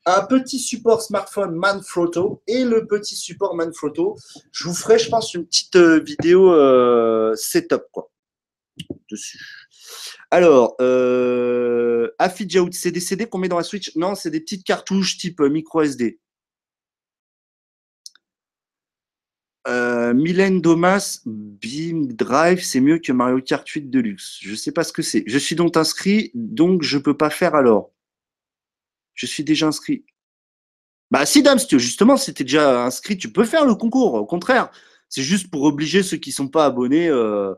un 0.07 0.23
petit 0.23 0.59
support 0.59 1.03
smartphone 1.03 1.55
Manfrotto 1.55 2.43
et 2.47 2.65
le 2.65 2.87
petit 2.87 3.17
support 3.17 3.55
Manfrotto. 3.55 4.17
Je 4.53 4.65
vous 4.65 4.75
ferai, 4.75 4.99
je 4.99 5.11
pense, 5.11 5.35
une 5.35 5.47
petite 5.47 5.77
euh, 5.77 6.01
vidéo 6.01 6.53
euh, 6.53 7.35
setup 7.37 7.83
quoi, 7.93 8.11
dessus. 9.11 9.69
Alors, 10.31 10.77
C'est 12.73 12.91
des 12.91 13.01
CD 13.01 13.27
qu'on 13.27 13.39
met 13.39 13.49
dans 13.49 13.57
la 13.57 13.63
Switch 13.63 13.95
Non, 13.97 14.15
c'est 14.15 14.31
des 14.31 14.41
petites 14.41 14.65
cartouches 14.65 15.19
type 15.19 15.41
euh, 15.41 15.49
micro 15.49 15.83
SD. 15.83 16.19
Euh, 19.69 20.15
Mylène 20.15 20.61
Domas, 20.61 21.21
Beam 21.27 22.13
Drive, 22.13 22.63
c'est 22.63 22.81
mieux 22.81 22.99
que 22.99 23.11
Mario 23.13 23.41
Kart 23.41 23.67
8 23.67 23.91
Deluxe. 23.91 24.39
Je 24.41 24.53
ne 24.53 24.57
sais 24.57 24.71
pas 24.71 24.85
ce 24.85 24.93
que 24.93 25.03
c'est. 25.03 25.25
Je 25.27 25.39
suis 25.39 25.57
donc 25.57 25.77
inscrit, 25.77 26.31
donc 26.35 26.83
je 26.83 26.99
ne 26.99 27.03
peux 27.03 27.17
pas 27.17 27.31
faire 27.31 27.55
alors. 27.57 27.91
Je 29.15 29.27
suis 29.27 29.43
déjà 29.43 29.67
inscrit. 29.67 30.05
Bah 31.11 31.27
si, 31.27 31.43
Dams, 31.43 31.59
justement, 31.71 32.17
si 32.17 32.35
tu 32.35 32.43
es 32.43 32.45
déjà 32.45 32.85
inscrit, 32.85 33.17
tu 33.17 33.33
peux 33.33 33.45
faire 33.45 33.65
le 33.65 33.75
concours. 33.75 34.15
Au 34.15 34.27
contraire, 34.27 34.71
c'est 35.09 35.23
juste 35.23 35.51
pour 35.51 35.63
obliger 35.63 36.03
ceux 36.03 36.17
qui 36.17 36.31
ne 36.31 36.35
sont 36.35 36.49
pas 36.49 36.67
abonnés 36.67 37.09
euh, 37.09 37.55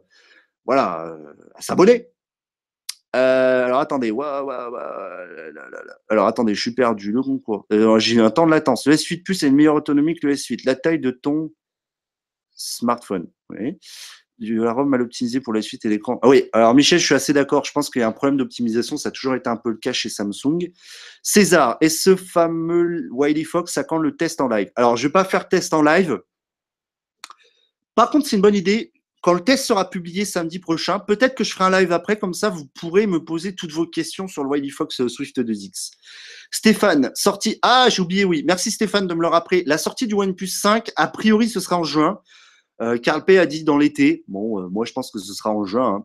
voilà, 0.65 1.07
euh, 1.07 1.35
à 1.55 1.63
s'abonner. 1.63 2.09
Euh, 3.17 3.65
alors 3.65 3.81
attendez, 3.81 4.13
alors 6.11 6.27
attendez, 6.27 6.55
je 6.55 6.61
suis 6.61 6.75
perdu. 6.75 7.13
Le 7.13 7.23
concours. 7.23 7.67
Euh, 7.73 7.99
j'ai 7.99 8.21
un 8.21 8.31
temps 8.31 8.47
de 8.47 8.51
latence. 8.51 8.87
Le 8.87 8.95
S8 8.95 9.23
Plus 9.23 9.43
a 9.43 9.47
une 9.47 9.55
meilleure 9.55 9.77
autonomie 9.77 10.15
que 10.15 10.27
le 10.27 10.35
S8. 10.35 10.67
La 10.67 10.75
taille 10.75 10.99
de 10.99 11.11
ton 11.11 11.51
smartphone. 12.55 13.29
Oui. 13.51 13.79
La 14.41 14.73
ROM 14.73 14.89
mal 14.89 15.03
optimisé 15.03 15.41
pour 15.41 15.53
la 15.53 15.63
suite 15.63 15.85
et 15.85 15.89
l'écran. 15.89 16.21
Ah 16.23 16.29
oui, 16.29 16.49
alors 16.53 16.73
Michel, 16.73 17.01
je 17.01 17.07
suis 17.07 17.15
assez 17.15 17.33
d'accord. 17.33 17.65
Je 17.65 17.73
pense 17.73 17.91
qu'il 17.91 18.01
y 18.01 18.03
a 18.05 18.09
un 18.09 18.13
problème 18.13 18.37
d'optimisation. 18.37 18.97
Ça 18.97 19.09
a 19.09 19.13
toujours 19.13 19.35
été 19.35 19.49
un 19.51 19.57
peu 19.57 19.71
le 19.71 19.79
cas 19.79 19.93
chez 19.93 20.09
Samsung. 20.09 20.71
César, 21.23 21.77
et 21.81 21.89
ce 21.89 22.15
fameux 22.15 23.09
Wiley 23.11 23.43
Fox, 23.43 23.73
ça 23.73 23.83
quand 23.83 23.99
le 23.99 24.17
test 24.17 24.41
en 24.41 24.49
live? 24.49 24.71
Alors, 24.77 24.97
je 24.97 25.05
ne 25.05 25.09
vais 25.09 25.13
pas 25.13 25.25
faire 25.25 25.49
test 25.49 25.75
en 25.75 25.83
live. 25.83 26.21
Par 27.97 28.11
contre, 28.11 28.29
c'est 28.29 28.37
une 28.37 28.43
bonne 28.43 28.55
idée 28.55 28.93
quand 29.21 29.33
le 29.33 29.41
test 29.41 29.65
sera 29.65 29.91
publié 29.91 30.25
samedi 30.25 30.59
prochain, 30.59 31.01
peut-être 31.01 31.35
que 31.35 31.45
je 31.45 31.53
ferai 31.53 31.65
un 31.65 31.81
live 31.81 31.93
après, 31.93 32.19
comme 32.19 32.35
ça 32.35 32.51
vous 32.51 32.67
pourrez 32.67 33.07
me 33.07 33.25
poser 33.25 33.55
toutes 33.55 33.73
vos 33.73 33.87
questions 33.87 34.29
sur 34.29 34.45
le 34.45 34.51
Wiley 34.51 34.71
Fox 34.71 35.01
euh, 35.01 35.09
Swift 35.09 35.39
2X. 35.39 35.91
Stéphane, 36.51 37.11
sortie. 37.15 37.59
Ah, 37.63 37.89
j'ai 37.91 38.01
oublié, 38.01 38.25
oui. 38.25 38.45
Merci 38.47 38.71
Stéphane 38.71 39.07
de 39.07 39.15
me 39.15 39.21
le 39.23 39.29
rappeler. 39.29 39.65
La 39.67 39.79
sortie 39.79 40.07
du 40.07 40.15
OnePlus 40.15 40.47
5, 40.47 40.91
a 40.97 41.09
priori, 41.09 41.49
ce 41.49 41.61
sera 41.61 41.79
en 41.79 41.85
juin. 41.85 42.21
Euh, 42.81 42.97
Carl 42.99 43.25
P 43.25 43.39
a 43.39 43.47
dit 43.47 43.65
dans 43.65 43.77
l'été. 43.77 44.25
Bon, 44.29 44.61
euh, 44.61 44.69
moi 44.69 44.85
je 44.85 44.93
pense 44.93 45.11
que 45.11 45.19
ce 45.19 45.35
sera 45.35 45.51
en 45.51 45.65
juin. 45.65 45.97
Hein. 45.97 46.05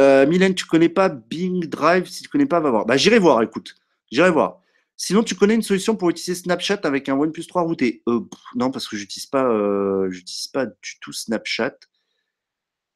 Euh, 0.00 0.26
Mylène, 0.26 0.54
tu 0.54 0.64
connais 0.64 0.88
pas 0.88 1.08
Bing 1.08 1.66
Drive? 1.66 2.08
Si 2.08 2.22
tu 2.22 2.28
connais 2.28 2.46
pas, 2.46 2.60
va 2.60 2.70
voir. 2.70 2.86
Bah, 2.86 2.96
j'irai 2.96 3.18
voir, 3.18 3.42
écoute. 3.42 3.74
J'irai 4.10 4.30
voir. 4.30 4.61
Sinon, 4.96 5.22
tu 5.22 5.34
connais 5.34 5.54
une 5.54 5.62
solution 5.62 5.96
pour 5.96 6.10
utiliser 6.10 6.34
Snapchat 6.34 6.80
avec 6.84 7.08
un 7.08 7.14
OnePlus 7.14 7.46
3 7.46 7.62
routé 7.62 8.02
euh, 8.08 8.20
Non, 8.54 8.70
parce 8.70 8.86
que 8.86 8.96
j'utilise 8.96 9.26
pas, 9.26 9.44
euh, 9.44 10.10
pas 10.52 10.66
du 10.66 10.98
tout 11.00 11.12
Snapchat. 11.12 11.76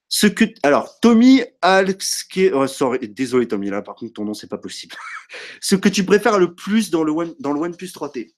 Ce 0.08 0.28
que, 0.28 0.44
alors, 0.62 1.00
Tommy 1.00 1.42
oh, 1.64 2.96
désolé 3.02 3.48
Tommy, 3.48 3.70
là, 3.70 3.82
par 3.82 3.96
contre, 3.96 4.12
ton 4.12 4.24
nom, 4.24 4.34
c'est 4.34 4.46
pas 4.46 4.58
possible. 4.58 4.94
Ce 5.60 5.74
que 5.74 5.88
tu 5.88 6.04
préfères 6.04 6.38
le 6.38 6.54
plus 6.54 6.90
dans 6.90 7.02
le, 7.02 7.10
One, 7.10 7.34
dans 7.40 7.52
le 7.52 7.60
OnePlus 7.60 7.88
3T 7.88 8.32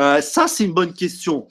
euh, 0.00 0.22
Ça, 0.22 0.48
c'est 0.48 0.64
une 0.64 0.72
bonne 0.72 0.94
question. 0.94 1.48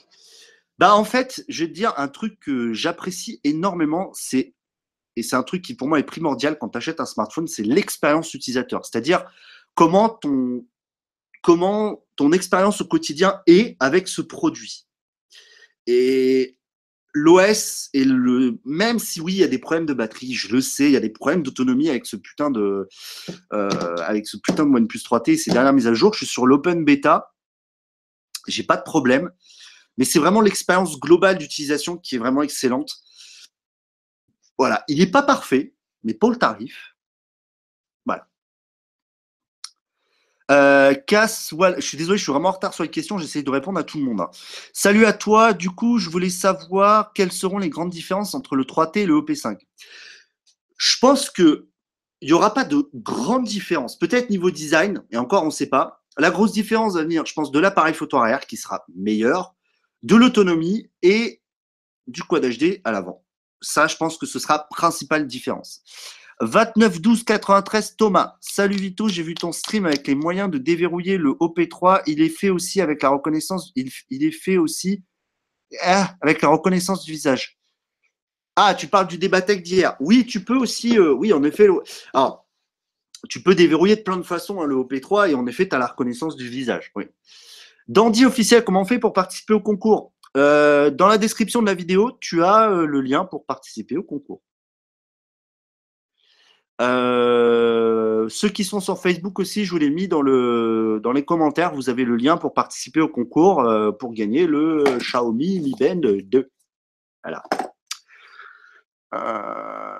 Bah, 0.79 0.95
en 0.95 1.03
fait, 1.03 1.45
je 1.47 1.63
vais 1.63 1.69
te 1.69 1.75
dire 1.75 1.93
un 1.97 2.07
truc 2.07 2.39
que 2.39 2.73
j'apprécie 2.73 3.39
énormément, 3.43 4.09
c'est, 4.15 4.55
et 5.15 5.21
c'est 5.21 5.35
un 5.35 5.43
truc 5.43 5.61
qui 5.61 5.75
pour 5.75 5.87
moi 5.87 5.99
est 5.99 6.03
primordial 6.03 6.57
quand 6.57 6.69
tu 6.69 6.77
achètes 6.79 6.99
un 6.99 7.05
smartphone, 7.05 7.47
c'est 7.47 7.61
l'expérience 7.61 8.33
utilisateur. 8.33 8.83
C'est-à-dire 8.83 9.23
comment 9.75 10.09
ton, 10.09 10.65
comment 11.41 12.01
expérience 12.31 12.81
au 12.81 12.85
quotidien 12.85 13.41
est 13.47 13.75
avec 13.79 14.07
ce 14.07 14.21
produit. 14.21 14.87
Et 15.87 16.57
l'OS 17.13 17.89
et 17.93 18.05
le 18.05 18.59
même 18.63 18.99
si 18.99 19.19
oui 19.19 19.33
il 19.33 19.39
y 19.39 19.43
a 19.43 19.47
des 19.47 19.57
problèmes 19.57 19.85
de 19.85 19.93
batterie, 19.93 20.33
je 20.33 20.53
le 20.53 20.61
sais, 20.61 20.85
il 20.85 20.91
y 20.91 20.97
a 20.97 21.01
des 21.01 21.09
problèmes 21.09 21.43
d'autonomie 21.43 21.89
avec 21.89 22.05
ce 22.05 22.15
putain 22.15 22.51
de 22.51 22.87
euh, 23.53 23.95
avec 23.97 24.27
ce 24.27 24.37
putain 24.37 24.65
de 24.65 24.71
OnePlus 24.71 24.99
3T, 24.99 25.37
ces 25.37 25.51
dernières 25.51 25.73
mises 25.73 25.87
à 25.87 25.93
jour, 25.93 26.13
je 26.13 26.19
suis 26.19 26.27
sur 26.27 26.45
l'open 26.45 26.85
beta, 26.85 27.33
j'ai 28.47 28.63
pas 28.63 28.77
de 28.77 28.83
problème, 28.83 29.29
mais 29.97 30.05
c'est 30.05 30.19
vraiment 30.19 30.41
l'expérience 30.41 30.99
globale 30.99 31.37
d'utilisation 31.37 31.97
qui 31.97 32.15
est 32.15 32.19
vraiment 32.19 32.43
excellente. 32.43 32.91
Voilà, 34.57 34.83
il 34.87 34.99
n'est 34.99 35.11
pas 35.11 35.23
parfait, 35.23 35.73
mais 36.03 36.13
pour 36.13 36.29
le 36.29 36.37
tarif, 36.37 36.90
Euh, 40.51 40.93
Cass, 40.93 41.53
je 41.77 41.81
suis 41.81 41.97
désolé, 41.97 42.17
je 42.17 42.23
suis 42.23 42.31
vraiment 42.31 42.49
en 42.49 42.53
retard 42.53 42.73
sur 42.73 42.83
les 42.83 42.89
questions, 42.89 43.17
j'essaie 43.17 43.41
de 43.41 43.49
répondre 43.49 43.79
à 43.79 43.83
tout 43.83 43.97
le 43.97 44.03
monde. 44.03 44.19
Hein. 44.19 44.29
Salut 44.73 45.05
à 45.05 45.13
toi, 45.13 45.53
du 45.53 45.69
coup, 45.69 45.97
je 45.97 46.09
voulais 46.09 46.29
savoir 46.29 47.13
quelles 47.13 47.31
seront 47.31 47.57
les 47.57 47.69
grandes 47.69 47.89
différences 47.89 48.35
entre 48.35 48.55
le 48.55 48.65
3T 48.65 48.99
et 48.99 49.05
le 49.05 49.13
OP5. 49.13 49.57
Je 50.77 50.97
pense 50.99 51.29
que 51.29 51.67
il 52.19 52.27
n'y 52.27 52.33
aura 52.33 52.53
pas 52.53 52.65
de 52.65 52.87
grandes 52.93 53.45
différences. 53.45 53.97
Peut-être 53.97 54.29
niveau 54.29 54.51
design, 54.51 55.03
et 55.09 55.17
encore, 55.17 55.43
on 55.43 55.47
ne 55.47 55.51
sait 55.51 55.69
pas. 55.69 56.03
La 56.17 56.29
grosse 56.29 56.51
différence 56.51 56.93
va 56.93 57.01
venir, 57.01 57.25
je 57.25 57.33
pense, 57.33 57.51
de 57.51 57.59
l'appareil 57.59 57.95
photo 57.95 58.17
arrière 58.17 58.45
qui 58.45 58.57
sera 58.57 58.83
meilleur, 58.93 59.55
de 60.03 60.15
l'autonomie 60.15 60.89
et 61.01 61.41
du 62.05 62.21
quad 62.23 62.45
HD 62.45 62.81
à 62.83 62.91
l'avant. 62.91 63.23
Ça, 63.61 63.87
je 63.87 63.95
pense 63.95 64.17
que 64.17 64.25
ce 64.25 64.37
sera 64.37 64.67
principale 64.69 65.25
différence. 65.25 65.81
29 66.41 67.01
12 67.01 67.23
93 67.23 67.95
Thomas. 67.97 68.35
Salut 68.41 68.75
Vito, 68.75 69.07
j'ai 69.07 69.21
vu 69.21 69.35
ton 69.35 69.51
stream 69.51 69.85
avec 69.85 70.07
les 70.07 70.15
moyens 70.15 70.49
de 70.49 70.57
déverrouiller 70.57 71.17
le 71.17 71.31
OP3. 71.33 72.01
Il 72.07 72.19
est 72.19 72.29
fait 72.29 72.49
aussi 72.49 72.81
avec 72.81 73.03
la 73.03 73.09
reconnaissance. 73.09 73.71
Il, 73.75 73.91
est 74.23 74.31
fait 74.31 74.57
aussi 74.57 75.03
ah, 75.83 76.15
avec 76.19 76.41
la 76.41 76.49
reconnaissance 76.49 77.03
du 77.03 77.11
visage. 77.11 77.59
Ah, 78.55 78.73
tu 78.73 78.87
parles 78.87 79.07
du 79.07 79.19
débatec 79.19 79.61
d'hier. 79.61 79.95
Oui, 79.99 80.25
tu 80.25 80.43
peux 80.43 80.57
aussi. 80.57 80.97
Euh, 80.97 81.13
oui, 81.13 81.31
en 81.31 81.43
effet. 81.43 81.67
Alors, 82.11 82.47
tu 83.29 83.43
peux 83.43 83.53
déverrouiller 83.53 83.95
de 83.95 84.01
plein 84.01 84.17
de 84.17 84.23
façons 84.23 84.61
hein, 84.61 84.65
le 84.65 84.75
OP3 84.75 85.29
et 85.29 85.35
en 85.35 85.45
effet, 85.45 85.69
tu 85.69 85.75
as 85.75 85.79
la 85.79 85.87
reconnaissance 85.87 86.35
du 86.35 86.47
visage. 86.47 86.91
Oui. 86.95 87.05
Dandy 87.87 88.25
officiel, 88.25 88.63
comment 88.63 88.81
on 88.81 88.85
fait 88.85 88.99
pour 88.99 89.13
participer 89.13 89.53
au 89.53 89.61
concours? 89.61 90.11
Euh, 90.37 90.89
Dans 90.89 91.07
la 91.07 91.19
description 91.19 91.61
de 91.61 91.67
la 91.67 91.75
vidéo, 91.75 92.17
tu 92.19 92.43
as 92.43 92.71
euh, 92.71 92.87
le 92.87 93.01
lien 93.01 93.25
pour 93.25 93.45
participer 93.45 93.95
au 93.95 94.03
concours. 94.03 94.41
Euh, 96.79 98.27
ceux 98.29 98.49
qui 98.49 98.63
sont 98.63 98.79
sur 98.79 98.99
Facebook 98.99 99.39
aussi, 99.39 99.65
je 99.65 99.71
vous 99.71 99.77
l'ai 99.77 99.89
mis 99.89 100.07
dans, 100.07 100.21
le, 100.21 100.99
dans 101.03 101.11
les 101.11 101.25
commentaires. 101.25 101.73
Vous 101.73 101.89
avez 101.89 102.05
le 102.05 102.15
lien 102.15 102.37
pour 102.37 102.53
participer 102.53 103.01
au 103.01 103.09
concours 103.09 103.61
euh, 103.61 103.91
pour 103.91 104.13
gagner 104.13 104.47
le 104.47 104.83
Xiaomi 104.99 105.59
Mi 105.59 105.73
Band 105.79 106.01
2. 106.23 106.49
Voilà. 107.23 107.43
Euh, 109.13 109.99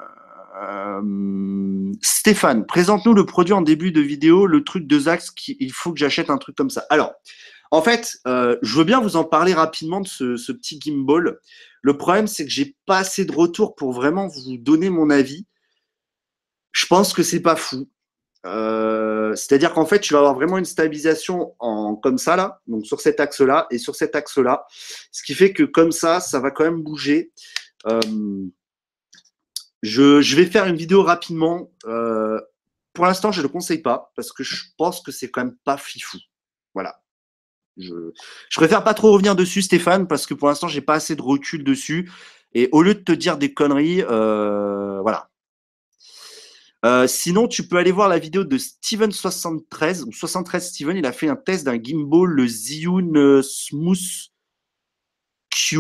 Stéphane, 2.02 2.66
présente-nous 2.66 3.14
le 3.14 3.26
produit 3.26 3.54
en 3.54 3.62
début 3.62 3.92
de 3.92 4.02
vidéo, 4.02 4.48
le 4.48 4.64
truc 4.64 4.88
de 4.88 5.00
Zax, 5.00 5.32
il 5.48 5.72
faut 5.72 5.92
que 5.92 6.00
j'achète 6.00 6.30
un 6.30 6.38
truc 6.38 6.56
comme 6.56 6.70
ça. 6.70 6.86
Alors, 6.90 7.14
en 7.72 7.82
fait, 7.82 8.18
je 8.26 8.78
veux 8.78 8.84
bien 8.84 9.00
vous 9.00 9.16
en 9.16 9.24
parler 9.24 9.54
rapidement 9.54 10.02
de 10.02 10.08
ce, 10.08 10.52
petit 10.52 10.80
gimbal. 10.80 11.40
Le 11.82 11.98
problème, 11.98 12.28
c'est 12.28 12.44
que 12.46 12.52
j'ai 12.52 12.76
pas 12.86 12.98
assez 13.00 13.26
de 13.26 13.32
retour 13.32 13.76
pour 13.76 13.94
vraiment 13.94 14.28
vous 14.28 14.58
donner 14.58 14.90
mon 14.90 15.10
avis. 15.10 15.46
Je 16.72 16.86
pense 16.86 17.14
que 17.14 17.24
c'est 17.24 17.42
pas 17.42 17.56
fou. 17.56 17.90
Euh, 18.46 19.36
c'est-à-dire 19.36 19.74
qu'en 19.74 19.86
fait, 19.86 20.00
tu 20.00 20.14
vas 20.14 20.20
avoir 20.20 20.34
vraiment 20.34 20.58
une 20.58 20.66
stabilisation 20.66 21.54
en 21.60 21.96
comme 21.96 22.18
ça 22.18 22.36
là, 22.36 22.62
donc 22.68 22.86
sur 22.86 23.00
cet 23.00 23.20
axe-là 23.20 23.68
et 23.70 23.78
sur 23.78 23.96
cet 23.96 24.16
axe-là, 24.16 24.66
ce 25.12 25.24
qui 25.24 25.36
fait 25.36 25.54
que 25.54 25.64
comme 25.64 25.92
ça, 25.92 26.20
ça 26.20 26.40
va 26.40 26.52
quand 26.52 26.64
même 26.64 26.82
bouger. 26.82 27.32
Euh, 27.88 28.00
je, 29.84 30.36
vais 30.36 30.46
faire 30.46 30.66
une 30.66 30.76
vidéo 30.76 31.04
rapidement. 31.04 31.72
Euh, 31.86 32.40
pour 32.94 33.06
l'instant, 33.06 33.32
je 33.32 33.40
ne 33.40 33.44
le 33.44 33.50
conseille 33.50 33.82
pas 33.82 34.12
parce 34.16 34.32
que 34.32 34.44
je 34.44 34.66
pense 34.78 35.02
que 35.02 35.12
c'est 35.12 35.30
quand 35.30 35.44
même 35.44 35.58
pas 35.64 35.78
fifou. 35.78 36.18
Voilà. 36.74 37.02
Je, 37.78 38.12
je 38.50 38.60
préfère 38.60 38.84
pas 38.84 38.94
trop 38.94 39.12
revenir 39.12 39.36
dessus, 39.36 39.62
Stéphane, 39.62 40.08
parce 40.08 40.26
que 40.26 40.34
pour 40.34 40.50
l'instant, 40.50 40.68
j'ai 40.68 40.82
pas 40.82 40.96
assez 40.96 41.16
de 41.16 41.22
recul 41.22 41.64
dessus. 41.64 42.12
Et 42.54 42.70
au 42.74 42.82
lieu 42.82 42.96
de 42.96 43.00
te 43.00 43.14
dire 43.14 43.38
des 43.38 43.54
conneries, 43.54 44.02
voilà, 44.02 45.31
euh, 46.84 47.06
sinon, 47.06 47.48
tu 47.48 47.68
peux 47.68 47.78
aller 47.78 47.92
voir 47.92 48.10
la 48.10 48.18
vidéo 48.18 48.44
de 48.44 48.58
Steven73 48.58 50.04
ou 50.04 50.12
73 50.12 50.68
Steven. 50.68 50.98
Il 50.98 51.06
a 51.06 51.12
fait 51.12 51.28
un 51.28 51.36
test 51.36 51.66
d'un 51.66 51.82
gimbal, 51.82 52.26
le 52.26 52.48
Zhiyun 52.48 53.16
euh, 53.16 53.42
Smooth 53.44 54.32
Q, 55.52 55.80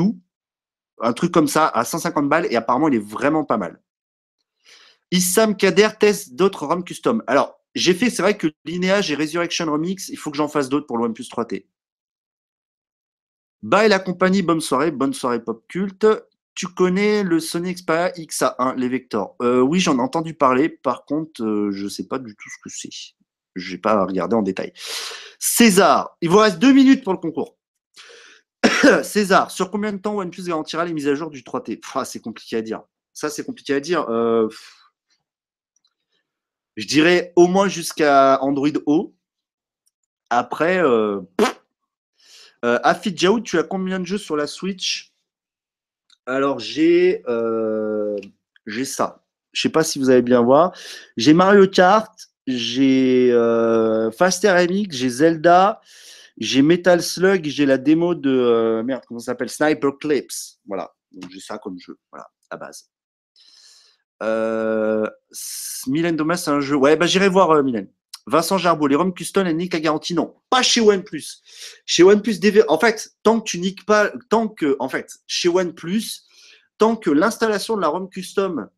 un 1.01 1.13
truc 1.13 1.31
comme 1.31 1.47
ça, 1.47 1.67
à 1.67 1.85
150 1.85 2.29
balles. 2.29 2.47
Et 2.51 2.55
apparemment, 2.55 2.87
il 2.87 2.95
est 2.95 3.05
vraiment 3.05 3.43
pas 3.43 3.57
mal. 3.57 3.81
Issam 5.11 5.57
Kader 5.57 5.89
teste 5.99 6.35
d'autres 6.35 6.65
ROM 6.65 6.83
custom. 6.83 7.23
Alors, 7.27 7.59
j'ai 7.73 7.93
fait, 7.93 8.09
c'est 8.09 8.21
vrai 8.21 8.37
que 8.37 8.47
Lineage 8.65 9.11
et 9.11 9.15
Resurrection 9.15 9.65
Remix, 9.71 10.09
il 10.09 10.17
faut 10.17 10.29
que 10.29 10.37
j'en 10.37 10.47
fasse 10.47 10.69
d'autres 10.69 10.87
pour 10.87 10.97
le 10.97 11.05
OnePlus 11.05 11.23
3T. 11.23 11.65
Bye 13.63 13.89
la 13.89 13.99
compagnie, 13.99 14.41
bonne 14.41 14.61
soirée, 14.61 14.91
bonne 14.91 15.13
soirée 15.13 15.43
pop 15.43 15.63
culte 15.67 16.07
tu 16.53 16.67
connais 16.67 17.23
le 17.23 17.39
Sony 17.39 17.73
Xperia 17.73 18.09
XA1, 18.09 18.75
les 18.75 18.89
vecteurs? 18.89 19.35
Euh, 19.41 19.61
Oui, 19.61 19.79
j'en 19.79 19.97
ai 19.97 20.01
entendu 20.01 20.33
parler. 20.33 20.69
Par 20.69 21.05
contre, 21.05 21.43
euh, 21.43 21.71
je 21.71 21.85
ne 21.85 21.89
sais 21.89 22.07
pas 22.07 22.19
du 22.19 22.35
tout 22.35 22.49
ce 22.49 22.57
que 22.63 22.69
c'est. 22.69 22.89
Je 23.55 23.71
n'ai 23.71 23.77
pas 23.77 24.05
regardé 24.05 24.35
en 24.35 24.41
détail. 24.41 24.73
César, 25.39 26.17
il 26.21 26.29
vous 26.29 26.37
reste 26.37 26.59
deux 26.59 26.73
minutes 26.73 27.03
pour 27.03 27.13
le 27.13 27.19
concours. 27.19 27.57
César, 29.03 29.51
sur 29.51 29.71
combien 29.71 29.93
de 29.93 29.97
temps 29.97 30.17
OnePlus 30.17 30.43
garantira 30.43 30.85
les 30.85 30.93
mises 30.93 31.07
à 31.07 31.15
jour 31.15 31.29
du 31.29 31.41
3T 31.41 31.79
ah, 31.95 32.05
C'est 32.05 32.19
compliqué 32.19 32.57
à 32.57 32.61
dire. 32.61 32.81
Ça, 33.13 33.29
c'est 33.29 33.45
compliqué 33.45 33.73
à 33.73 33.79
dire. 33.79 34.09
Euh, 34.09 34.47
je 36.77 36.87
dirais 36.87 37.33
au 37.35 37.47
moins 37.47 37.67
jusqu'à 37.67 38.41
Android 38.41 38.69
O. 38.85 39.15
Après, 40.29 40.81
euh, 40.81 41.19
Afid 42.61 43.15
tu 43.43 43.59
as 43.59 43.63
combien 43.63 43.99
de 43.99 44.05
jeux 44.05 44.17
sur 44.17 44.37
la 44.37 44.47
Switch? 44.47 45.10
Alors, 46.25 46.59
j'ai 46.59 47.23
euh, 47.27 48.17
j'ai 48.65 48.85
ça. 48.85 49.23
Je 49.53 49.61
sais 49.61 49.69
pas 49.69 49.83
si 49.83 49.99
vous 49.99 50.09
allez 50.09 50.21
bien 50.21 50.41
voir. 50.41 50.73
J'ai 51.17 51.33
Mario 51.33 51.67
Kart, 51.67 52.13
j'ai 52.47 53.31
euh, 53.31 54.11
Faster 54.11 54.53
MX, 54.53 54.87
j'ai 54.91 55.09
Zelda, 55.09 55.81
j'ai 56.37 56.61
Metal 56.61 57.01
Slug, 57.01 57.45
j'ai 57.45 57.65
la 57.65 57.77
démo 57.77 58.15
de 58.15 58.29
euh, 58.29 58.83
merde, 58.83 59.03
comment 59.07 59.19
ça 59.19 59.27
s'appelle? 59.27 59.49
Sniper 59.49 59.97
Clips. 59.99 60.59
Voilà. 60.65 60.91
J'ai 61.29 61.41
ça 61.41 61.57
comme 61.57 61.77
jeu, 61.77 61.97
voilà, 62.11 62.27
à 62.49 62.57
base. 62.57 62.89
Mylène 65.87 66.15
Domas, 66.15 66.37
c'est 66.37 66.51
un 66.51 66.61
jeu. 66.61 66.75
Ouais, 66.75 66.95
bah 66.95 67.07
j'irai 67.07 67.27
voir 67.27 67.61
Mylène. 67.63 67.89
Vincent 68.27 68.57
Jarbeau, 68.57 68.87
les 68.87 68.95
ROM 68.95 69.13
custom 69.13 69.47
et 69.47 69.53
nique 69.53 69.73
la 69.73 69.79
garantie. 69.79 70.13
Non, 70.13 70.35
pas 70.49 70.61
chez 70.61 70.81
OnePlus. 70.81 71.41
Chez 71.85 72.03
OnePlus, 72.03 72.35
en 72.67 72.79
fait, 72.79 73.13
tant 73.23 73.39
que 73.39 73.45
tu 73.45 73.59
niques 73.59 73.85
pas, 73.85 74.11
tant 74.29 74.47
que, 74.47 74.75
en 74.79 74.89
fait, 74.89 75.19
chez 75.27 75.49
OnePlus, 75.49 76.03
tant 76.77 76.95
que 76.95 77.09
l'installation 77.09 77.75
de 77.75 77.81
la 77.81 77.87
ROM 77.87 78.09
custom 78.09 78.69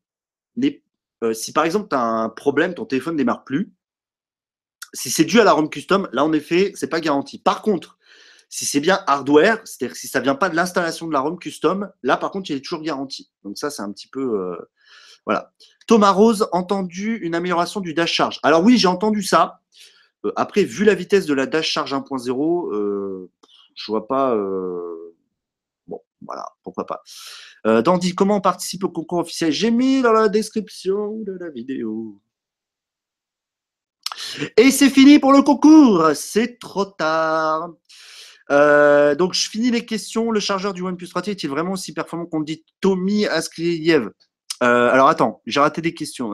n'est, 0.56 0.84
euh, 1.24 1.34
si 1.34 1.54
par 1.54 1.66
exemple 1.66 1.88
tu 1.90 1.96
as 1.96 2.02
un 2.02 2.30
problème, 2.30 2.74
ton 2.74 2.86
téléphone 2.86 3.14
ne 3.14 3.20
démarre 3.20 3.44
plus, 3.44 3.74
si 4.94 5.10
c'est 5.10 5.26
dû 5.26 5.40
à 5.40 5.44
la 5.44 5.54
ROM 5.54 5.70
custom, 5.70 6.08
là 6.12 6.24
en 6.24 6.34
effet, 6.34 6.72
c'est 6.76 6.88
pas 6.88 7.02
garanti. 7.02 7.40
Par 7.40 7.62
contre, 7.62 7.98
si 8.50 8.66
c'est 8.66 8.80
bien 8.80 9.04
hardware, 9.08 9.60
c'est-à-dire 9.66 9.96
si 9.96 10.08
ça 10.08 10.20
vient 10.20 10.36
pas 10.36 10.50
de 10.50 10.56
l'installation 10.56 11.08
de 11.08 11.14
la 11.14 11.22
ROM 11.22 11.40
custom, 11.40 11.90
là 12.04 12.18
par 12.18 12.30
contre, 12.30 12.52
il 12.52 12.58
est 12.58 12.62
toujours 12.62 12.84
garanti. 12.84 13.32
Donc 13.44 13.58
ça, 13.58 13.72
c'est 13.72 13.82
un 13.82 13.92
petit 13.92 14.08
peu, 14.08 14.22
euh, 14.22 14.58
voilà. 15.26 15.52
Thomas 15.88 16.12
Rose, 16.12 16.48
entendu 16.52 17.18
une 17.18 17.36
amélioration 17.36 17.80
du 17.80 17.94
dash 17.94 18.14
charge. 18.14 18.40
Alors 18.44 18.64
oui, 18.64 18.78
j'ai 18.78 18.88
entendu 18.88 19.22
ça. 19.24 19.62
Euh, 20.26 20.32
après, 20.36 20.64
vu 20.64 20.86
la 20.86 20.96
vitesse 20.96 21.26
de 21.26 21.34
la 21.34 21.46
dash 21.46 21.70
charge 21.70 21.94
1.0, 21.94 22.74
euh, 22.74 23.30
je 23.76 23.92
vois 23.92 24.08
pas. 24.08 24.34
Euh, 24.36 25.14
Voilà, 26.26 26.46
pourquoi 26.64 26.86
pas. 26.86 27.02
Euh, 27.68 27.82
Dandy, 27.82 28.16
comment 28.16 28.38
on 28.38 28.42
participe 28.42 28.86
au 28.86 28.90
concours 28.90 29.20
officiel? 29.20 29.52
J'ai 29.52 29.72
mis 29.72 30.02
dans 30.02 30.14
la 30.14 30.30
description 30.30 31.18
de 31.20 31.34
la 31.34 31.50
vidéo. 31.50 32.22
Et 34.56 34.72
c'est 34.72 34.90
fini 34.90 35.20
pour 35.20 35.34
le 35.34 35.42
concours. 35.42 36.12
C'est 36.16 36.60
trop 36.60 36.86
tard. 36.86 37.72
Donc, 38.50 39.34
je 39.34 39.50
finis 39.50 39.70
les 39.70 39.86
questions. 39.86 40.32
Le 40.32 40.40
chargeur 40.40 40.74
du 40.74 40.82
OnePlus 40.82 41.08
3T 41.08 41.32
est-il 41.32 41.50
vraiment 41.50 41.74
aussi 41.74 41.94
performant 41.94 42.26
qu'on 42.26 42.40
dit? 42.40 42.64
Tommy 42.80 43.26
Askliev 43.26 44.10
euh, 44.64 44.90
alors 44.90 45.10
attends, 45.10 45.42
j'ai 45.46 45.60
raté 45.60 45.82
des 45.82 45.94
questions. 45.94 46.32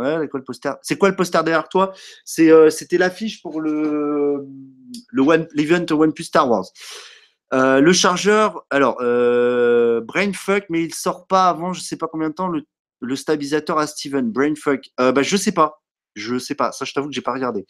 C'est 0.82 0.98
quoi 0.98 1.10
le 1.10 1.16
poster 1.16 1.44
derrière 1.44 1.68
toi? 1.68 1.94
Euh, 2.40 2.70
C'était 2.70 2.98
l'affiche 2.98 3.42
pour 3.42 3.60
le 3.60 4.46
l'event 5.12 5.86
One, 5.92 6.14
Plus 6.14 6.26
Star 6.26 6.50
Wars. 6.50 6.66
Euh, 7.54 7.82
le 7.82 7.94
chargeur, 7.94 8.66
alors 8.70 8.98
Brainfuck, 10.06 10.66
mais 10.70 10.84
il 10.84 10.94
sort 10.94 11.26
pas 11.26 11.50
avant, 11.50 11.74
je 11.74 11.82
sais 11.82 11.98
pas 11.98 12.08
combien 12.08 12.30
de 12.30 12.36
temps 12.36 12.50
le, 13.02 13.16
stabilisateur 13.16 13.80
à 13.80 13.88
Steven. 13.88 14.32
Brainfuck, 14.32 14.90
bah 14.98 15.24
je 15.24 15.36
sais 15.36 15.52
pas, 15.52 15.82
je 16.16 16.38
sais 16.38 16.56
pas. 16.56 16.72
Ça, 16.72 16.86
je 16.86 16.94
t'avoue 16.94 17.08
que 17.08 17.16
j'ai 17.16 17.22
pas 17.22 17.34
regardé. 17.34 17.66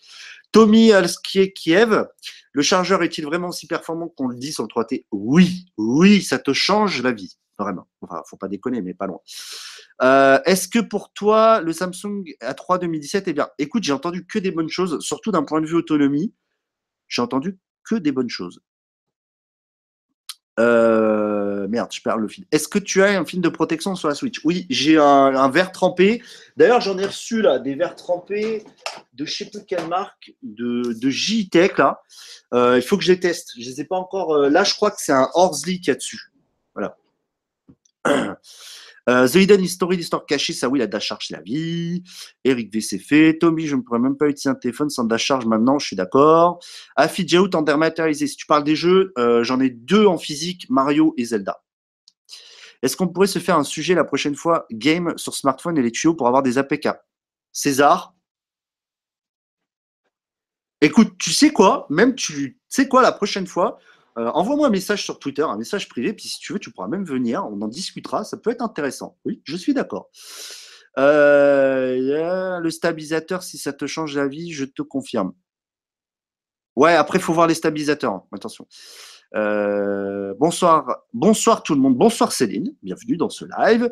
Tommy 0.52 0.92
Kiev, 1.56 2.06
le 2.52 2.62
chargeur 2.62 3.02
est-il 3.04 3.26
vraiment 3.26 3.50
aussi 3.50 3.68
performant 3.68 4.10
qu'on 4.10 4.28
le 4.28 4.36
dit 4.36 4.52
sur 4.52 4.64
le 4.64 4.68
3T 4.68 5.06
Oui, 5.12 5.68
oui, 5.78 6.22
ça 6.22 6.40
te 6.40 6.52
change 6.52 7.02
la 7.02 7.14
vie, 7.14 7.38
vraiment. 7.60 7.88
Enfin, 8.02 8.22
faut 8.26 8.38
pas 8.38 8.48
déconner, 8.48 8.82
mais 8.82 8.94
pas 8.94 9.08
loin. 9.08 9.20
Euh, 10.02 10.40
est-ce 10.46 10.68
que 10.68 10.80
pour 10.80 11.12
toi, 11.14 11.62
le 11.62 11.74
Samsung 11.74 12.24
A3 12.42 12.80
2017 12.80 13.28
est 13.28 13.34
bien? 13.34 13.50
Écoute, 13.58 13.84
j'ai 13.84 13.94
entendu 13.94 14.26
que 14.26 14.40
des 14.40 14.52
bonnes 14.52 14.70
choses, 14.70 15.00
surtout 15.02 15.32
d'un 15.32 15.44
point 15.44 15.62
de 15.62 15.68
vue 15.68 15.76
autonomie. 15.76 16.34
J'ai 17.08 17.22
entendu 17.22 17.60
que 17.84 17.96
des 17.96 18.12
bonnes 18.12 18.30
choses. 18.30 18.62
Euh, 20.60 21.68
merde, 21.70 21.90
je 21.92 22.02
perds 22.02 22.18
le 22.18 22.28
fil. 22.28 22.46
Est-ce 22.52 22.68
que 22.68 22.80
tu 22.80 23.02
as 23.02 23.18
un 23.18 23.26
film 23.26 23.42
de 23.42 23.50
protection 23.50 23.96
sur 23.96 24.10
la 24.10 24.16
Switch? 24.16 24.42
Oui, 24.44 24.66
j'ai 24.70 24.98
un, 24.98 25.50
verre 25.50 25.72
trempé. 25.72 26.22
D'ailleurs, 26.58 26.82
j'en 26.82 26.98
ai 26.98 27.06
reçu 27.06 27.42
là 27.42 27.60
des 27.60 27.76
verres 27.76 27.96
trempés 27.96 28.66
de 29.14 29.26
je 29.26 29.34
sais 29.34 29.46
plus 29.46 29.64
quelle 29.66 29.88
marque, 29.88 30.34
de, 30.44 30.94
de 30.94 31.10
JTech 31.10 31.78
là. 31.78 32.02
Euh, 32.54 32.78
il 32.78 32.82
faut 32.82 32.98
que 32.98 33.04
je 33.04 33.14
les 33.14 33.20
teste. 33.20 33.52
Je 33.58 33.70
les 33.70 33.82
ai 33.82 33.86
pas 33.86 33.96
encore. 33.96 34.38
là, 34.50 34.64
je 34.64 34.76
crois 34.76 34.92
que 34.92 34.98
c'est 35.00 35.14
un 35.14 35.30
Horsley 35.34 35.80
qui 35.80 35.92
a 35.92 35.96
dessus. 35.96 36.29
Euh, 39.10 39.28
The 39.28 39.36
Hidden 39.36 39.64
History 39.64 39.98
d'Histoire 39.98 40.26
cachée, 40.28 40.54
ça 40.54 40.70
oui, 40.70 40.78
la 40.78 40.86
dash 40.86 41.08
charge, 41.08 41.30
la 41.32 41.42
vie. 41.42 42.04
Eric 42.44 42.72
V, 42.72 42.80
c'est 42.80 43.00
fait. 43.00 43.40
Tommy, 43.40 43.66
je 43.66 43.76
ne 43.76 43.82
pourrais 43.82 44.00
même 44.00 44.16
pas 44.16 44.28
utiliser 44.28 44.50
un 44.50 44.56
téléphone 44.56 44.92
sans 44.92 45.04
dash 45.04 45.24
charge 45.24 45.48
maintenant, 45.48 45.80
je 45.80 45.88
suis 45.88 45.96
d'accord. 45.96 46.60
Affidjaout 46.96 47.56
en 47.56 47.64
dématérialisé. 47.64 48.28
Si 48.28 48.36
tu 48.36 48.46
parles 48.46 48.64
des 48.64 48.76
jeux, 48.76 49.12
euh, 49.18 49.44
j'en 49.44 49.60
ai 49.62 49.72
deux 49.72 50.06
en 50.06 50.20
physique, 50.20 50.68
Mario 50.70 51.16
et 51.18 51.26
Zelda. 51.26 51.64
Est-ce 52.84 52.96
qu'on 52.96 53.08
pourrait 53.08 53.28
se 53.28 53.40
faire 53.40 53.58
un 53.58 53.64
sujet 53.64 53.96
la 53.96 54.04
prochaine 54.04 54.36
fois, 54.36 54.68
game 54.72 55.14
sur 55.18 55.34
smartphone 55.34 55.78
et 55.78 55.82
les 55.82 55.92
tuyaux 55.92 56.14
pour 56.14 56.28
avoir 56.28 56.44
des 56.44 56.60
APK 56.60 56.90
César? 57.52 58.14
Écoute, 60.82 61.18
tu 61.18 61.32
sais 61.32 61.50
quoi? 61.50 61.88
Même 61.90 62.16
tu 62.16 62.60
sais 62.70 62.88
quoi 62.88 63.02
la 63.02 63.12
prochaine 63.12 63.48
fois 63.48 63.80
euh, 64.18 64.30
envoie-moi 64.32 64.68
un 64.68 64.72
message 64.72 65.04
sur 65.04 65.20
Twitter, 65.20 65.44
un 65.44 65.58
message 65.58 65.88
privé, 65.88 66.14
puis 66.14 66.28
si 66.28 66.40
tu 66.40 66.54
veux, 66.54 66.60
tu 66.60 66.72
pourras 66.72 66.88
même 66.88 67.06
venir, 67.06 67.46
on 67.46 67.62
en 67.62 67.68
discutera, 67.68 68.24
ça 68.24 68.38
peut 68.38 68.50
être 68.50 68.62
intéressant. 68.62 69.18
Oui, 69.26 69.42
je 69.44 69.56
suis 69.56 69.74
d'accord. 69.74 70.10
Euh, 70.98 72.60
le 72.60 72.70
stabilisateur, 72.72 73.44
si 73.44 73.58
ça 73.58 73.74
te 73.74 73.86
change 73.88 74.16
la 74.16 74.28
vie, 74.28 74.52
je 74.52 74.66
te 74.66 74.82
confirme. 74.82 75.34
Ouais, 76.76 76.94
après, 76.94 77.18
il 77.18 77.22
faut 77.22 77.34
voir 77.34 77.48
les 77.48 77.54
stabilisateurs. 77.54 78.14
Hein. 78.14 78.24
Attention. 78.32 78.68
Euh, 79.36 80.34
bonsoir, 80.40 81.04
bonsoir 81.14 81.64
tout 81.64 81.76
le 81.76 81.82
monde. 81.82 81.96
Bonsoir 81.96 82.32
Céline, 82.32 82.76
bienvenue 82.82 83.18
dans 83.18 83.30
ce 83.30 83.46
live. 83.46 83.90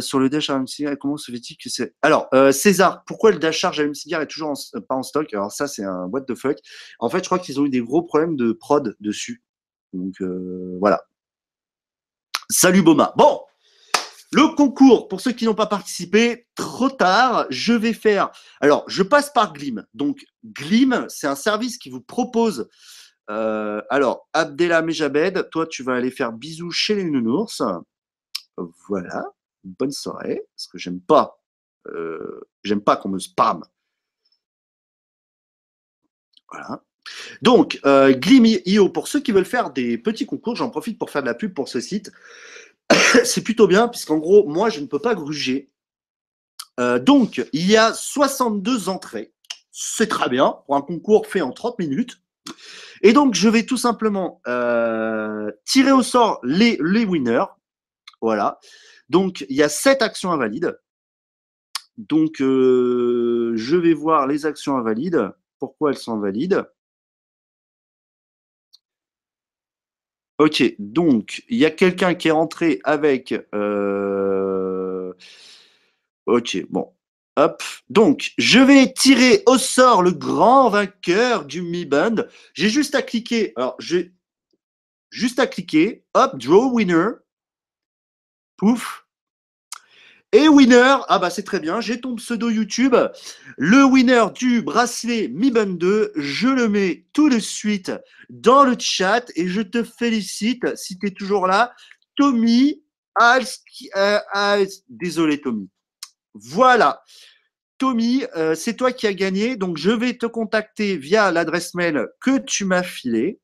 sur 0.00 0.18
le 0.18 0.28
Dash 0.28 0.50
Cigar, 0.66 0.96
comment 0.98 1.16
se 1.16 1.30
fait-il 1.30 1.56
que 1.56 1.68
c'est 1.68 1.94
Alors, 2.02 2.28
César, 2.52 3.04
pourquoi 3.04 3.32
le 3.32 3.38
Dash 3.38 3.58
Charge 3.58 3.92
Cigar 3.92 4.22
est 4.22 4.26
toujours 4.26 4.54
pas 4.88 4.94
en 4.94 5.02
stock? 5.02 5.32
Alors 5.34 5.52
ça, 5.52 5.66
c'est 5.66 5.84
un 5.84 6.04
what 6.06 6.22
the 6.22 6.34
fuck. 6.34 6.58
En 6.98 7.08
fait, 7.08 7.18
je 7.18 7.24
crois 7.24 7.38
qu'ils 7.38 7.60
ont 7.60 7.66
eu 7.66 7.70
des 7.70 7.80
gros 7.80 8.02
problèmes 8.02 8.36
de 8.36 8.52
prod 8.52 8.96
dessus. 9.00 9.42
Donc 9.92 10.22
voilà. 10.80 11.02
Salut 12.48 12.82
Boma. 12.82 13.12
Bon, 13.16 13.40
le 14.32 14.54
concours, 14.54 15.08
pour 15.08 15.20
ceux 15.20 15.32
qui 15.32 15.44
n'ont 15.44 15.54
pas 15.54 15.66
participé, 15.66 16.46
trop 16.56 16.90
tard, 16.90 17.46
je 17.48 17.72
vais 17.72 17.92
faire. 17.92 18.30
Alors, 18.60 18.84
je 18.88 19.02
passe 19.02 19.32
par 19.32 19.52
Glim. 19.52 19.86
Donc, 19.94 20.24
Glim, 20.44 21.06
c'est 21.08 21.26
un 21.26 21.36
service 21.36 21.78
qui 21.78 21.90
vous 21.90 22.00
propose 22.00 22.68
euh, 23.30 23.82
alors, 23.90 24.28
Abdella 24.32 24.82
Mejabed, 24.82 25.48
toi, 25.50 25.66
tu 25.66 25.82
vas 25.82 25.94
aller 25.94 26.10
faire 26.10 26.32
bisous 26.32 26.70
chez 26.70 26.94
les 26.94 27.04
nounours. 27.04 27.62
Voilà, 28.88 29.24
bonne 29.64 29.92
soirée, 29.92 30.42
parce 30.54 30.66
que 30.68 30.78
j'aime 30.78 31.00
pas, 31.00 31.40
euh, 31.88 32.40
j'aime 32.62 32.80
pas 32.80 32.96
qu'on 32.96 33.10
me 33.10 33.18
spam. 33.18 33.64
Voilà. 36.50 36.82
Donc, 37.42 37.80
euh, 37.84 38.12
Glimi.io, 38.12 38.88
pour 38.88 39.08
ceux 39.08 39.20
qui 39.20 39.32
veulent 39.32 39.44
faire 39.44 39.70
des 39.70 39.98
petits 39.98 40.26
concours, 40.26 40.56
j'en 40.56 40.70
profite 40.70 40.98
pour 40.98 41.10
faire 41.10 41.22
de 41.22 41.26
la 41.26 41.34
pub 41.34 41.52
pour 41.54 41.68
ce 41.68 41.80
site. 41.80 42.12
C'est 43.24 43.42
plutôt 43.42 43.66
bien, 43.66 43.88
puisqu'en 43.88 44.18
gros, 44.18 44.46
moi, 44.46 44.70
je 44.70 44.80
ne 44.80 44.86
peux 44.86 45.00
pas 45.00 45.14
gruger. 45.14 45.70
Donc, 47.00 47.42
il 47.54 47.66
y 47.66 47.74
a 47.74 47.94
62 47.94 48.90
entrées. 48.90 49.32
C'est 49.72 50.08
très 50.08 50.28
bien 50.28 50.58
pour 50.66 50.76
un 50.76 50.82
concours 50.82 51.26
fait 51.26 51.40
en 51.40 51.50
30 51.50 51.78
minutes. 51.78 52.20
Et 53.02 53.12
donc, 53.12 53.34
je 53.34 53.48
vais 53.48 53.64
tout 53.64 53.76
simplement 53.76 54.40
euh, 54.46 55.50
tirer 55.64 55.92
au 55.92 56.02
sort 56.02 56.40
les, 56.42 56.78
les 56.82 57.04
winners. 57.04 57.44
Voilà. 58.20 58.58
Donc, 59.08 59.44
il 59.48 59.56
y 59.56 59.62
a 59.62 59.68
sept 59.68 60.02
actions 60.02 60.32
invalides. 60.32 60.78
Donc, 61.96 62.40
euh, 62.40 63.52
je 63.56 63.76
vais 63.76 63.94
voir 63.94 64.26
les 64.26 64.46
actions 64.46 64.76
invalides. 64.76 65.30
Pourquoi 65.58 65.90
elles 65.90 65.98
sont 65.98 66.14
invalides? 66.14 66.64
Ok, 70.38 70.62
donc 70.78 71.44
il 71.48 71.56
y 71.56 71.64
a 71.64 71.70
quelqu'un 71.70 72.14
qui 72.14 72.28
est 72.28 72.30
rentré 72.30 72.80
avec. 72.84 73.34
Euh, 73.54 75.14
ok, 76.26 76.66
bon, 76.68 76.92
Hop. 77.36 77.62
Donc, 77.90 78.32
je 78.38 78.58
vais 78.58 78.92
tirer 78.92 79.42
au 79.46 79.58
sort 79.58 80.02
le 80.02 80.12
grand 80.12 80.70
vainqueur 80.70 81.44
du 81.44 81.60
Mi 81.62 81.84
Band. 81.84 82.16
J'ai 82.54 82.70
juste 82.70 82.94
à 82.94 83.02
cliquer. 83.02 83.52
Alors, 83.56 83.76
j'ai 83.78 84.12
juste 85.10 85.38
à 85.38 85.46
cliquer. 85.46 86.04
Hop, 86.14 86.38
draw 86.38 86.72
winner. 86.72 87.08
Pouf. 88.56 89.06
Et 90.32 90.48
winner, 90.48 90.96
ah 91.08 91.18
bah 91.18 91.30
c'est 91.30 91.44
très 91.44 91.60
bien, 91.60 91.80
j'ai 91.80 92.00
ton 92.00 92.16
pseudo 92.16 92.50
YouTube. 92.50 92.96
Le 93.56 93.84
winner 93.84 94.24
du 94.34 94.60
bracelet 94.60 95.28
Mi 95.28 95.50
Band 95.50 95.66
2, 95.66 96.12
je 96.16 96.48
le 96.48 96.68
mets 96.68 97.06
tout 97.12 97.28
de 97.30 97.38
suite 97.38 97.92
dans 98.28 98.64
le 98.64 98.76
chat 98.78 99.24
et 99.36 99.46
je 99.46 99.62
te 99.62 99.84
félicite 99.84 100.76
si 100.76 100.98
tu 100.98 101.06
es 101.06 101.10
toujours 101.12 101.46
là. 101.46 101.72
Tommy, 102.16 102.82
euh, 103.96 104.66
désolé 104.88 105.40
Tommy. 105.40 105.70
Voilà. 106.40 107.02
Tommy, 107.78 108.24
euh, 108.36 108.54
c'est 108.54 108.74
toi 108.74 108.92
qui 108.92 109.06
as 109.06 109.14
gagné. 109.14 109.56
Donc, 109.56 109.76
je 109.76 109.90
vais 109.90 110.16
te 110.16 110.26
contacter 110.26 110.96
via 110.96 111.30
l'adresse 111.30 111.74
mail 111.74 112.08
que 112.20 112.38
tu 112.38 112.64
m'as 112.64 112.82
filée. 112.82 113.40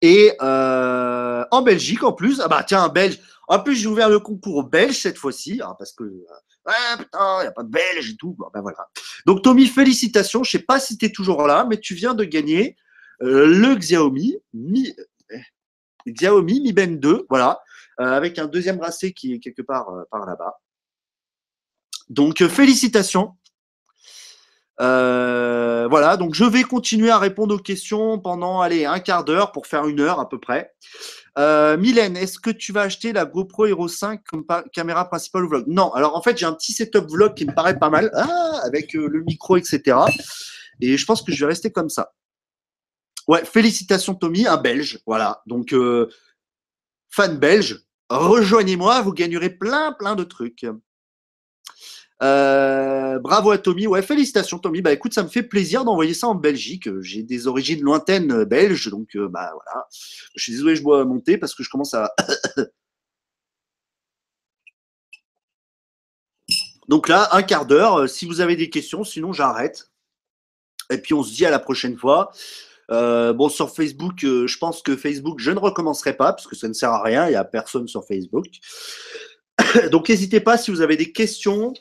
Et 0.00 0.32
euh, 0.40 1.44
en 1.50 1.62
Belgique, 1.62 2.02
en 2.02 2.12
plus. 2.12 2.40
Ah 2.40 2.48
bah, 2.48 2.64
tiens, 2.66 2.82
un 2.82 2.88
Belge. 2.88 3.20
En 3.48 3.60
plus, 3.60 3.76
j'ai 3.76 3.86
ouvert 3.86 4.08
le 4.08 4.18
concours 4.18 4.64
belge 4.64 4.98
cette 4.98 5.18
fois-ci. 5.18 5.60
Hein, 5.62 5.74
parce 5.78 5.92
que, 5.92 6.04
euh, 6.04 6.96
putain, 6.98 7.38
il 7.40 7.42
n'y 7.42 7.48
a 7.48 7.52
pas 7.52 7.62
de 7.62 7.68
Belge 7.68 8.10
et 8.10 8.16
tout. 8.16 8.36
ben 8.54 8.62
voilà. 8.62 8.88
Donc, 9.26 9.42
Tommy, 9.42 9.66
félicitations. 9.66 10.42
Je 10.42 10.56
ne 10.56 10.60
sais 10.60 10.64
pas 10.64 10.80
si 10.80 10.96
tu 10.96 11.06
es 11.06 11.12
toujours 11.12 11.46
là, 11.46 11.66
mais 11.68 11.78
tu 11.78 11.94
viens 11.94 12.14
de 12.14 12.24
gagner 12.24 12.76
le 13.20 13.74
Xiaomi 13.76 14.36
Mi, 14.52 14.96
Xiaomi 16.08 16.60
Mi 16.60 16.72
Band 16.72 16.92
2. 16.92 17.26
Voilà. 17.28 17.60
avec 17.98 18.38
un 18.38 18.46
deuxième 18.46 18.78
bracelet 18.78 19.12
qui 19.12 19.34
est 19.34 19.38
quelque 19.38 19.62
part 19.62 19.88
par 20.10 20.26
là-bas. 20.26 20.58
Donc, 22.12 22.42
euh, 22.42 22.48
félicitations. 22.48 23.32
Euh, 24.80 25.86
voilà, 25.88 26.16
donc 26.16 26.34
je 26.34 26.44
vais 26.44 26.62
continuer 26.62 27.10
à 27.10 27.18
répondre 27.18 27.54
aux 27.54 27.58
questions 27.58 28.18
pendant 28.18 28.60
allez, 28.60 28.84
un 28.84 29.00
quart 29.00 29.24
d'heure 29.24 29.52
pour 29.52 29.66
faire 29.66 29.86
une 29.86 30.00
heure 30.00 30.20
à 30.20 30.28
peu 30.28 30.38
près. 30.38 30.74
Euh, 31.38 31.76
Mylène, 31.78 32.16
est-ce 32.16 32.38
que 32.38 32.50
tu 32.50 32.72
vas 32.72 32.82
acheter 32.82 33.12
la 33.12 33.24
GoPro 33.24 33.66
Hero 33.66 33.88
5 33.88 34.22
comme 34.24 34.44
caméra 34.72 35.08
principale 35.08 35.44
au 35.44 35.48
vlog? 35.48 35.64
Non, 35.68 35.92
alors 35.92 36.16
en 36.16 36.22
fait 36.22 36.36
j'ai 36.36 36.46
un 36.46 36.52
petit 36.52 36.72
setup 36.72 37.08
vlog 37.08 37.34
qui 37.34 37.46
me 37.46 37.54
paraît 37.54 37.78
pas 37.78 37.90
mal, 37.90 38.10
ah, 38.14 38.60
avec 38.64 38.92
le 38.94 39.22
micro, 39.22 39.56
etc. 39.56 39.98
Et 40.80 40.96
je 40.96 41.06
pense 41.06 41.22
que 41.22 41.32
je 41.32 41.40
vais 41.44 41.48
rester 41.48 41.70
comme 41.70 41.90
ça. 41.90 42.12
Ouais, 43.28 43.44
félicitations 43.44 44.14
Tommy, 44.14 44.46
un 44.46 44.56
Belge, 44.56 45.00
voilà. 45.06 45.42
Donc 45.46 45.74
fan 47.10 47.38
belge, 47.38 47.84
rejoignez-moi, 48.10 49.00
vous 49.02 49.12
gagnerez 49.12 49.50
plein 49.50 49.92
plein 49.92 50.14
de 50.14 50.24
trucs. 50.24 50.66
Euh, 52.22 53.18
bravo 53.18 53.50
à 53.50 53.58
Tommy. 53.58 53.86
Ouais, 53.86 54.02
félicitations 54.02 54.58
Tommy. 54.58 54.82
Bah 54.82 54.92
écoute, 54.92 55.14
ça 55.14 55.22
me 55.22 55.28
fait 55.28 55.42
plaisir 55.42 55.84
d'envoyer 55.84 56.14
ça 56.14 56.28
en 56.28 56.34
Belgique. 56.34 56.88
J'ai 57.00 57.22
des 57.22 57.46
origines 57.46 57.82
lointaines 57.82 58.44
belges, 58.44 58.90
donc 58.90 59.16
bah 59.16 59.52
voilà. 59.54 59.88
Je 60.36 60.42
suis 60.42 60.52
désolé, 60.52 60.76
je 60.76 60.82
dois 60.82 61.04
monter 61.04 61.38
parce 61.38 61.54
que 61.54 61.62
je 61.62 61.70
commence 61.70 61.94
à. 61.94 62.12
donc 66.88 67.08
là, 67.08 67.28
un 67.32 67.42
quart 67.42 67.66
d'heure. 67.66 68.08
Si 68.08 68.26
vous 68.26 68.40
avez 68.40 68.56
des 68.56 68.70
questions, 68.70 69.04
sinon 69.04 69.32
j'arrête. 69.32 69.90
Et 70.90 70.98
puis 70.98 71.14
on 71.14 71.22
se 71.22 71.32
dit 71.32 71.46
à 71.46 71.50
la 71.50 71.58
prochaine 71.58 71.96
fois. 71.96 72.32
Euh, 72.90 73.32
bon, 73.32 73.48
sur 73.48 73.74
Facebook, 73.74 74.24
euh, 74.24 74.46
je 74.46 74.58
pense 74.58 74.82
que 74.82 74.96
Facebook, 74.96 75.38
je 75.38 75.50
ne 75.50 75.58
recommencerai 75.58 76.14
pas 76.14 76.32
parce 76.32 76.46
que 76.46 76.56
ça 76.56 76.68
ne 76.68 76.74
sert 76.74 76.90
à 76.90 77.02
rien. 77.02 77.26
Il 77.26 77.30
n'y 77.30 77.36
a 77.36 77.44
personne 77.44 77.88
sur 77.88 78.04
Facebook. 78.04 78.46
Donc, 79.90 80.08
n'hésitez 80.08 80.40
pas 80.40 80.58
si 80.58 80.70
vous 80.70 80.82
avez 80.82 80.96
des 80.96 81.12
questions. 81.12 81.72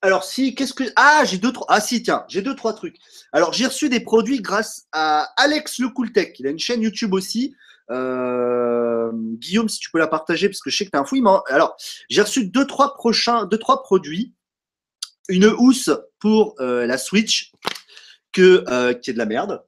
Alors, 0.00 0.24
si, 0.24 0.54
qu'est-ce 0.54 0.74
que. 0.74 0.84
Ah, 0.96 1.24
j'ai 1.24 1.38
deux, 1.38 1.52
trois. 1.52 1.66
Ah, 1.68 1.80
si, 1.80 2.02
tiens, 2.02 2.24
j'ai 2.28 2.42
deux, 2.42 2.54
trois 2.54 2.72
trucs. 2.72 2.96
Alors, 3.32 3.52
j'ai 3.52 3.66
reçu 3.66 3.88
des 3.88 4.00
produits 4.00 4.40
grâce 4.40 4.86
à 4.92 5.32
Alex 5.36 5.78
le 5.78 5.88
Cool 5.88 6.12
Tech. 6.12 6.34
Il 6.38 6.46
a 6.46 6.50
une 6.50 6.58
chaîne 6.58 6.82
YouTube 6.82 7.14
aussi. 7.14 7.54
Euh, 7.90 9.10
Guillaume, 9.12 9.68
si 9.68 9.80
tu 9.80 9.90
peux 9.90 9.98
la 9.98 10.06
partager, 10.06 10.48
parce 10.48 10.60
que 10.60 10.70
je 10.70 10.76
sais 10.76 10.84
que 10.84 10.90
tu 10.90 10.96
as 10.96 11.00
un 11.00 11.04
fouille. 11.04 11.22
Alors, 11.48 11.76
j'ai 12.08 12.22
reçu 12.22 12.46
deux, 12.46 12.66
trois 12.66 12.94
prochains, 12.94 13.46
deux, 13.46 13.58
trois 13.58 13.82
produits. 13.82 14.34
Une 15.28 15.46
housse 15.46 15.90
pour 16.20 16.54
la 16.58 16.96
Switch 16.96 17.52
que, 18.32 18.92
qui 18.94 19.10
est 19.10 19.14
de 19.14 19.18
la 19.18 19.26
merde. 19.26 19.64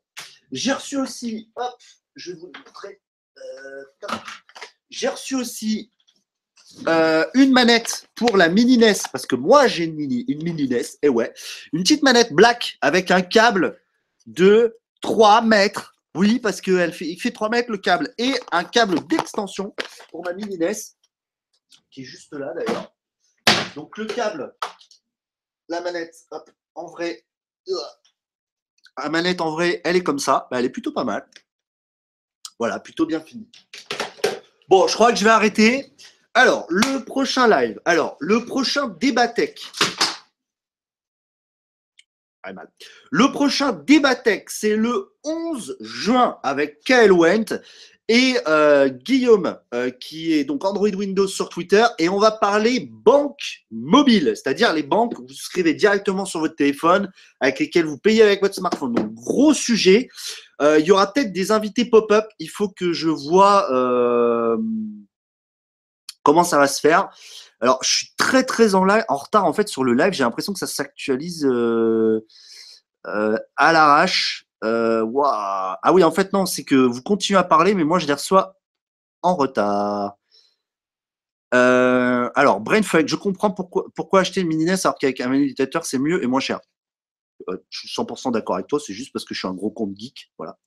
J'ai 0.53 0.72
reçu 0.72 0.97
aussi, 0.97 1.51
hop, 1.55 1.78
je 2.16 2.33
vais 2.33 2.39
vous 2.39 2.51
montrer. 2.66 3.01
Euh, 3.39 3.85
j'ai 4.91 5.09
reçu 5.09 5.37
aussi 5.37 5.93
euh, 6.87 7.25
une 7.35 7.53
manette 7.53 8.09
pour 8.14 8.37
la 8.37 8.49
mini 8.49 8.79
NES, 8.79 8.95
parce 9.12 9.27
que 9.27 9.37
moi 9.37 9.66
j'ai 9.66 9.85
une 9.85 9.95
mini, 9.95 10.25
une 10.29 10.43
mini 10.43 10.68
NES, 10.68 10.83
et 11.03 11.09
ouais, 11.09 11.33
une 11.73 11.83
petite 11.83 12.03
manette 12.03 12.33
black 12.33 12.79
avec 12.81 13.11
un 13.11 13.23
câble 13.23 13.81
de 14.27 14.79
3 15.03 15.43
mètres. 15.43 15.95
Oui, 16.14 16.41
parce 16.41 16.61
qu'il 16.61 16.93
fait, 16.93 17.16
fait 17.16 17.31
3 17.31 17.51
mètres 17.51 17.71
le 17.71 17.79
câble, 17.79 18.12
et 18.18 18.35
un 18.53 18.64
câble 18.64 19.07
d'extension 19.07 19.75
pour 20.11 20.25
ma 20.25 20.33
mini 20.33 20.59
NES, 20.59 20.73
qui 21.91 22.03
est 22.03 22.05
juste 22.05 22.33
là 22.33 22.53
d'ailleurs. 22.55 22.93
Donc 23.75 23.97
le 23.99 24.07
câble, 24.07 24.55
la 25.68 25.81
manette, 25.81 26.14
en 26.75 26.87
vrai, 26.87 27.25
la 29.03 29.09
manette, 29.09 29.41
en 29.41 29.51
vrai, 29.51 29.81
elle 29.85 29.97
est 29.97 30.03
comme 30.03 30.18
ça. 30.18 30.49
Bah, 30.51 30.59
elle 30.59 30.66
est 30.66 30.71
plutôt 30.71 30.93
pas 30.93 31.05
mal. 31.05 31.27
Voilà, 32.59 32.79
plutôt 32.81 33.07
bien 33.07 33.21
fini. 33.21 33.49
Bon, 34.68 34.87
je 34.87 34.95
crois 34.95 35.12
que 35.12 35.18
je 35.18 35.25
vais 35.25 35.31
arrêter. 35.31 35.95
Alors, 36.35 36.66
le 36.68 37.05
prochain 37.05 37.49
live. 37.49 37.81
Alors, 37.85 38.16
le 38.20 38.45
prochain 38.45 38.89
débat 39.01 39.28
tech. 39.28 39.55
Le 43.11 43.33
prochain 43.33 43.72
débat 43.72 44.14
tech, 44.14 44.45
c'est 44.49 44.76
le 44.76 45.12
11 45.24 45.76
juin 45.81 46.39
avec 46.43 46.83
Kael 46.85 47.12
Went 47.12 47.61
et 48.09 48.37
euh, 48.49 48.89
Guillaume, 48.89 49.57
euh, 49.74 49.91
qui 49.91 50.33
est 50.33 50.45
donc 50.45 50.64
Android 50.64 50.89
Windows 50.89 51.28
sur 51.28 51.49
Twitter, 51.49 51.85
et 51.99 52.09
on 52.09 52.18
va 52.18 52.33
parler 52.33 52.89
banque 52.91 53.64
mobile, 53.70 54.33
c'est-à-dire 54.35 54.72
les 54.72 54.83
banques 54.83 55.14
que 55.14 55.20
vous 55.20 55.28
souscrivez 55.28 55.74
directement 55.74 56.24
sur 56.24 56.41
votre 56.41 56.57
téléphone, 56.57 57.11
avec 57.41 57.61
lesquelles 57.61 57.85
vous 57.85 57.99
payez 57.99 58.22
avec 58.22 58.41
votre 58.41 58.55
smartphone. 58.55 58.95
Donc, 58.95 59.14
gros 59.14 59.55
sujet. 59.55 60.09
Euh, 60.61 60.78
il 60.81 60.87
y 60.87 60.91
aura 60.91 61.12
peut-être 61.12 61.33
des 61.33 61.53
invités 61.53 61.85
pop-up. 61.85 62.24
Il 62.39 62.51
faut 62.51 62.68
que 62.68 62.93
je 62.93 63.09
vois 63.09 63.68
comment 66.23 66.45
ça 66.45 66.59
va 66.59 66.66
se 66.66 66.81
faire. 66.81 67.11
Alors, 67.61 67.79
je 67.83 67.89
suis 67.89 68.09
très 68.16 68.45
très 68.45 68.75
en, 68.75 68.81
retard 68.81 69.45
en 69.45 69.53
fait 69.53 69.68
sur 69.68 69.85
le 69.85 69.95
live. 69.95 70.12
J'ai 70.12 70.25
l'impression 70.25 70.53
que 70.53 70.59
ça 70.59 70.66
s'actualise 70.66 71.47
à 73.05 73.73
l'arrache. 73.73 74.47
Euh, 74.64 75.07
ah 75.14 75.93
oui, 75.93 76.05
en 76.05 76.11
fait, 76.11 76.33
non, 76.33 76.47
c'est 76.47 76.64
que 76.64 76.75
vous 76.75 77.03
continuez 77.03 77.39
à 77.39 77.45
parler, 77.45 77.75
mais 77.75 77.85
moi, 77.85 77.99
je 77.99 78.07
les 78.07 78.12
reçois 78.12 78.57
en 79.23 79.35
retard. 79.35 80.16
Euh, 81.55 82.31
alors, 82.35 82.61
Brainfuck, 82.61 83.09
je 83.09 83.16
comprends 83.16 83.51
pourquoi, 83.51 84.21
acheter 84.21 84.41
une 84.43 84.49
mini 84.49 84.64
NES 84.64 84.77
alors 84.85 84.97
qu'avec 84.99 85.21
un 85.21 85.29
méditateur, 85.29 85.85
c'est 85.85 85.99
mieux 85.99 86.23
et 86.23 86.27
moins 86.27 86.41
cher. 86.41 86.61
Euh, 87.49 87.57
je 87.71 87.81
suis 87.81 87.89
100% 87.89 88.33
d'accord 88.33 88.57
avec 88.57 88.66
toi, 88.66 88.79
c'est 88.79 88.93
juste 88.93 89.12
parce 89.12 89.25
que 89.25 89.35
je 89.35 89.41
suis 89.41 89.49
un 89.49 89.55
gros 89.55 89.71
compte 89.71 89.97
geek. 89.97 90.31
Voilà. 90.39 90.59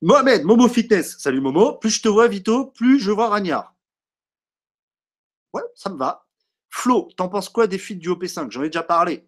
Mohamed, 0.00 0.44
Momo 0.44 0.68
Fitness. 0.68 1.18
Salut 1.18 1.40
Momo. 1.40 1.72
Plus 1.74 1.90
je 1.90 2.02
te 2.02 2.08
vois, 2.08 2.28
Vito, 2.28 2.66
plus 2.66 3.00
je 3.00 3.10
vois 3.10 3.28
Ragnard. 3.28 3.74
Ouais, 5.52 5.62
ça 5.74 5.90
me 5.90 5.98
va. 5.98 6.24
Flo, 6.70 7.08
t'en 7.16 7.28
penses 7.28 7.48
quoi 7.48 7.66
des 7.66 7.78
fils 7.78 7.98
du 7.98 8.08
OP5 8.08 8.50
J'en 8.50 8.62
ai 8.62 8.68
déjà 8.68 8.82
parlé. 8.82 9.26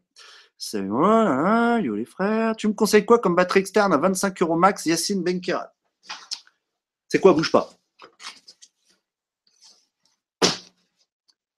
C'est 0.56 0.78
hein, 0.78 1.80
yo 1.80 1.96
les 1.96 2.04
frères. 2.04 2.54
Tu 2.54 2.68
me 2.68 2.74
conseilles 2.74 3.06
quoi 3.06 3.18
comme 3.18 3.34
batterie 3.34 3.60
externe 3.60 3.92
à 3.92 3.96
25 3.96 4.40
euros 4.42 4.56
max, 4.56 4.84
Yacine 4.86 5.24
Benkera 5.24 5.72
C'est 7.08 7.18
quoi, 7.18 7.32
bouge 7.32 7.50
pas 7.50 7.70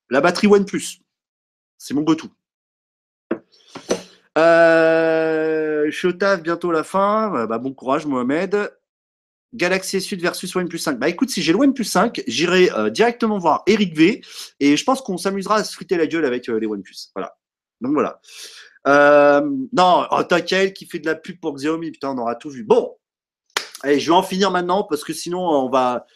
La 0.09 0.21
batterie 0.21 0.47
OnePlus. 0.47 1.01
C'est 1.79 1.95
mon 1.95 2.03
go-to. 2.03 2.29
Euh, 4.39 5.91
bientôt 6.43 6.71
la 6.71 6.85
fin. 6.85 7.47
Bah, 7.47 7.59
bon 7.59 7.75
courage, 7.75 8.07
Mohamed. 8.07 8.71
Galaxy 9.55 9.99
S8 9.99 10.21
versus 10.21 10.55
OnePlus 10.55 10.79
5. 10.79 10.99
Bah 10.99 11.09
écoute, 11.09 11.31
si 11.31 11.43
j'ai 11.43 11.53
le 11.53 11.59
OnePlus 11.59 11.85
5, 11.85 12.23
j'irai 12.27 12.71
euh, 12.73 12.91
directement 12.91 13.39
voir 13.39 13.63
Eric 13.67 13.97
V 13.97 14.23
et 14.61 14.77
je 14.77 14.85
pense 14.85 15.03
qu'on 15.03 15.19
s'amusera 15.19 15.57
à 15.57 15.65
se 15.65 15.75
friter 15.75 15.97
la 15.97 16.07
gueule 16.07 16.25
avec 16.25 16.49
euh, 16.49 16.59
les 16.59 16.67
OnePlus. 16.67 17.11
Voilà. 17.15 17.37
Donc 17.81 17.93
voilà. 17.93 18.21
Euh, 18.87 19.41
non, 19.73 20.07
oh, 20.11 20.23
t'inquiète, 20.25 20.75
qui 20.75 20.87
fait 20.87 20.99
de 20.99 21.07
la 21.07 21.15
pub 21.15 21.39
pour 21.39 21.55
Xiaomi, 21.55 21.93
putain, 21.93 22.11
on 22.11 22.19
aura 22.19 22.35
tout 22.35 22.51
vu. 22.51 22.65
Bon, 22.65 22.97
allez, 23.83 24.01
je 24.01 24.11
vais 24.11 24.17
en 24.17 24.23
finir 24.23 24.51
maintenant 24.51 24.85
parce 24.85 25.05
que 25.05 25.13
sinon 25.13 25.41
on 25.41 25.69
va, 25.69 26.07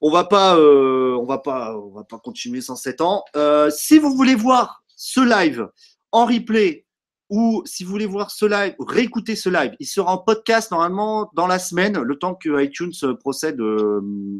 on 0.00 0.10
va 0.10 0.24
pas, 0.24 0.56
euh, 0.56 1.16
on 1.20 1.24
va 1.24 1.38
pas, 1.38 1.76
on 1.76 1.90
va 1.90 2.04
pas 2.04 2.18
continuer 2.18 2.60
sans 2.60 2.76
7 2.76 3.00
ans. 3.00 3.24
Euh, 3.36 3.70
si 3.70 3.98
vous 3.98 4.14
voulez 4.14 4.34
voir 4.34 4.82
ce 4.96 5.20
live 5.20 5.68
en 6.10 6.26
replay 6.26 6.86
ou 7.30 7.62
si 7.66 7.84
vous 7.84 7.90
voulez 7.90 8.06
voir 8.06 8.30
ce 8.30 8.46
live, 8.46 8.74
réécouter 8.78 9.36
ce 9.36 9.48
live, 9.48 9.72
il 9.80 9.86
sera 9.86 10.12
en 10.12 10.18
podcast 10.18 10.70
normalement 10.70 11.30
dans 11.34 11.46
la 11.46 11.58
semaine, 11.58 11.98
le 12.00 12.16
temps 12.16 12.34
que 12.34 12.62
iTunes 12.62 12.92
procède 13.20 13.60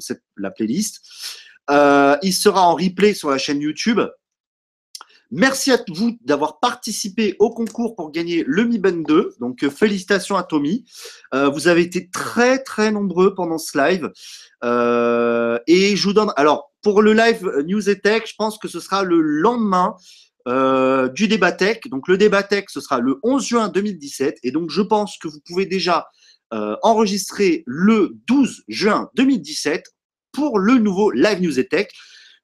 cette, 0.00 0.22
la 0.36 0.50
playlist. 0.50 1.00
il 1.68 2.32
sera 2.32 2.62
en 2.62 2.74
replay 2.74 3.14
sur 3.14 3.30
la 3.30 3.38
chaîne 3.38 3.60
YouTube. 3.60 4.00
Merci 5.30 5.72
à 5.72 5.78
vous 5.88 6.16
d'avoir 6.22 6.58
participé 6.58 7.36
au 7.38 7.50
concours 7.50 7.94
pour 7.94 8.10
gagner 8.10 8.44
le 8.46 8.64
Mi 8.64 8.78
Band 8.78 9.02
2. 9.06 9.34
Donc, 9.40 9.62
euh, 9.62 9.68
félicitations 9.68 10.36
à 10.36 10.42
Tommy. 10.42 10.86
Euh, 11.34 11.50
vous 11.50 11.68
avez 11.68 11.82
été 11.82 12.08
très, 12.08 12.62
très 12.62 12.90
nombreux 12.90 13.34
pendant 13.34 13.58
ce 13.58 13.76
live. 13.76 14.10
Euh, 14.64 15.58
et 15.66 15.96
je 15.96 16.04
vous 16.04 16.14
donne. 16.14 16.32
Alors, 16.36 16.72
pour 16.80 17.02
le 17.02 17.12
live 17.12 17.46
News 17.66 17.90
et 17.90 18.00
Tech, 18.00 18.22
je 18.26 18.34
pense 18.38 18.56
que 18.56 18.68
ce 18.68 18.80
sera 18.80 19.02
le 19.02 19.20
lendemain 19.20 19.96
du 21.14 21.28
débat 21.28 21.52
tech. 21.52 21.80
Donc, 21.90 22.08
le 22.08 22.16
débat 22.16 22.42
tech, 22.42 22.64
ce 22.68 22.80
sera 22.80 23.00
le 23.00 23.18
11 23.22 23.46
juin 23.46 23.68
2017. 23.68 24.38
Et 24.42 24.50
donc, 24.50 24.70
je 24.70 24.82
pense 24.82 25.18
que 25.18 25.28
vous 25.28 25.40
pouvez 25.46 25.66
déjà 25.66 26.06
enregistrer 26.50 27.64
le 27.66 28.16
12 28.26 28.64
juin 28.68 29.10
2017 29.14 29.84
pour 30.32 30.58
le 30.58 30.78
nouveau 30.78 31.10
live 31.10 31.40
News 31.40 31.58
et 31.58 31.66
Tech. 31.66 31.88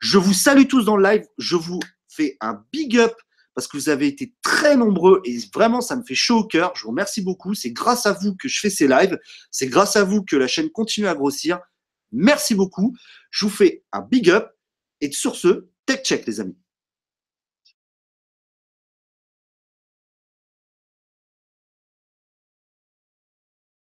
Je 0.01 0.19
vous 0.19 0.35
salue 0.35 0.67
tous 0.67 0.85
dans 0.85 0.97
le 0.97 1.05
live. 1.05 1.25
Je 1.39 1.57
vous 1.57 1.81
fais 2.09 2.37
un 2.41 2.63
big 2.73 2.99
up 2.99 3.15
parce 3.55 3.69
que 3.69 3.77
vous 3.77 3.89
avez 3.89 4.09
été 4.09 4.35
très 4.43 4.77
nombreux 4.77 5.23
et 5.25 5.39
vraiment 5.55 5.81
ça 5.81 5.97
me 5.97 6.03
fait 6.03 6.15
chaud 6.15 6.39
au 6.41 6.45
cœur. 6.45 6.73
Je 6.75 6.83
vous 6.83 6.91
remercie 6.91 7.23
beaucoup. 7.23 7.55
C'est 7.55 7.71
grâce 7.71 8.05
à 8.07 8.13
vous 8.13 8.35
que 8.35 8.49
je 8.49 8.59
fais 8.61 8.71
ces 8.71 8.89
lives. 8.89 9.19
C'est 9.51 9.69
grâce 9.69 9.97
à 9.97 10.05
vous 10.05 10.25
que 10.25 10.37
la 10.37 10.49
chaîne 10.49 10.71
continue 10.71 11.07
à 11.07 11.15
grossir. 11.15 11.61
Merci 12.13 12.55
beaucoup. 12.55 12.97
Je 13.31 13.45
vous 13.47 13.51
fais 13.51 13.85
un 13.93 14.01
big 14.03 14.29
up 14.31 14.49
et 15.01 15.11
sur 15.13 15.37
ce, 15.37 15.69
tech 15.87 16.03
check 16.03 16.27
les 16.27 16.41
amis. 16.41 16.57